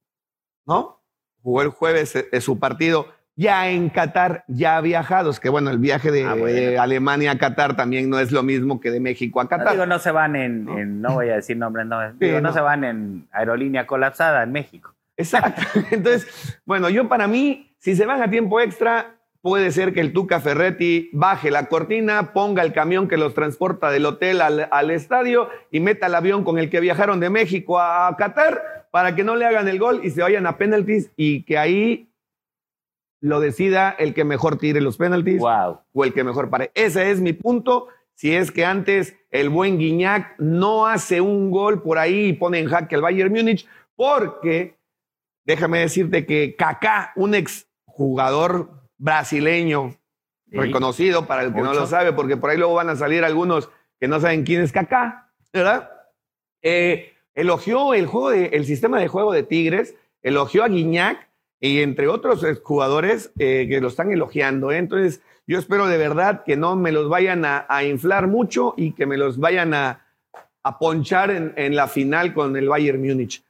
[0.67, 1.01] ¿no?
[1.43, 6.11] Jugó el jueves eh, su partido ya en Qatar, ya viajados, que bueno, el viaje
[6.11, 9.67] de, ah, Alemania a Qatar también no es lo mismo que de México a Qatar.
[9.67, 11.15] No, digo, no se van en, ¿no?
[11.15, 14.95] voy a decir nombres, no, digo, no, se van en aerolínea colapsada en México.
[15.17, 15.63] Exacto.
[15.91, 20.15] Entonces, bueno, yo para mí, si se van a tiempo extra, puede ser que el
[20.15, 25.51] Tuca Ferretti baje la cortina, ponga el camión que los transporta del hotel al, estadio
[25.71, 29.37] y meta el avión con el que viajaron de México a Qatar para que no
[29.37, 32.11] le hagan el gol y se vayan a penalties y que ahí
[33.21, 36.71] lo decida el que mejor tire los penalties o el que mejor pare.
[36.75, 37.89] Ese es mi punto.
[38.15, 42.61] Si es que antes el buen Guiñac no hace un gol por ahí y pone
[42.61, 44.79] en jaque al Bayern Múnich, porque
[45.45, 49.95] déjame decirte que Kaká, un ex jugador brasileño
[50.47, 53.69] reconocido para el que no lo sabe, porque por ahí luego van a salir algunos
[54.01, 55.91] que no saben quién es Kaká, ¿verdad?
[56.63, 61.29] Eh, elogió el, juego de, el sistema de juego de Tigres, elogió a Guiñac
[61.61, 64.73] y entre otros jugadores eh, que lo están elogiando.
[64.73, 64.79] ¿eh?
[64.79, 69.05] Entonces, yo espero de verdad que no me los vayan a, inflar mucho y que
[69.05, 70.07] me los vayan a,
[70.63, 73.45] a ponchar en, en, la final con el Bayern Múnich.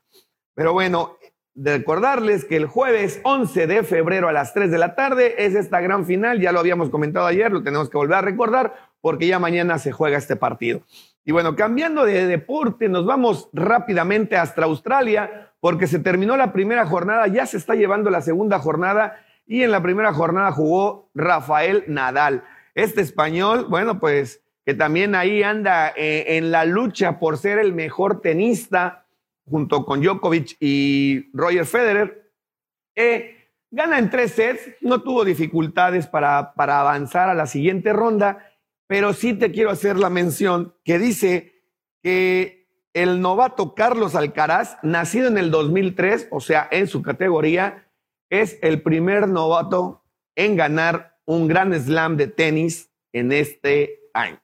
[0.55, 1.16] Pero bueno,
[1.55, 5.55] de recordarles que el jueves 11 de febrero a las 3 de la tarde es
[5.55, 9.26] esta gran final, ya lo habíamos comentado ayer, lo tenemos que volver a recordar porque
[9.26, 10.82] ya mañana se juega este partido.
[11.24, 16.86] Y bueno, cambiando de deporte, nos vamos rápidamente hasta Australia porque se terminó la primera
[16.86, 21.85] jornada, ya se está llevando la segunda jornada y en la primera jornada jugó Rafael
[21.86, 22.44] Nadal.
[22.74, 27.72] Este español, bueno, pues que también ahí anda eh, en la lucha por ser el
[27.74, 29.03] mejor tenista
[29.46, 32.32] junto con Djokovic y Roger Federer.
[32.96, 38.50] Eh, gana en tres sets, no tuvo dificultades para, para avanzar a la siguiente ronda,
[38.86, 41.62] pero sí te quiero hacer la mención que dice
[42.02, 47.88] que el novato Carlos Alcaraz, nacido en el 2003, o sea, en su categoría,
[48.30, 50.04] es el primer novato
[50.36, 54.43] en ganar un gran slam de tenis en este año.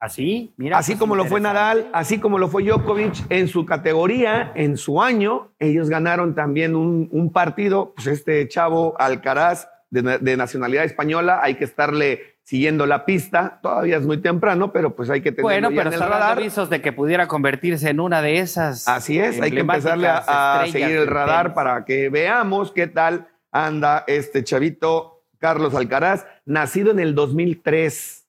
[0.00, 0.78] Así, mira.
[0.78, 5.02] Así como lo fue Nadal, así como lo fue Djokovic en su categoría, en su
[5.02, 7.92] año, ellos ganaron también un, partido.
[7.94, 13.60] Pues este chavo Alcaraz, de, nacionalidad española, hay que estarle siguiendo la pista.
[13.62, 16.80] Todavía es muy temprano, pero pues hay que tener Bueno, pero están los avisos de
[16.80, 18.88] que pudiera convertirse en una de esas.
[18.88, 23.28] Así es, hay que empezarle a, a seguir el radar para que veamos qué tal
[23.52, 28.19] anda este chavito Carlos Alcaraz, nacido en el 2003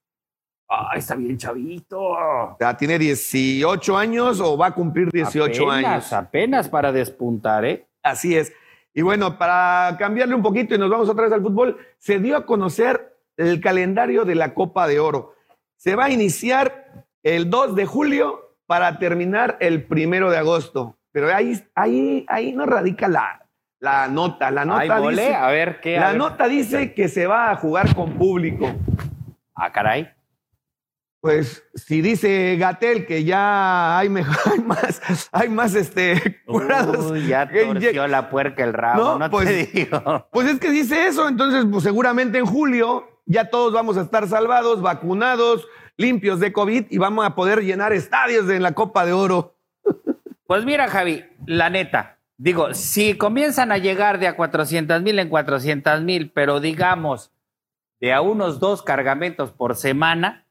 [0.74, 2.16] Ah, está bien chavito.
[2.58, 6.14] Ya tiene 18 años o va a cumplir 18 años.
[6.14, 7.88] Apenas para despuntar, ¿eh?
[8.02, 8.54] Así es.
[8.94, 12.38] Y bueno, para cambiarle un poquito y nos vamos otra vez al fútbol, se dio
[12.38, 15.36] a conocer el calendario de la Copa de Oro.
[15.76, 20.96] Se va a iniciar el 2 de julio para terminar el primero de agosto.
[21.12, 23.46] pero ahí, ahí, ahí no radica la,
[23.82, 24.50] la nota.
[24.52, 26.00] La nota dice, a ver qué.
[26.00, 28.72] La nota dice que se va a jugar con público.
[29.54, 30.10] Ah, caray.
[31.22, 37.12] Pues si dice Gatel que ya hay, mejor, hay más, hay más este, curados.
[37.12, 40.28] Uy, ya torció la puerca el rabo, no, pues, te digo.
[40.32, 44.28] Pues es que dice eso, entonces pues seguramente en julio ya todos vamos a estar
[44.28, 49.14] salvados, vacunados, limpios de COVID y vamos a poder llenar estadios en la Copa de
[49.14, 49.56] Oro.
[50.48, 55.30] Pues mira, Javi, la neta, digo, si comienzan a llegar de a 400 mil en
[55.30, 57.32] 400 mil, pero digamos
[58.02, 60.46] de a unos dos cargamentos por semana,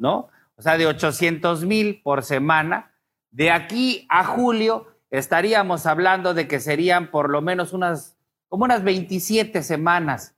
[0.00, 0.28] ¿no?
[0.56, 2.90] O sea, de 800 mil por semana.
[3.30, 8.16] De aquí a julio estaríamos hablando de que serían por lo menos unas,
[8.48, 10.34] como unas 27 semanas.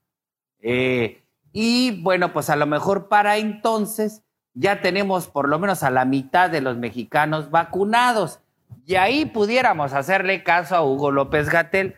[0.61, 1.23] Eh,
[1.53, 4.23] y bueno, pues a lo mejor para entonces
[4.55, 8.41] ya tenemos por lo menos a la mitad de los mexicanos vacunados.
[8.85, 11.95] Y ahí pudiéramos hacerle caso a Hugo López Gatel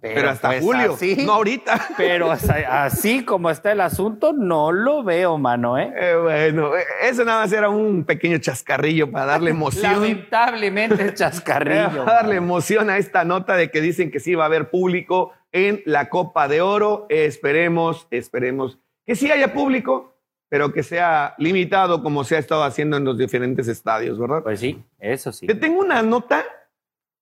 [0.00, 1.88] pero, hasta pues, julio, no ahorita.
[1.96, 2.30] Pero
[2.68, 5.92] así como está el asunto, no lo veo, mano, ¿eh?
[5.96, 6.14] ¿eh?
[6.14, 6.70] bueno,
[7.02, 9.92] eso nada más era un pequeño chascarrillo para darle emoción.
[9.94, 12.04] Lamentablemente chascarrillo.
[12.04, 15.32] para darle emoción a esta nota de que dicen que sí va a haber público
[15.50, 17.06] en la Copa de Oro.
[17.08, 20.14] Esperemos, esperemos que sí haya público,
[20.48, 24.44] pero que sea limitado como se ha estado haciendo en los diferentes estadios, ¿verdad?
[24.44, 25.46] Pues sí, eso sí.
[25.48, 26.44] Te tengo una nota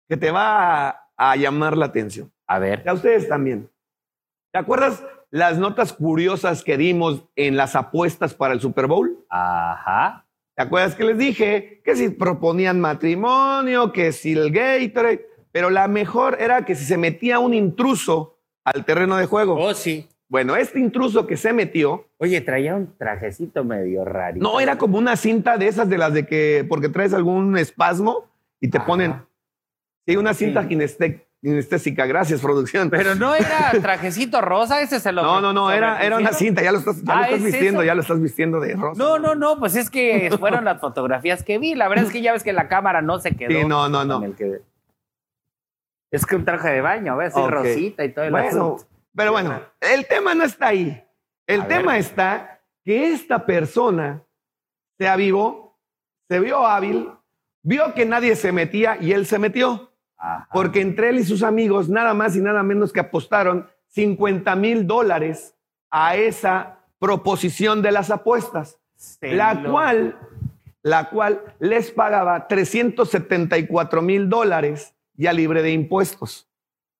[0.09, 2.31] que te va a llamar la atención.
[2.47, 2.89] A ver.
[2.89, 3.71] a ustedes también.
[4.53, 9.25] ¿Te acuerdas las notas curiosas que dimos en las apuestas para el Super Bowl?
[9.29, 10.27] Ajá.
[10.57, 15.89] ¿Te acuerdas que les dije que si proponían matrimonio, que si el Gatorade, pero la
[15.89, 18.37] mejor era que si se metía un intruso
[18.67, 19.55] al terreno de juego.
[19.55, 20.09] Oh, sí.
[20.29, 22.09] Bueno, este intruso que se metió.
[22.19, 24.39] Oye, traía un trajecito medio raro.
[24.41, 28.29] No, era como una cinta de esas de las de que, porque traes algún espasmo
[28.61, 29.23] y te ponen.
[30.07, 32.07] Sí, una cinta sí anestésica.
[32.07, 32.91] Gracias, producción.
[32.91, 35.23] Pero no era trajecito rosa, ese se lo.
[35.23, 37.95] No, no, no, era, era una cinta, ya lo estás, ya lo ah, vistiendo, ya
[37.95, 38.99] lo estás vistiendo de rosa.
[39.03, 41.75] No, no, no, pues es que fueron las fotografías que vi.
[41.75, 43.51] La verdad es que ya ves que la cámara no se quedó.
[43.51, 44.23] Sí, no, no, no.
[46.11, 47.35] Es que un traje de baño, ¿ves?
[47.37, 47.51] Okay.
[47.51, 48.77] rosita y todo el bueno,
[49.15, 51.03] Pero bueno, el tema no está ahí.
[51.47, 54.23] El tema está que esta persona
[54.99, 55.77] se avivó,
[56.29, 57.11] se vio hábil,
[57.63, 59.93] vio que nadie se metía y él se metió.
[60.53, 64.87] Porque entre él y sus amigos nada más y nada menos que apostaron 50 mil
[64.87, 65.55] dólares
[65.91, 68.79] a esa proposición de las apuestas,
[69.21, 70.19] la cual,
[70.83, 76.49] la cual les pagaba 374 mil dólares ya libre de impuestos.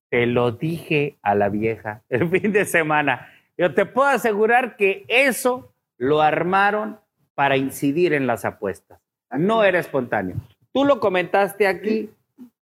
[0.09, 3.29] Te lo dije a la vieja el fin de semana.
[3.59, 7.01] Yo te puedo asegurar que eso lo armaron
[7.35, 9.01] para incidir en las apuestas.
[9.31, 10.37] No era espontáneo.
[10.73, 12.11] Tú lo comentaste aquí,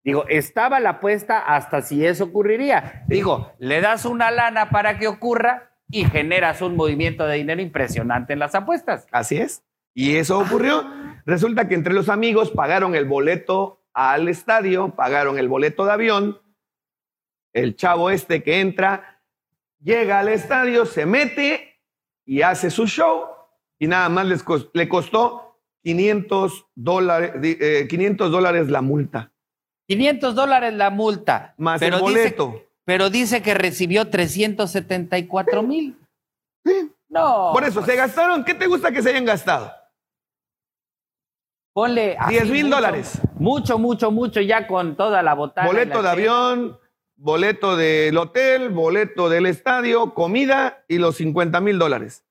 [0.05, 3.05] Digo, estaba la apuesta hasta si eso ocurriría.
[3.09, 8.35] Digo, le das una lana para que ocurra y generas un movimiento de dinero impresionante
[8.35, 9.07] en las apuestas.
[9.11, 9.65] Así es.
[9.95, 10.85] Y eso ocurrió.
[11.25, 16.39] Resulta que entre los amigos pagaron el boleto al estadio, pagaron el boleto de avión.
[17.55, 19.23] El chavo este que entra,
[19.81, 21.81] llega al estadio, se mete
[22.27, 23.27] y hace su show
[23.79, 24.27] y nada más
[24.73, 27.33] le costó 500 dólares,
[27.89, 29.34] 500 eh, dólares la multa.
[29.87, 31.55] 500 dólares la multa.
[31.59, 32.47] Más pero el boleto.
[32.53, 35.99] Dice, pero dice que recibió 374 mil.
[37.09, 37.51] No.
[37.53, 38.45] Por eso, se gastaron.
[38.45, 39.73] ¿Qué te gusta que se hayan gastado?
[41.73, 42.17] Ponle.
[42.29, 43.21] 10 mil dólares.
[43.35, 45.67] Mucho, mucho, mucho, ya con toda la botana.
[45.67, 46.79] Boleto de avión,
[47.17, 52.25] boleto del hotel, boleto del estadio, comida y los 50 mil dólares.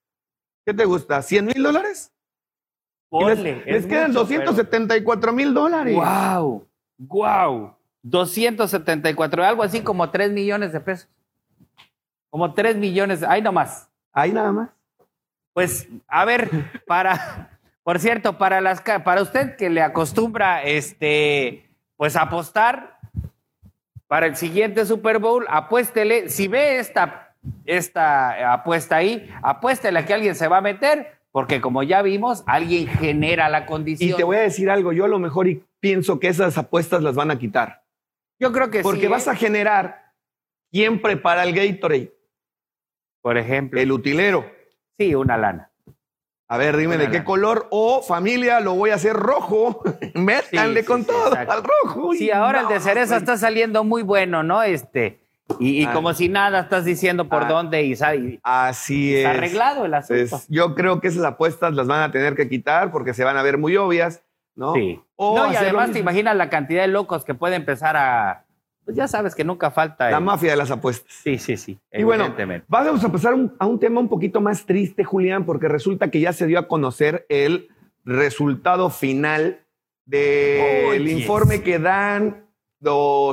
[0.66, 1.20] ¿Qué te gusta?
[1.20, 2.14] ¿100 mil dólares?
[3.10, 3.64] Ponle.
[3.66, 5.96] Les, quedan 274 mil dólares.
[5.96, 6.68] ¡Wow!
[7.08, 7.76] ¡Guau!
[8.04, 11.10] 274, algo así como 3 millones de pesos.
[12.30, 13.90] Como 3 millones, ahí nomás.
[14.12, 14.70] Ahí nada más.
[15.54, 16.50] Pues, a ver,
[16.88, 23.00] para, por cierto, para las para usted que le acostumbra este pues apostar
[24.08, 27.34] para el siguiente Super Bowl, apuéstele, si ve esta,
[27.66, 32.44] esta apuesta ahí, apuéstele a que alguien se va a meter, porque como ya vimos,
[32.46, 34.12] alguien genera la condición.
[34.12, 37.04] Y te voy a decir algo, yo a lo mejor y pienso que esas apuestas
[37.04, 37.84] las van a quitar.
[38.40, 38.84] Yo creo que sí.
[38.84, 39.32] Porque vas ¿eh?
[39.32, 40.14] a generar
[40.72, 42.14] quién prepara el Gatorade.
[43.22, 43.82] Por ejemplo.
[43.82, 44.50] El utilero.
[44.98, 45.72] Sí, una lana.
[46.48, 47.68] A ver, dime de qué color.
[47.70, 49.84] O familia, lo voy a hacer rojo.
[50.14, 52.14] Métanle con todo al rojo.
[52.14, 54.64] Sí, ahora el de cereza está saliendo muy bueno, ¿no?
[54.64, 55.20] Este.
[55.60, 55.92] Y, ah.
[55.92, 57.48] como si nada estás diciendo por ah.
[57.48, 59.26] dónde y, y Así es.
[59.26, 60.40] arreglado el asunto.
[60.48, 63.44] yo creo que esas apuestas las van a tener que quitar porque se van a
[63.44, 64.24] ver muy obvias
[64.56, 64.74] ¿no?
[64.74, 65.00] Sí.
[65.18, 68.46] no, y además te imaginas la cantidad de locos que puede empezar a.
[68.86, 70.12] Pues ya sabes que nunca falta.
[70.12, 71.14] La mafia de las apuestas.
[71.24, 71.80] Sí, sí, sí.
[71.92, 72.36] Y bueno,
[72.68, 76.34] vamos a pasar a un tema un poquito más triste, Julián, porque resulta que ya
[76.34, 77.70] se dio a conocer el
[78.04, 79.66] resultado final
[80.06, 82.50] del informe que dan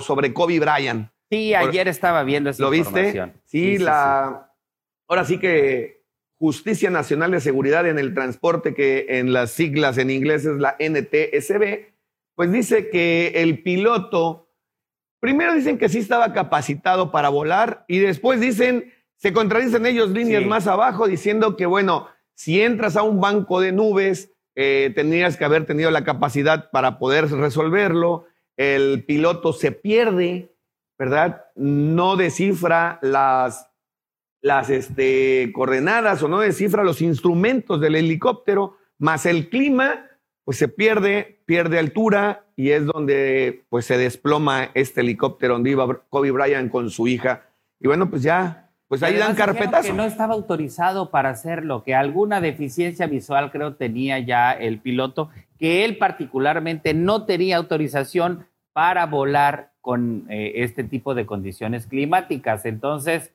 [0.01, 1.11] sobre Kobe Bryant.
[1.31, 3.33] Sí, ayer estaba viendo esa ¿Lo viste?
[3.45, 4.53] Sí, la.
[5.09, 6.00] Ahora sí que
[6.41, 10.75] Justicia Nacional de Seguridad en el Transporte, que en las siglas en inglés es la
[10.81, 11.91] NTSB,
[12.35, 14.49] pues dice que el piloto,
[15.21, 20.47] primero dicen que sí estaba capacitado para volar y después dicen, se contradicen ellos líneas
[20.47, 25.45] más abajo diciendo que, bueno, si entras a un banco de nubes, eh, tendrías que
[25.45, 28.25] haber tenido la capacidad para poder resolverlo,
[28.57, 30.57] el piloto se pierde,
[30.99, 31.45] ¿verdad?
[31.55, 33.70] No descifra las,
[34.43, 40.07] las este, coordenadas o no descifra los instrumentos del helicóptero, más el clima,
[40.45, 46.03] pues se pierde, pierde altura y es donde pues se desploma este helicóptero donde iba
[46.09, 47.43] Kobe Bryant con su hija.
[47.79, 49.89] Y bueno, pues ya, pues ahí dan carpetazo.
[49.89, 55.31] Que no estaba autorizado para hacerlo, que alguna deficiencia visual creo tenía ya el piloto,
[55.59, 62.67] que él particularmente no tenía autorización para volar con eh, este tipo de condiciones climáticas.
[62.67, 63.33] Entonces,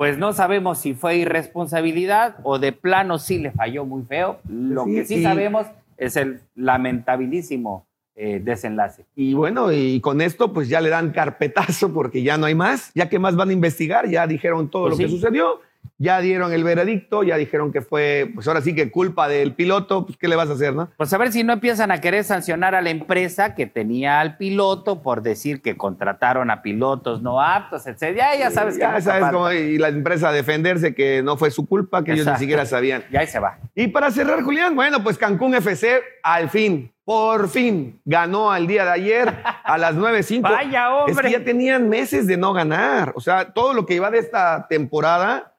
[0.00, 4.38] pues no sabemos si fue irresponsabilidad o de plano sí le falló muy feo.
[4.48, 5.66] Lo que sí, sabemos
[5.98, 9.04] es el lamentabilísimo eh, desenlace.
[9.14, 12.90] Y bueno, y con esto pues ya le dan carpetazo porque ya no hay más,
[12.94, 15.60] ya que más van a investigar, ya dijeron todo pues lo que sucedió
[16.00, 20.06] ya dieron el veredicto, ya dijeron que fue, pues ahora sí que culpa del piloto,
[20.06, 20.88] pues ¿qué le vas a hacer, no?
[20.96, 24.38] Pues a ver si no empiezan a querer sancionar a la empresa que tenía al
[24.38, 28.16] piloto por decir que contrataron a pilotos no aptos, etc.
[28.16, 28.80] Ya, ya sabes que...
[28.80, 32.26] Ya sabes cómo, y la empresa a defenderse que no fue su culpa, que ellos
[32.26, 33.04] ni siquiera sabían.
[33.12, 33.58] Ya ahí se va.
[33.74, 38.86] Y para cerrar, Julián, bueno, pues Cancún FC al fin, por fin, ganó al día
[38.86, 40.40] de ayer a las 9.05.
[40.50, 41.12] Vaya, hombre.
[41.12, 43.12] Es que ya tenían meses de no ganar.
[43.16, 45.50] O sea, todo lo que iba de esta temporada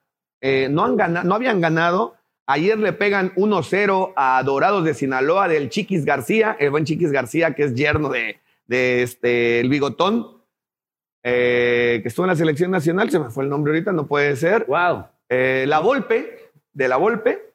[0.41, 2.15] eh, no, han ganado, no habían ganado.
[2.47, 7.53] Ayer le pegan 1-0 a Dorados de Sinaloa del Chiquis García, el buen Chiquis García,
[7.53, 10.41] que es yerno de, de este, el Bigotón,
[11.23, 14.35] eh, que estuvo en la selección nacional, se me fue el nombre ahorita, no puede
[14.35, 14.65] ser.
[14.65, 15.05] Wow.
[15.29, 17.53] Eh, la Volpe, de la Volpe,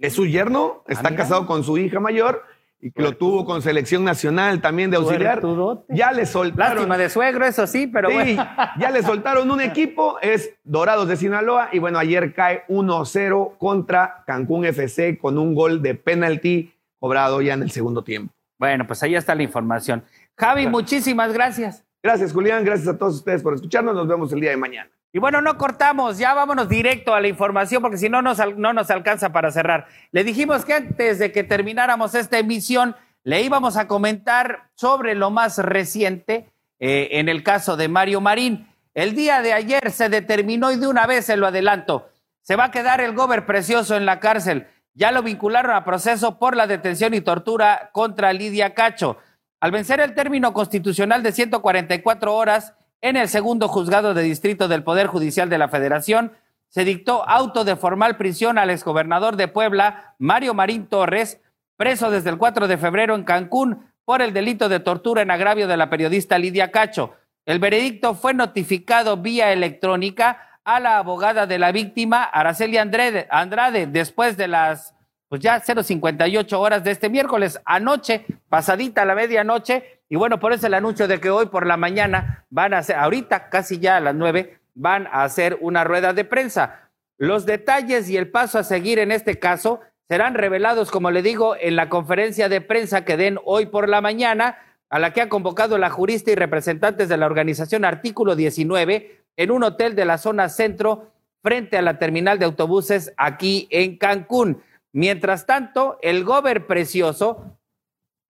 [0.00, 2.42] es su yerno, está ah, casado con su hija mayor
[2.80, 5.40] y que lo tuvo con selección nacional también de auxiliar.
[5.88, 6.76] Ya le soltaron.
[6.76, 8.36] Lástima de suegro, eso sí, pero sí,
[8.78, 11.70] Ya le soltaron un equipo, es Dorados de Sinaloa.
[11.72, 17.54] Y bueno, ayer cae 1-0 contra Cancún FC con un gol de penalti cobrado ya
[17.54, 18.32] en el segundo tiempo.
[18.58, 20.04] Bueno, pues ahí está la información.
[20.36, 21.84] Javi, muchísimas gracias.
[22.02, 22.64] Gracias, Julián.
[22.64, 23.94] Gracias a todos ustedes por escucharnos.
[23.94, 24.90] Nos vemos el día de mañana.
[25.16, 28.74] Y bueno, no cortamos, ya vámonos directo a la información porque si no nos, no
[28.74, 29.86] nos alcanza para cerrar.
[30.12, 32.94] Le dijimos que antes de que termináramos esta emisión,
[33.24, 38.68] le íbamos a comentar sobre lo más reciente eh, en el caso de Mario Marín.
[38.92, 42.10] El día de ayer se determinó y de una vez se lo adelanto,
[42.42, 44.66] se va a quedar el gober precioso en la cárcel.
[44.92, 49.16] Ya lo vincularon a proceso por la detención y tortura contra Lidia Cacho.
[49.60, 54.82] Al vencer el término constitucional de 144 horas, en el segundo juzgado de distrito del
[54.82, 56.32] Poder Judicial de la Federación
[56.68, 61.40] se dictó auto de formal prisión al exgobernador de Puebla, Mario Marín Torres,
[61.76, 65.68] preso desde el 4 de febrero en Cancún por el delito de tortura en agravio
[65.68, 67.14] de la periodista Lidia Cacho.
[67.44, 74.36] El veredicto fue notificado vía electrónica a la abogada de la víctima, Araceli Andrade, después
[74.36, 74.95] de las
[75.28, 80.66] pues ya 058 horas de este miércoles, anoche, pasadita la medianoche, y bueno, por eso
[80.66, 84.00] el anuncio de que hoy por la mañana van a hacer, ahorita casi ya a
[84.00, 86.90] las nueve, van a hacer una rueda de prensa.
[87.18, 91.56] Los detalles y el paso a seguir en este caso serán revelados, como le digo,
[91.58, 94.58] en la conferencia de prensa que den hoy por la mañana,
[94.88, 99.50] a la que ha convocado la jurista y representantes de la organización Artículo 19 en
[99.50, 101.10] un hotel de la zona centro
[101.42, 104.62] frente a la terminal de autobuses aquí en Cancún.
[104.96, 107.58] Mientras tanto, el gober precioso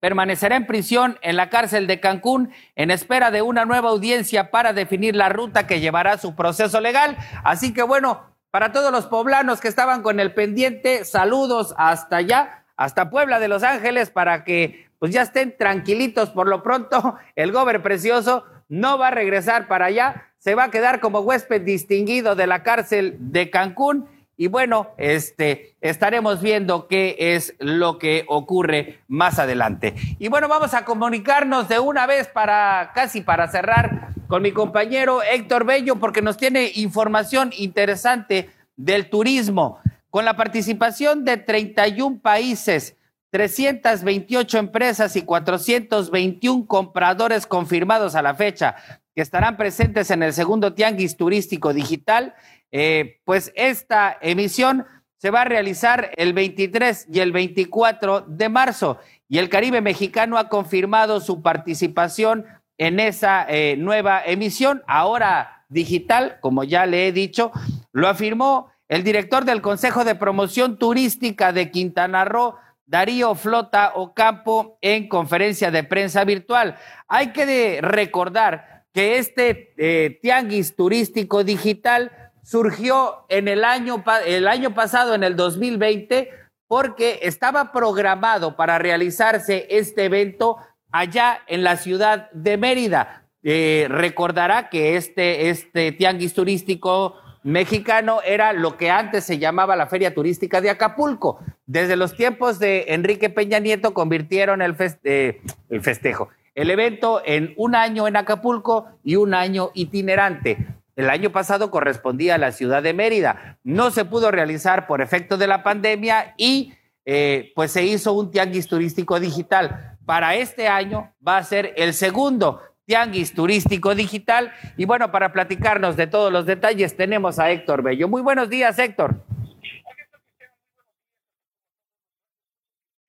[0.02, 4.74] permanecerá en prisión en la cárcel de Cancún en espera de una nueva audiencia para
[4.74, 7.18] definir la ruta que llevará su proceso legal.
[7.46, 12.66] Así que bueno, para todos los poblanos que estaban con el pendiente, saludos hasta allá,
[12.76, 17.16] hasta Puebla de Los Ángeles, para que pues ya estén tranquilitos por lo pronto.
[17.38, 21.62] El gober precioso no va a regresar para allá, se va a quedar como huésped
[21.62, 28.24] distinguido de la cárcel de Cancún y bueno, este, estaremos viendo qué es lo que
[28.30, 29.96] ocurre más adelante.
[30.18, 35.22] Y bueno, vamos a comunicarnos de una vez para casi para cerrar con mi compañero
[35.22, 39.80] Héctor Bello, porque nos tiene información interesante del turismo.
[40.10, 42.96] Con la participación de 31 países,
[43.32, 48.78] 328 empresas y 421 compradores confirmados a la fecha
[49.16, 52.34] que estarán presentes en el segundo Tianguis Turístico Digital.
[52.72, 54.86] Eh, pues esta emisión
[55.18, 60.38] se va a realizar el 23 y el 24 de marzo y el Caribe Mexicano
[60.38, 62.46] ha confirmado su participación
[62.78, 67.52] en esa eh, nueva emisión, ahora digital, como ya le he dicho,
[67.92, 72.56] lo afirmó el director del Consejo de Promoción Turística de Quintana Roo,
[72.88, 76.76] Darío Flota Ocampo, en conferencia de prensa virtual.
[77.08, 82.12] Hay que recordar que este eh, tianguis turístico digital
[82.44, 86.30] surgió en el año, el año pasado, en el 2020,
[86.68, 90.58] porque estaba programado para realizarse este evento
[90.92, 93.26] allá en la ciudad de Mérida.
[93.44, 99.88] Eh, recordará que este, este tianguis turístico mexicano era lo que antes se llamaba la
[99.88, 101.40] Feria Turística de Acapulco.
[101.66, 106.30] Desde los tiempos de Enrique Peña Nieto convirtieron el, eh, el festejo,
[106.60, 110.58] el evento en un año en Acapulco y un año itinerante.
[110.98, 113.58] El año pasado correspondía a la ciudad de Mérida.
[113.64, 116.74] No se pudo realizar por efecto de la pandemia y
[117.06, 119.98] eh, pues se hizo un tianguis turístico digital.
[120.06, 124.52] Para este año va a ser el segundo Tianguis Turístico Digital.
[124.76, 128.10] Y bueno, para platicarnos de todos los detalles tenemos a Héctor Bello.
[128.10, 129.24] Muy buenos días, Héctor.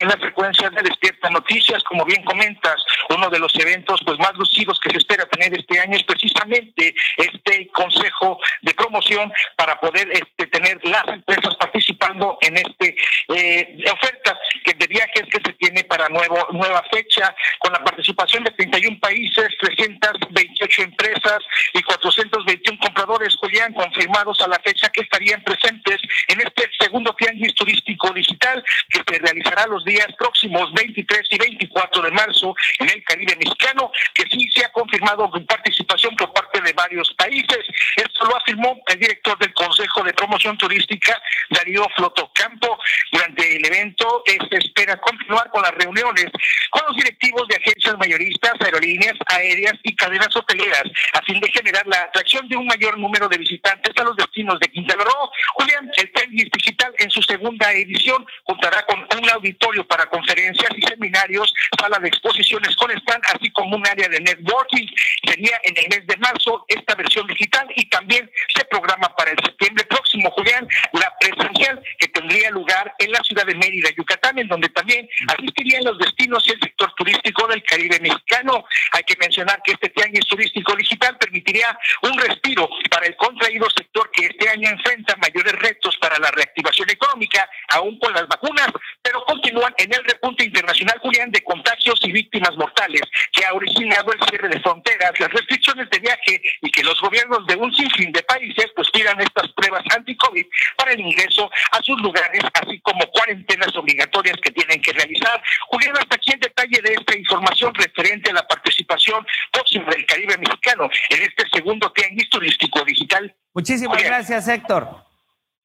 [0.01, 4.33] En la frecuencia de Despierta Noticias, como bien comentas, uno de los eventos pues más
[4.35, 10.11] lucidos que se espera tener este año es precisamente este consejo de promoción para poder
[10.11, 12.97] este, tener las empresas participando en este
[13.29, 18.45] eh, oferta que de viajes que se tiene para nuevo nueva fecha con la participación
[18.45, 21.41] de 31 países, 328 empresas
[21.75, 27.55] y 421 compradores Julián confirmados a la fecha que estarían presentes en este segundo tianguis
[27.55, 33.03] turístico digital que se realizará los días próximos 23 y 24 de marzo en el
[33.05, 37.67] Caribe mexicano, que sí se ha confirmado con participación por parte de varios países.
[37.97, 42.79] Esto lo afirmó el director del Consejo de Promoción Turística, Darío Flotocampo.
[43.13, 46.27] Durante el evento se espera continuar con las reuniones
[46.71, 51.87] con los directivos de agencias mayoristas, aerolíneas aéreas y cadenas hoteleras, a fin de generar
[51.87, 55.31] la atracción de un mayor número de visitantes a los destinos de Quintana Roo.
[55.55, 60.83] Julián, el Tenis Digital en su segunda edición contará con un auditorio para conferencias y
[60.83, 64.87] seminarios, sala de exposiciones con stand, así como un área de networking.
[65.25, 69.39] Sería en el mes de marzo esta versión digital y también se programa para el
[69.45, 74.49] septiembre próximo, Julián, la presencial que tendría lugar en la ciudad de Mérida, Yucatán, en
[74.49, 78.65] donde también asistirían los destinos y el sector turístico del Caribe mexicano.
[78.93, 84.11] Hay que mencionar que este tianguis turístico digital permitiría un respiro para el contraído sector
[84.13, 88.69] que este año enfrenta mayores retos para la reactivación económica, aún con las vacunas,
[89.03, 93.03] pero continúan en el repunte internacional, Julián, de contagios y víctimas mortales
[93.33, 97.47] que ha originado el cierre de fronteras, las restricciones de viaje y que los gobiernos
[97.47, 102.01] de un sinfín de países pues pidan estas pruebas anti-COVID para el ingreso a sus
[102.01, 105.43] lugares, así como cuarentenas obligatorias que tienen que realizar.
[105.69, 110.37] Julián, hasta aquí el detalle de esta información referente a la participación próxima del Caribe
[110.39, 113.35] mexicano en este segundo tianguis turístico digital.
[113.55, 115.05] Muchísimas gracias, Héctor.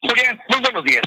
[0.02, 1.04] Julián, muy buenos días.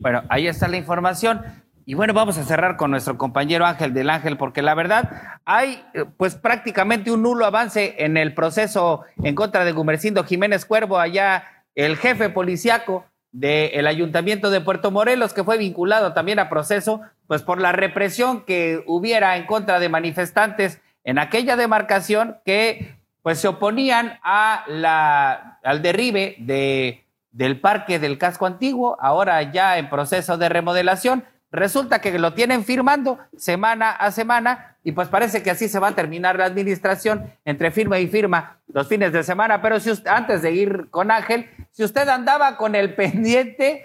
[0.00, 1.62] Bueno, ahí está la información.
[1.84, 5.10] Y bueno, vamos a cerrar con nuestro compañero Ángel del Ángel, porque la verdad
[5.44, 10.64] hay eh, pues prácticamente un nulo avance en el proceso en contra de Gumercindo Jiménez
[10.64, 11.44] Cuervo, allá
[11.74, 17.42] el jefe policiaco del Ayuntamiento de Puerto Morelos, que fue vinculado también a proceso, pues
[17.42, 23.48] por la represión que hubiera en contra de manifestantes en aquella demarcación que pues se
[23.48, 30.36] oponían a la, al derribe de, del parque del casco antiguo, ahora ya en proceso
[30.36, 31.24] de remodelación.
[31.52, 35.88] Resulta que lo tienen firmando semana a semana y pues parece que así se va
[35.88, 39.60] a terminar la administración entre firma y firma los fines de semana.
[39.60, 43.84] Pero si usted, antes de ir con Ángel, si usted andaba con el pendiente,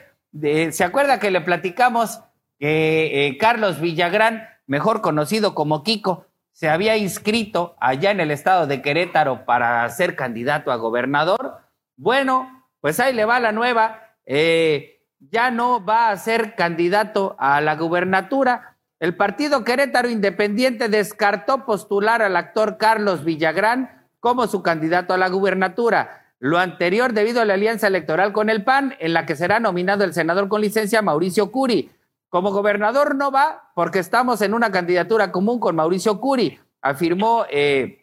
[0.72, 2.22] ¿se acuerda que le platicamos
[2.58, 8.66] que eh, Carlos Villagrán, mejor conocido como Kiko, se había inscrito allá en el estado
[8.66, 11.60] de Querétaro para ser candidato a gobernador?
[11.98, 14.14] Bueno, pues ahí le va la nueva.
[14.26, 18.78] Eh, ya no va a ser candidato a la gubernatura.
[19.00, 25.30] El partido Querétaro Independiente descartó postular al actor Carlos Villagrán como su candidato a la
[25.30, 26.24] gubernatura.
[26.40, 30.04] Lo anterior debido a la alianza electoral con el PAN, en la que será nominado
[30.04, 31.92] el senador con licencia Mauricio Curi.
[32.30, 38.02] Como gobernador no va porque estamos en una candidatura común con Mauricio Curi, afirmó eh,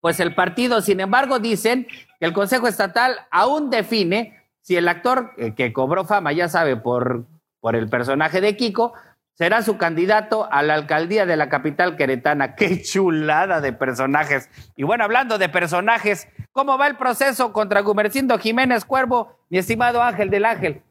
[0.00, 0.82] pues el partido.
[0.82, 1.86] Sin embargo, dicen
[2.18, 7.26] que el Consejo Estatal aún define si el actor que cobró fama, ya sabe, por,
[7.60, 8.94] por el personaje de Kiko,
[9.34, 12.54] será su candidato a la alcaldía de la capital queretana.
[12.56, 14.48] Qué chulada de personajes.
[14.74, 20.02] Y bueno, hablando de personajes, ¿cómo va el proceso contra Gumercindo Jiménez Cuervo, mi estimado
[20.02, 20.82] Ángel del Ángel?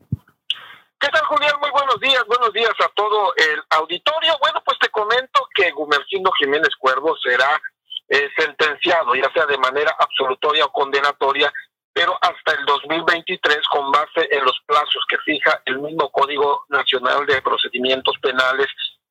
[0.99, 1.55] ¿Qué tal, Julián?
[1.59, 4.33] Muy buenos días, buenos días a todo el auditorio.
[4.39, 7.59] Bueno, pues te comento que Gumercindo Jiménez Cuervo será
[8.07, 11.51] eh, sentenciado, ya sea de manera absolutoria o condenatoria,
[11.93, 17.25] pero hasta el 2023 con base en los plazos que fija el mismo Código Nacional
[17.27, 18.67] de Procedimientos Penales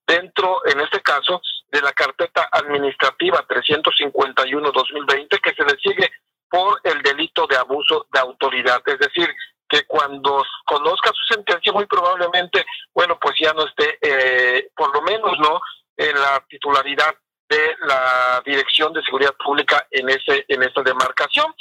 [0.06, 1.40] dentro, en este caso,
[1.70, 6.10] de la carpeta administrativa 351-2020 que se le sigue
[6.50, 8.82] por el delito de abuso de autoridad.
[8.84, 9.32] Es decir,
[9.68, 15.00] que cuando conozca su sentencia muy probablemente, bueno, pues ya no esté, eh, por lo
[15.02, 15.60] menos, ¿no?,
[15.96, 17.14] en la titularidad
[17.48, 21.54] de la Dirección de Seguridad Pública en ese en esta demarcación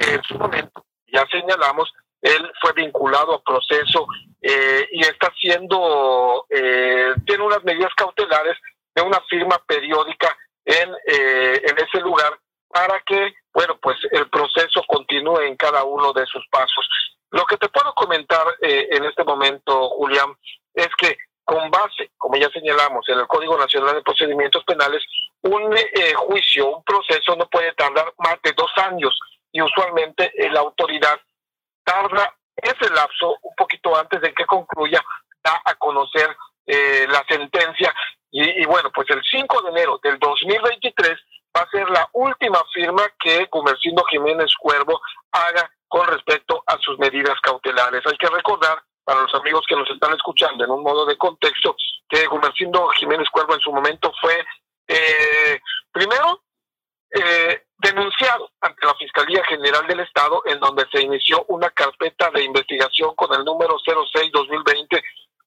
[0.00, 4.06] en su momento, ya señalamos, él fue vinculado a proceso
[4.42, 8.56] eh, y está haciendo, eh, tiene unas medidas cautelares
[8.94, 14.82] de una firma periódica en, eh, en ese lugar para que, bueno, pues el proceso
[14.86, 16.86] continúe en cada uno de sus pasos.
[17.30, 20.36] Lo que te puedo comentar en este momento, Julián,
[20.74, 25.02] es que con base, como ya señalamos, en el Código Nacional de Procedimientos Penales,
[25.42, 25.76] un
[26.16, 29.16] juicio, un proceso no puede tardar más de dos años
[29.52, 31.18] y usualmente eh, la autoridad
[31.84, 35.02] tarda ese lapso un poquito antes de que concluya,
[35.42, 36.36] da a conocer
[36.66, 37.94] eh, la sentencia
[38.32, 41.18] y, bueno, pues el 5 de enero del 2023
[41.56, 45.00] va a ser la última firma que Comercindo Jiménez Cuervo
[45.32, 48.02] haga con respecto a sus medidas cautelares.
[48.06, 51.74] Hay que recordar para los amigos que nos están escuchando en un modo de contexto
[52.08, 54.44] que Comercindo Jiménez Cuervo en su momento fue
[54.86, 55.60] eh,
[55.90, 56.40] primero
[57.12, 62.44] eh, denunciado ante la Fiscalía General del Estado, en donde se inició una carpeta de
[62.44, 65.02] investigación con el número 06-2020,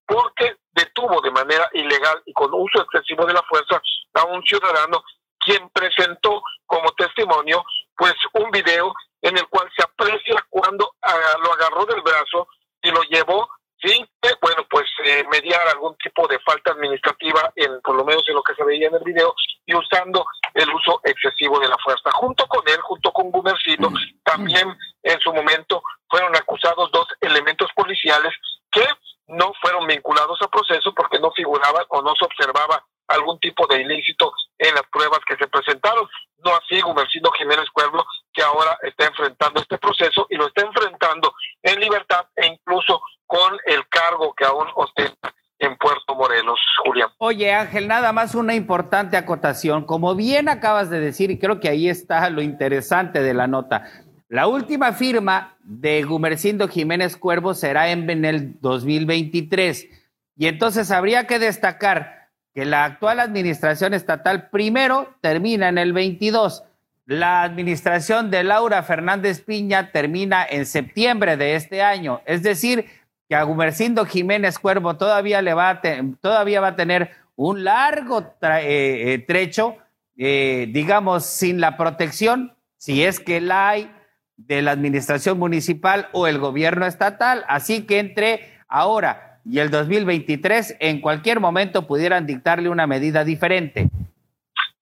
[0.06, 3.82] porque detuvo de manera ilegal y con uso excesivo de la fuerza
[4.16, 5.04] a un ciudadano
[5.40, 7.64] quien presentó como testimonio
[7.96, 10.96] pues un video en el cual se aprecia cuando
[11.44, 12.48] lo agarró del brazo
[12.82, 13.48] y lo llevó
[13.84, 14.08] sin
[14.42, 18.44] bueno, pues eh, mediar algún tipo de falta administrativa, en, por lo menos en lo
[18.44, 19.34] que se veía en el video,
[19.66, 22.12] y usando el uso excesivo de la fuerza.
[22.12, 23.90] Junto con él, junto con Gumercino,
[24.24, 28.34] también en su momento fueron acusados dos elementos policiales
[28.72, 28.86] que
[29.28, 33.82] no fueron vinculados a proceso porque no figuraban o no se observaba algún tipo de
[33.82, 36.08] ilícito en las pruebas que se presentaron.
[36.40, 41.34] No así Gumercino Jiménez Pueblo, que ahora está enfrentando este proceso y lo está enfrentando
[41.62, 47.10] en libertad e incluso con el cargo que aún ostenta en Puerto Morelos, Julián.
[47.52, 49.86] Ángel, nada más una importante acotación.
[49.86, 53.86] Como bien acabas de decir, y creo que ahí está lo interesante de la nota,
[54.30, 59.88] la última firma de Gumercindo Jiménez Cuervo será en el 2023.
[60.36, 66.64] Y entonces habría que destacar que la actual administración estatal primero termina en el 22.
[67.06, 72.22] La administración de Laura Fernández Piña termina en septiembre de este año.
[72.26, 72.86] Es decir,
[73.28, 75.82] que a Gumercindo Jiménez Cuervo todavía, le va, a
[76.22, 79.78] todavía va a tener un largo eh, eh, trecho,
[80.18, 83.96] eh, digamos, sin la protección, si es que la hay,
[84.36, 87.46] de la administración municipal o el gobierno estatal.
[87.48, 93.90] Así que entre ahora y el 2023, en cualquier momento pudieran dictarle una medida diferente.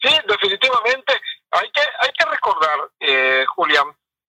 [0.01, 1.13] Sí, definitivamente.
[1.51, 3.87] Hay que, hay que recordar, Julián,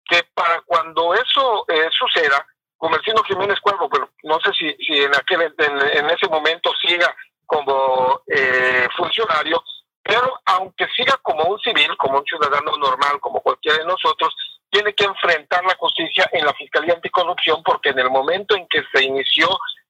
[0.08, 2.44] que para cuando eso suceda,
[2.82, 7.14] Comercino Jiménez Cuervo, pero no sé si, si en aquel en, ese momento siga
[7.52, 9.62] como eh, funcionario,
[10.02, 14.34] pero aunque siga como un civil, como un ciudadano normal, como cualquiera de nosotros,
[14.70, 18.82] tiene que enfrentar la justicia en la Fiscalía Anticorrupción, porque en el momento en que
[18.92, 19.48] se inició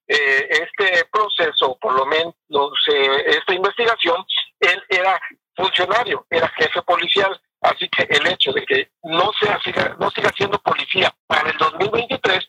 [0.08, 2.34] eh, este proceso, por lo menos
[2.92, 4.24] eh, esta investigación,
[4.58, 5.20] él era
[5.54, 7.40] funcionario, era jefe policial.
[7.60, 11.56] Así que el hecho de que no sea siga, no siga siendo policía para el
[11.58, 12.44] 2023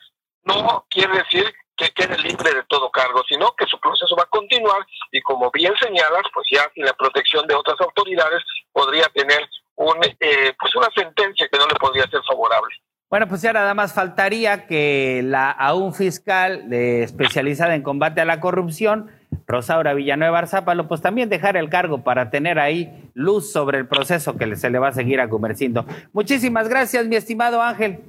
[0.46, 4.30] no quiere decir que quede libre de todo cargo, sino que su proceso va a
[4.30, 9.42] continuar y como bien señalas, pues ya sin la protección de otras autoridades podría tener
[9.76, 12.76] un, eh, pues una sentencia que no le podría ser favorable.
[13.10, 18.40] Bueno, pues ya nada más faltaría que la aún fiscal especializada en combate a la
[18.40, 19.12] corrupción,
[19.46, 24.36] Rosaura Villanueva Arzápalo, pues también dejar el cargo para tener ahí luz sobre el proceso
[24.36, 25.86] que se le va a seguir a Comercindo.
[26.12, 28.00] Muchísimas gracias, mi estimado Ángel.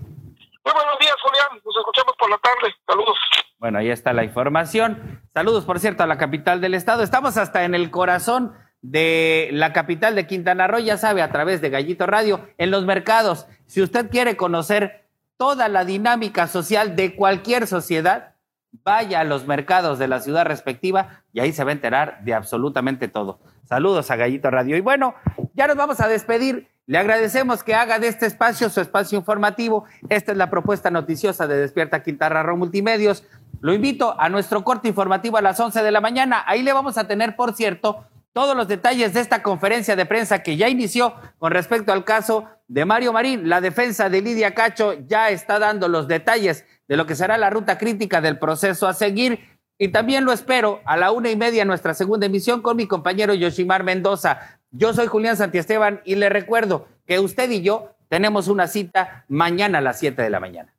[0.64, 1.60] Muy buenos días, Julián.
[1.62, 2.74] Nos escuchamos por la tarde.
[2.86, 3.18] Saludos.
[3.64, 5.22] Bueno, ahí está la información.
[5.32, 7.02] Saludos, por cierto, a la capital del estado.
[7.02, 11.62] Estamos hasta en el corazón de la capital de Quintana Roo, ya sabe, a través
[11.62, 13.46] de Gallito Radio, en los mercados.
[13.64, 15.06] Si usted quiere conocer
[15.38, 18.34] toda la dinámica social de cualquier sociedad,
[18.82, 22.34] vaya a los mercados de la ciudad respectiva y ahí se va a enterar de
[22.34, 23.40] absolutamente todo.
[23.64, 24.76] Saludos a Gallito Radio.
[24.76, 25.14] Y bueno,
[25.54, 26.68] ya nos vamos a despedir.
[26.86, 29.84] Le agradecemos que haga de este espacio su espacio informativo.
[30.10, 33.24] Esta es la propuesta noticiosa de Despierta Quintarra Ro Multimedios.
[33.60, 36.44] Lo invito a nuestro corte informativo a las 11 de la mañana.
[36.46, 38.04] Ahí le vamos a tener, por cierto,
[38.34, 42.50] todos los detalles de esta conferencia de prensa que ya inició con respecto al caso
[42.68, 43.48] de Mario Marín.
[43.48, 47.48] La defensa de Lidia Cacho ya está dando los detalles de lo que será la
[47.48, 49.38] ruta crítica del proceso a seguir.
[49.78, 53.32] Y también lo espero a la una y media nuestra segunda emisión con mi compañero
[53.32, 54.60] Yoshimar Mendoza.
[54.76, 59.78] Yo soy Julián Santiesteban y le recuerdo que usted y yo tenemos una cita mañana
[59.78, 60.73] a las 7 de la mañana.